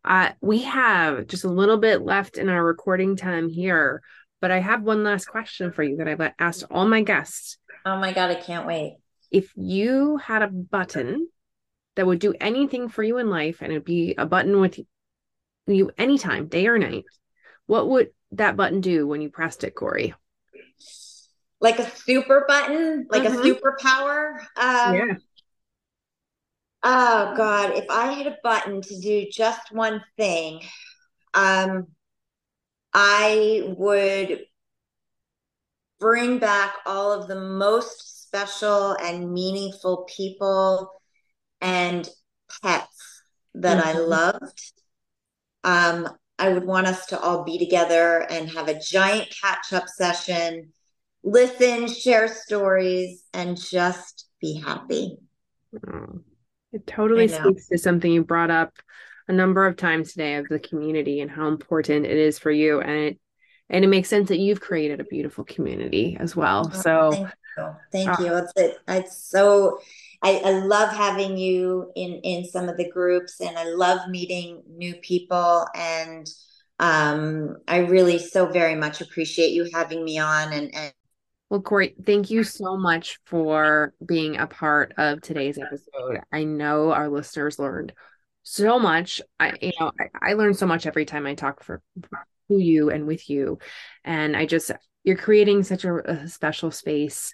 Uh, 0.04 0.32
we 0.42 0.64
have 0.64 1.28
just 1.28 1.46
a 1.46 1.50
little 1.50 1.78
bit 1.78 2.02
left 2.02 2.38
in 2.38 2.50
our 2.50 2.62
recording 2.62 3.16
time 3.16 3.48
here, 3.48 4.02
but 4.42 4.52
I 4.52 4.60
have 4.60 4.84
one 4.84 5.06
last 5.06 5.26
question 5.26 5.72
for 5.72 5.84
you 5.84 5.96
that 5.98 6.08
I've 6.10 6.34
asked 6.38 6.66
all 6.70 6.86
my 6.86 7.02
guests. 7.02 7.58
Oh 7.86 7.98
my 7.98 8.12
god, 8.12 8.32
I 8.32 8.36
can't 8.36 8.68
wait. 8.68 8.98
If 9.32 9.52
you 9.56 10.18
had 10.18 10.42
a 10.42 10.48
button 10.48 11.28
that 11.96 12.06
would 12.06 12.20
do 12.20 12.34
anything 12.40 12.90
for 12.90 13.04
you 13.04 13.18
in 13.18 13.30
life, 13.30 13.62
and 13.62 13.72
it'd 13.72 13.86
be 13.86 14.16
a 14.18 14.26
button 14.26 14.60
with 14.60 14.80
you 15.68 15.92
anytime, 15.98 16.48
day 16.48 16.68
or 16.68 16.78
night, 16.78 17.06
what 17.66 17.90
would 17.90 18.10
that 18.32 18.58
button 18.58 18.82
do 18.82 19.08
when 19.08 19.22
you 19.22 19.30
pressed 19.30 19.64
it, 19.64 19.76
Corey? 19.76 20.14
Like 21.62 21.80
a 21.80 21.90
super 21.90 22.46
button, 22.48 23.08
like 23.10 23.24
mm-hmm. 23.24 23.40
a 23.40 23.44
superpower. 23.44 24.40
Um, 24.58 24.96
yeah 24.96 25.16
Oh 26.88 27.34
God, 27.36 27.72
if 27.72 27.90
I 27.90 28.12
had 28.12 28.28
a 28.28 28.38
button 28.44 28.80
to 28.80 29.00
do 29.00 29.26
just 29.32 29.72
one 29.72 30.04
thing, 30.18 30.62
um, 31.34 31.88
I 32.94 33.64
would 33.76 34.42
bring 36.00 36.38
back 36.38 36.76
all 36.86 37.12
of 37.12 37.28
the 37.28 37.40
most 37.40 38.15
special 38.36 38.98
and 39.02 39.32
meaningful 39.32 40.06
people 40.14 40.92
and 41.62 42.10
pets 42.62 43.24
that 43.54 43.82
mm-hmm. 43.82 43.98
I 43.98 44.02
loved. 44.02 44.74
Um, 45.64 46.10
I 46.38 46.50
would 46.50 46.66
want 46.66 46.88
us 46.88 47.06
to 47.08 47.20
all 47.20 47.46
be 47.46 47.58
together 47.58 48.26
and 48.30 48.50
have 48.50 48.68
a 48.68 48.78
giant 48.78 49.34
catch 49.42 49.72
up 49.72 49.88
session, 49.88 50.74
listen, 51.24 51.88
share 51.88 52.28
stories, 52.28 53.24
and 53.34 53.58
just 53.58 54.28
be 54.42 54.60
happy. 54.60 55.18
Mm. 55.74 56.22
It 56.74 56.86
totally 56.86 57.30
speaks 57.30 57.70
to 57.70 57.78
something 57.78 58.12
you 58.12 58.26
brought 58.26 58.52
up 58.52 58.74
a 59.30 59.34
number 59.34 59.66
of 59.66 59.78
times 59.78 60.12
today 60.12 60.36
of 60.36 60.50
the 60.50 60.60
community 60.60 61.22
and 61.22 61.32
how 61.32 61.48
important 61.48 62.06
it 62.06 62.18
is 62.18 62.38
for 62.38 62.52
you. 62.52 62.82
And 62.82 62.92
it 62.92 63.20
and 63.70 63.84
it 63.84 63.88
makes 63.88 64.10
sense 64.10 64.30
that 64.30 64.38
you've 64.38 64.62
created 64.62 65.00
a 65.00 65.06
beautiful 65.06 65.44
community 65.44 66.18
as 66.20 66.36
well. 66.36 66.70
Oh, 66.72 66.82
so 66.82 67.30
thank 67.92 68.20
uh, 68.20 68.24
you. 68.24 68.36
It's, 68.36 68.80
it's 68.88 69.18
so 69.18 69.80
I, 70.22 70.42
I, 70.44 70.52
love 70.52 70.92
having 70.94 71.38
you 71.38 71.92
in 71.96 72.14
in 72.24 72.46
some 72.46 72.70
of 72.70 72.78
the 72.78 72.90
groups 72.90 73.42
and 73.42 73.58
I 73.58 73.66
love 73.66 74.10
meeting 74.10 74.64
new 74.68 74.96
people 74.96 75.68
and 75.76 76.28
um, 76.80 77.58
I 77.68 77.80
really 77.80 78.20
so 78.20 78.48
very 78.48 78.76
much 78.76 79.02
appreciate 79.02 79.52
you 79.52 79.70
having 79.74 80.04
me 80.04 80.20
on 80.20 80.52
and, 80.52 80.76
and 80.76 80.94
well, 81.50 81.62
Corey, 81.62 81.96
thank 82.04 82.32
you 82.32 82.44
so 82.44 82.76
much 82.76 83.20
for 83.26 83.94
being 84.04 84.38
a 84.38 84.48
part 84.48 84.94
of 84.98 85.22
today's 85.22 85.60
episode. 85.60 86.22
I 86.32 86.44
know 86.44 86.92
our 86.92 87.08
listeners 87.08 87.60
learned 87.60 87.94
so 88.42 88.80
much. 88.80 89.22
I, 89.40 89.54
you 89.62 89.72
know, 89.80 89.92
I, 90.00 90.32
I 90.32 90.34
learn 90.34 90.56
so 90.56 90.66
much 90.66 90.88
every 90.88 91.06
time 91.06 91.28
I 91.28 91.36
talk 91.36 91.64
for 91.64 91.84
to 92.50 92.58
you 92.58 92.90
and 92.90 93.06
with 93.06 93.30
you, 93.30 93.60
and 94.04 94.36
I 94.36 94.48
just 94.48 94.72
you're 95.06 95.16
creating 95.16 95.64
such 95.64 95.86
a, 95.86 95.96
a 96.12 96.28
special 96.28 96.72
space 96.72 97.34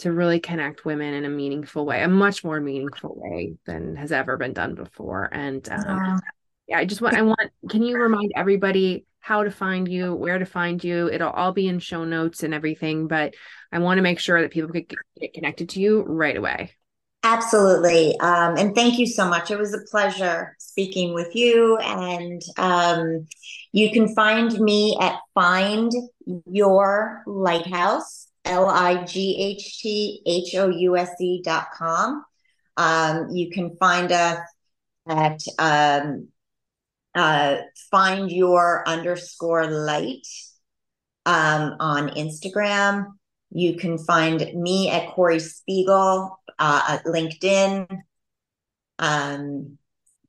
to 0.00 0.12
really 0.12 0.38
connect 0.38 0.84
women 0.84 1.14
in 1.14 1.24
a 1.24 1.28
meaningful 1.28 1.86
way, 1.86 2.02
a 2.02 2.08
much 2.08 2.44
more 2.44 2.60
meaningful 2.60 3.14
way 3.16 3.54
than 3.66 3.96
has 3.96 4.12
ever 4.12 4.36
been 4.36 4.52
done 4.52 4.74
before. 4.74 5.28
And 5.32 5.66
um, 5.70 5.80
yeah. 5.86 6.18
yeah, 6.68 6.78
I 6.78 6.84
just 6.84 7.00
want 7.00 7.16
I 7.16 7.22
want. 7.22 7.50
Can 7.68 7.82
you 7.82 7.96
remind 7.96 8.32
everybody 8.36 9.06
how 9.22 9.44
to 9.44 9.50
find 9.50 9.86
you, 9.88 10.14
where 10.14 10.38
to 10.40 10.44
find 10.44 10.82
you. 10.82 11.08
It'll 11.08 11.30
all 11.30 11.52
be 11.52 11.68
in 11.68 11.78
show 11.78 12.04
notes 12.04 12.42
and 12.42 12.52
everything, 12.52 13.06
but 13.06 13.34
I 13.70 13.78
want 13.78 13.98
to 13.98 14.02
make 14.02 14.18
sure 14.18 14.42
that 14.42 14.50
people 14.50 14.70
can 14.70 14.84
get 15.18 15.32
connected 15.32 15.70
to 15.70 15.80
you 15.80 16.02
right 16.02 16.36
away. 16.36 16.72
Absolutely. 17.24 18.18
Um, 18.18 18.56
and 18.56 18.74
thank 18.74 18.98
you 18.98 19.06
so 19.06 19.28
much. 19.28 19.50
It 19.50 19.58
was 19.58 19.72
a 19.74 19.82
pleasure 19.90 20.56
speaking 20.58 21.14
with 21.14 21.36
you. 21.36 21.78
And 21.78 22.42
um, 22.56 23.28
you 23.70 23.92
can 23.92 24.12
find 24.14 24.58
me 24.58 24.98
at 25.00 25.18
Find 25.32 25.92
Your 26.46 27.22
Lighthouse, 27.26 28.26
L 28.44 28.68
I 28.68 29.04
G 29.04 29.36
H 29.38 29.80
T 29.80 30.20
H 30.26 30.54
O 30.56 30.68
U 30.68 30.96
S 30.96 31.10
E 31.20 31.42
dot 31.42 31.68
com. 31.72 32.24
Um, 32.76 33.28
you 33.30 33.50
can 33.50 33.76
find 33.76 34.10
us 34.10 34.40
at 35.08 35.42
um, 35.58 36.28
uh, 37.14 37.56
find 37.90 38.32
your 38.32 38.82
underscore 38.88 39.66
light 39.68 40.26
um, 41.24 41.76
on 41.78 42.08
Instagram. 42.10 43.06
You 43.54 43.76
can 43.76 43.98
find 43.98 44.38
me 44.54 44.90
at 44.90 45.10
Corey 45.10 45.38
Spiegel 45.38 46.40
uh, 46.58 46.82
at 46.88 47.04
LinkedIn. 47.04 47.86
Um, 48.98 49.78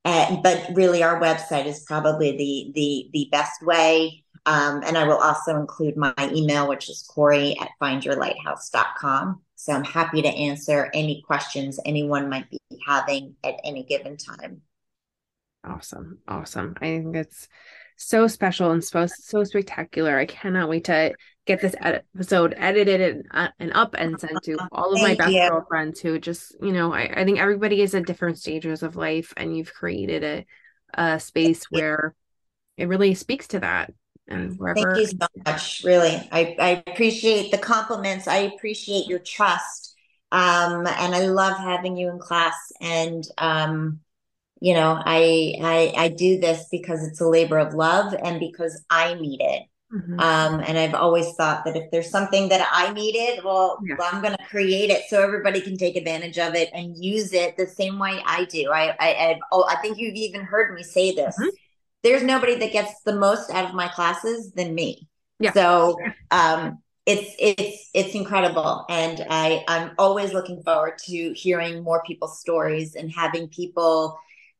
and, 0.05 0.43
but 0.43 0.69
really, 0.73 1.03
our 1.03 1.21
website 1.21 1.65
is 1.65 1.85
probably 1.87 2.35
the 2.35 2.71
the 2.75 3.09
the 3.13 3.29
best 3.31 3.63
way. 3.63 4.23
Um, 4.45 4.83
and 4.85 4.97
I 4.97 5.05
will 5.05 5.17
also 5.17 5.55
include 5.57 5.95
my 5.95 6.13
email, 6.19 6.67
which 6.67 6.89
is 6.89 7.09
Corey 7.09 7.57
at 7.61 7.69
findyourlighthouse.com. 7.81 9.41
So 9.55 9.71
I'm 9.71 9.85
happy 9.85 10.21
to 10.21 10.27
answer 10.27 10.91
any 10.93 11.21
questions 11.25 11.79
anyone 11.85 12.29
might 12.29 12.49
be 12.49 12.59
having 12.85 13.35
at 13.45 13.55
any 13.63 13.83
given 13.85 14.17
time. 14.17 14.61
Awesome. 15.63 16.19
Awesome. 16.27 16.75
I 16.81 16.97
think 16.97 17.15
it's 17.15 17.47
so 17.95 18.27
special 18.27 18.71
and 18.71 18.83
so, 18.83 19.05
so 19.05 19.45
spectacular. 19.45 20.17
I 20.17 20.25
cannot 20.25 20.67
wait 20.67 20.83
to 20.85 21.13
get 21.45 21.61
this 21.61 21.75
episode 21.79 22.53
edited 22.57 23.01
and, 23.01 23.25
uh, 23.31 23.49
and 23.59 23.71
up 23.73 23.95
and 23.97 24.19
sent 24.19 24.41
to 24.43 24.57
all 24.71 24.93
of 24.93 24.99
Thank 24.99 25.19
my 25.19 25.25
best 25.25 25.35
you. 25.35 25.49
girlfriends 25.49 25.99
who 25.99 26.19
just, 26.19 26.55
you 26.61 26.71
know, 26.71 26.93
I, 26.93 27.21
I 27.21 27.25
think 27.25 27.39
everybody 27.39 27.81
is 27.81 27.93
at 27.93 28.05
different 28.05 28.37
stages 28.37 28.81
of 28.81 28.95
life 28.95 29.33
and 29.35 29.55
you've 29.55 29.73
created 29.73 30.23
a, 30.23 30.45
a 30.93 31.19
space 31.19 31.65
where 31.65 32.15
it 32.77 32.87
really 32.87 33.13
speaks 33.13 33.47
to 33.49 33.59
that. 33.59 33.91
And 34.27 34.57
wherever. 34.57 34.95
Thank 34.95 35.11
you 35.11 35.17
so 35.19 35.27
much. 35.45 35.83
Really. 35.83 36.29
I, 36.31 36.55
I 36.57 36.83
appreciate 36.87 37.51
the 37.51 37.57
compliments. 37.57 38.27
I 38.27 38.37
appreciate 38.37 39.07
your 39.07 39.19
trust. 39.19 39.95
Um, 40.31 40.87
and 40.87 41.13
I 41.13 41.27
love 41.27 41.57
having 41.57 41.97
you 41.97 42.09
in 42.09 42.19
class 42.19 42.55
and, 42.79 43.23
um, 43.37 43.99
you 44.61 44.73
know 44.73 44.97
I, 45.05 45.55
I 45.61 45.93
i 45.97 46.07
do 46.07 46.39
this 46.39 46.67
because 46.71 47.05
it's 47.05 47.19
a 47.19 47.27
labor 47.27 47.57
of 47.57 47.73
love 47.73 48.13
and 48.13 48.39
because 48.39 48.81
i 48.89 49.13
need 49.13 49.41
it 49.41 49.63
Mm-hmm. 49.93 50.19
Um, 50.19 50.59
and 50.65 50.77
I've 50.77 50.95
always 50.95 51.33
thought 51.33 51.65
that 51.65 51.75
if 51.75 51.91
there's 51.91 52.09
something 52.09 52.49
that 52.49 52.67
I 52.71 52.91
needed, 52.93 53.43
well, 53.43 53.77
yeah. 53.85 53.95
well 53.99 54.09
I'm 54.11 54.21
going 54.21 54.35
to 54.35 54.43
create 54.45 54.89
it 54.89 55.03
so 55.07 55.21
everybody 55.21 55.61
can 55.61 55.77
take 55.77 55.95
advantage 55.95 56.39
of 56.39 56.55
it 56.55 56.69
and 56.73 56.97
use 56.97 57.31
it 57.31 57.57
the 57.57 57.67
same 57.67 57.99
way 57.99 58.21
I 58.25 58.45
do. 58.45 58.71
I, 58.71 58.95
I, 58.99 59.29
I've, 59.29 59.37
oh, 59.51 59.65
I 59.69 59.75
think 59.81 59.99
you've 59.99 60.15
even 60.15 60.41
heard 60.41 60.73
me 60.73 60.81
say 60.81 61.13
this. 61.13 61.35
Mm-hmm. 61.39 61.49
There's 62.01 62.23
nobody 62.23 62.55
that 62.55 62.71
gets 62.71 63.01
the 63.05 63.15
most 63.15 63.51
out 63.51 63.65
of 63.65 63.75
my 63.75 63.87
classes 63.87 64.51
than 64.53 64.73
me. 64.73 65.07
Yeah. 65.39 65.53
So, 65.53 65.97
um, 66.31 66.79
it's 67.05 67.35
it's 67.37 67.89
it's 67.93 68.15
incredible 68.15 68.85
and 68.87 69.25
i 69.29 69.61
i'm 69.67 69.91
always 69.97 70.31
looking 70.31 70.63
forward 70.63 70.97
to 70.97 71.33
hearing 71.33 71.83
more 71.83 72.01
people's 72.07 72.39
stories 72.39 72.95
and 72.95 73.11
having 73.11 73.49
people 73.49 74.17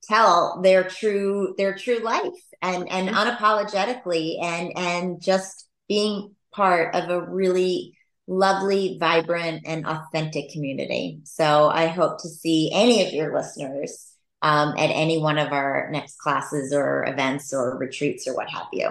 tell 0.08 0.62
their 0.62 0.84
true 0.84 1.56
their 1.58 1.76
true 1.76 2.00
life 2.00 2.24
and 2.62 2.90
and 2.90 3.10
unapologetically 3.10 4.42
and 4.42 4.72
and 4.78 5.22
just 5.22 5.68
being 5.88 6.36
part 6.52 6.96
of 6.96 7.10
a 7.10 7.22
really 7.22 7.98
lovely 8.28 8.98
vibrant 9.00 9.64
and 9.66 9.86
authentic 9.86 10.50
community. 10.52 11.20
So 11.24 11.70
i 11.70 11.88
hope 11.88 12.22
to 12.22 12.30
see 12.30 12.72
any 12.74 13.06
of 13.06 13.14
your 13.14 13.34
listeners 13.34 14.12
um, 14.42 14.74
at 14.78 14.88
any 14.88 15.20
one 15.20 15.38
of 15.38 15.54
our 15.54 15.90
next 15.92 16.18
classes 16.18 16.74
or 16.74 17.06
events 17.08 17.54
or 17.54 17.78
retreats 17.78 18.28
or 18.28 18.36
what 18.36 18.50
have 18.50 18.68
you. 18.74 18.90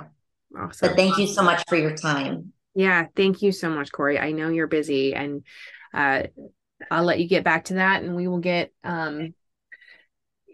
Awesome. 0.58 0.88
but 0.88 0.96
thank 0.96 1.18
you 1.18 1.26
so 1.26 1.42
much 1.42 1.62
for 1.68 1.76
your 1.76 1.96
time. 1.96 2.52
Yeah 2.74 3.06
thank 3.16 3.42
you 3.42 3.52
so 3.52 3.70
much 3.70 3.92
corey. 3.92 4.18
I 4.18 4.32
know 4.32 4.48
you're 4.48 4.66
busy 4.66 5.14
and 5.14 5.42
uh, 5.94 6.24
i'll 6.90 7.04
let 7.04 7.20
you 7.20 7.28
get 7.28 7.44
back 7.44 7.64
to 7.64 7.74
that 7.74 8.02
and 8.02 8.16
we 8.16 8.28
will 8.28 8.40
get 8.40 8.72
um, 8.82 9.34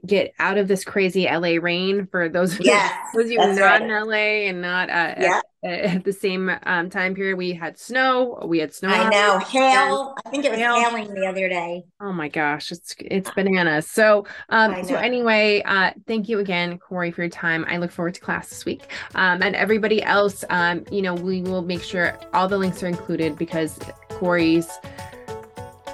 get 0.07 0.35
out 0.39 0.59
of 0.59 0.69
this 0.69 0.85
crazy 0.85 1.25
LA 1.25 1.61
rain 1.61 2.07
for 2.07 2.29
those, 2.29 2.59
yes, 2.61 2.93
those 3.15 3.27
of 3.27 3.31
you 3.31 3.39
not 3.39 3.59
right. 3.59 3.83
in 3.83 3.89
LA 3.89 4.49
and 4.49 4.63
not 4.63 4.91
uh, 4.91 5.15
yeah. 5.19 5.41
at, 5.63 5.81
at, 5.81 6.05
the 6.05 6.13
same 6.13 6.51
um, 6.65 6.91
time 6.91 7.15
period. 7.15 7.37
We 7.37 7.53
had 7.53 7.79
snow. 7.79 8.43
We 8.47 8.59
had 8.59 8.73
snow. 8.75 8.89
I 8.89 9.09
know 9.09 9.39
hail. 9.39 10.15
I 10.25 10.31
think 10.31 10.45
it 10.45 10.51
was 10.51 10.59
hail. 10.59 10.81
hailing 10.81 11.13
the 11.15 11.27
other 11.27 11.49
day. 11.49 11.85
Oh 12.01 12.13
my 12.13 12.29
gosh, 12.29 12.73
it's 12.73 12.95
it's 12.99 13.31
bananas. 13.31 13.89
So 13.89 14.27
um, 14.49 14.85
so 14.85 14.97
anyway, 14.97 15.63
uh, 15.65 15.93
thank 16.07 16.29
you 16.29 16.39
again, 16.39 16.79
Corey, 16.79 17.11
for 17.11 17.23
your 17.23 17.31
time. 17.31 17.65
I 17.69 17.79
look 17.79 17.91
forward 17.91 18.15
to 18.15 18.21
class 18.21 18.49
this 18.49 18.65
week. 18.65 18.83
Um, 19.15 19.43
and 19.43 19.55
everybody 19.55 20.03
else, 20.03 20.45
um, 20.51 20.85
you 20.91 21.03
know, 21.03 21.15
we 21.15 21.43
will 21.43 21.63
make 21.63 21.83
sure 21.83 22.19
all 22.33 22.49
the 22.49 22.59
links 22.59 22.83
are 22.83 22.89
included 22.89 23.37
because 23.37 23.79
Corey's 24.09 24.69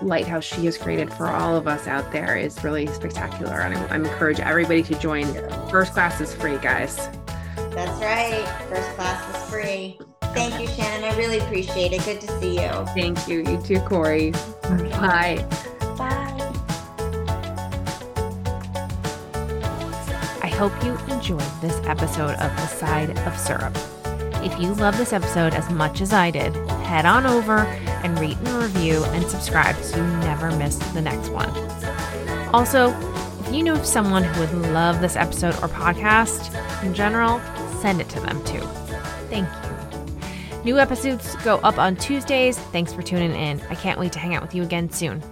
lighthouse 0.02 0.44
she 0.44 0.64
has 0.66 0.76
created 0.78 1.12
for 1.12 1.28
all 1.28 1.56
of 1.56 1.66
us 1.66 1.86
out 1.86 2.12
there 2.12 2.36
is 2.36 2.62
really 2.64 2.86
spectacular. 2.88 3.60
And 3.60 3.76
I, 3.76 3.86
I 3.86 3.96
encourage 3.96 4.40
everybody 4.40 4.82
to 4.84 4.98
join. 4.98 5.26
First 5.70 5.92
class 5.92 6.20
is 6.20 6.34
free, 6.34 6.58
guys. 6.58 6.96
That's 7.70 8.00
right. 8.00 8.46
First 8.68 8.88
class 8.96 9.36
is 9.36 9.50
free. 9.50 9.98
Thank 10.34 10.60
you, 10.60 10.66
Shannon. 10.66 11.04
I 11.04 11.16
really 11.16 11.38
appreciate 11.38 11.92
it. 11.92 12.04
Good 12.04 12.20
to 12.22 12.40
see 12.40 12.60
you. 12.60 12.70
Thank 12.94 13.28
you. 13.28 13.38
You 13.38 13.60
too, 13.62 13.80
Corey. 13.80 14.32
Bye. 14.62 15.46
Bye. 15.96 16.52
I 20.42 20.48
hope 20.56 20.72
you 20.84 20.96
enjoyed 21.12 21.40
this 21.60 21.80
episode 21.86 22.34
of 22.34 22.56
The 22.56 22.66
Side 22.66 23.18
of 23.18 23.38
Syrup. 23.38 23.76
If 24.44 24.60
you 24.60 24.74
love 24.74 24.96
this 24.98 25.12
episode 25.12 25.54
as 25.54 25.70
much 25.70 26.00
as 26.00 26.12
I 26.12 26.30
did, 26.30 26.54
head 26.84 27.06
on 27.06 27.26
over 27.26 27.60
and 28.04 28.18
rate 28.18 28.36
and 28.38 28.62
review 28.62 29.04
and 29.06 29.26
subscribe 29.26 29.76
so 29.76 29.96
you 29.96 30.02
never 30.18 30.50
miss 30.56 30.76
the 30.92 31.00
next 31.00 31.30
one. 31.30 31.50
Also, 32.54 32.90
if 33.40 33.52
you 33.52 33.62
know 33.62 33.74
of 33.74 33.84
someone 33.84 34.22
who 34.22 34.40
would 34.40 34.72
love 34.72 35.00
this 35.00 35.16
episode 35.16 35.54
or 35.54 35.68
podcast 35.68 36.54
in 36.84 36.94
general, 36.94 37.40
send 37.80 38.00
it 38.00 38.08
to 38.10 38.20
them 38.20 38.42
too. 38.44 38.60
Thank 39.28 39.48
you. 39.48 40.62
New 40.64 40.78
episodes 40.78 41.36
go 41.36 41.56
up 41.58 41.78
on 41.78 41.96
Tuesdays. 41.96 42.58
Thanks 42.58 42.92
for 42.92 43.02
tuning 43.02 43.34
in. 43.34 43.60
I 43.68 43.74
can't 43.74 43.98
wait 43.98 44.12
to 44.12 44.18
hang 44.18 44.34
out 44.34 44.42
with 44.42 44.54
you 44.54 44.62
again 44.62 44.90
soon. 44.90 45.22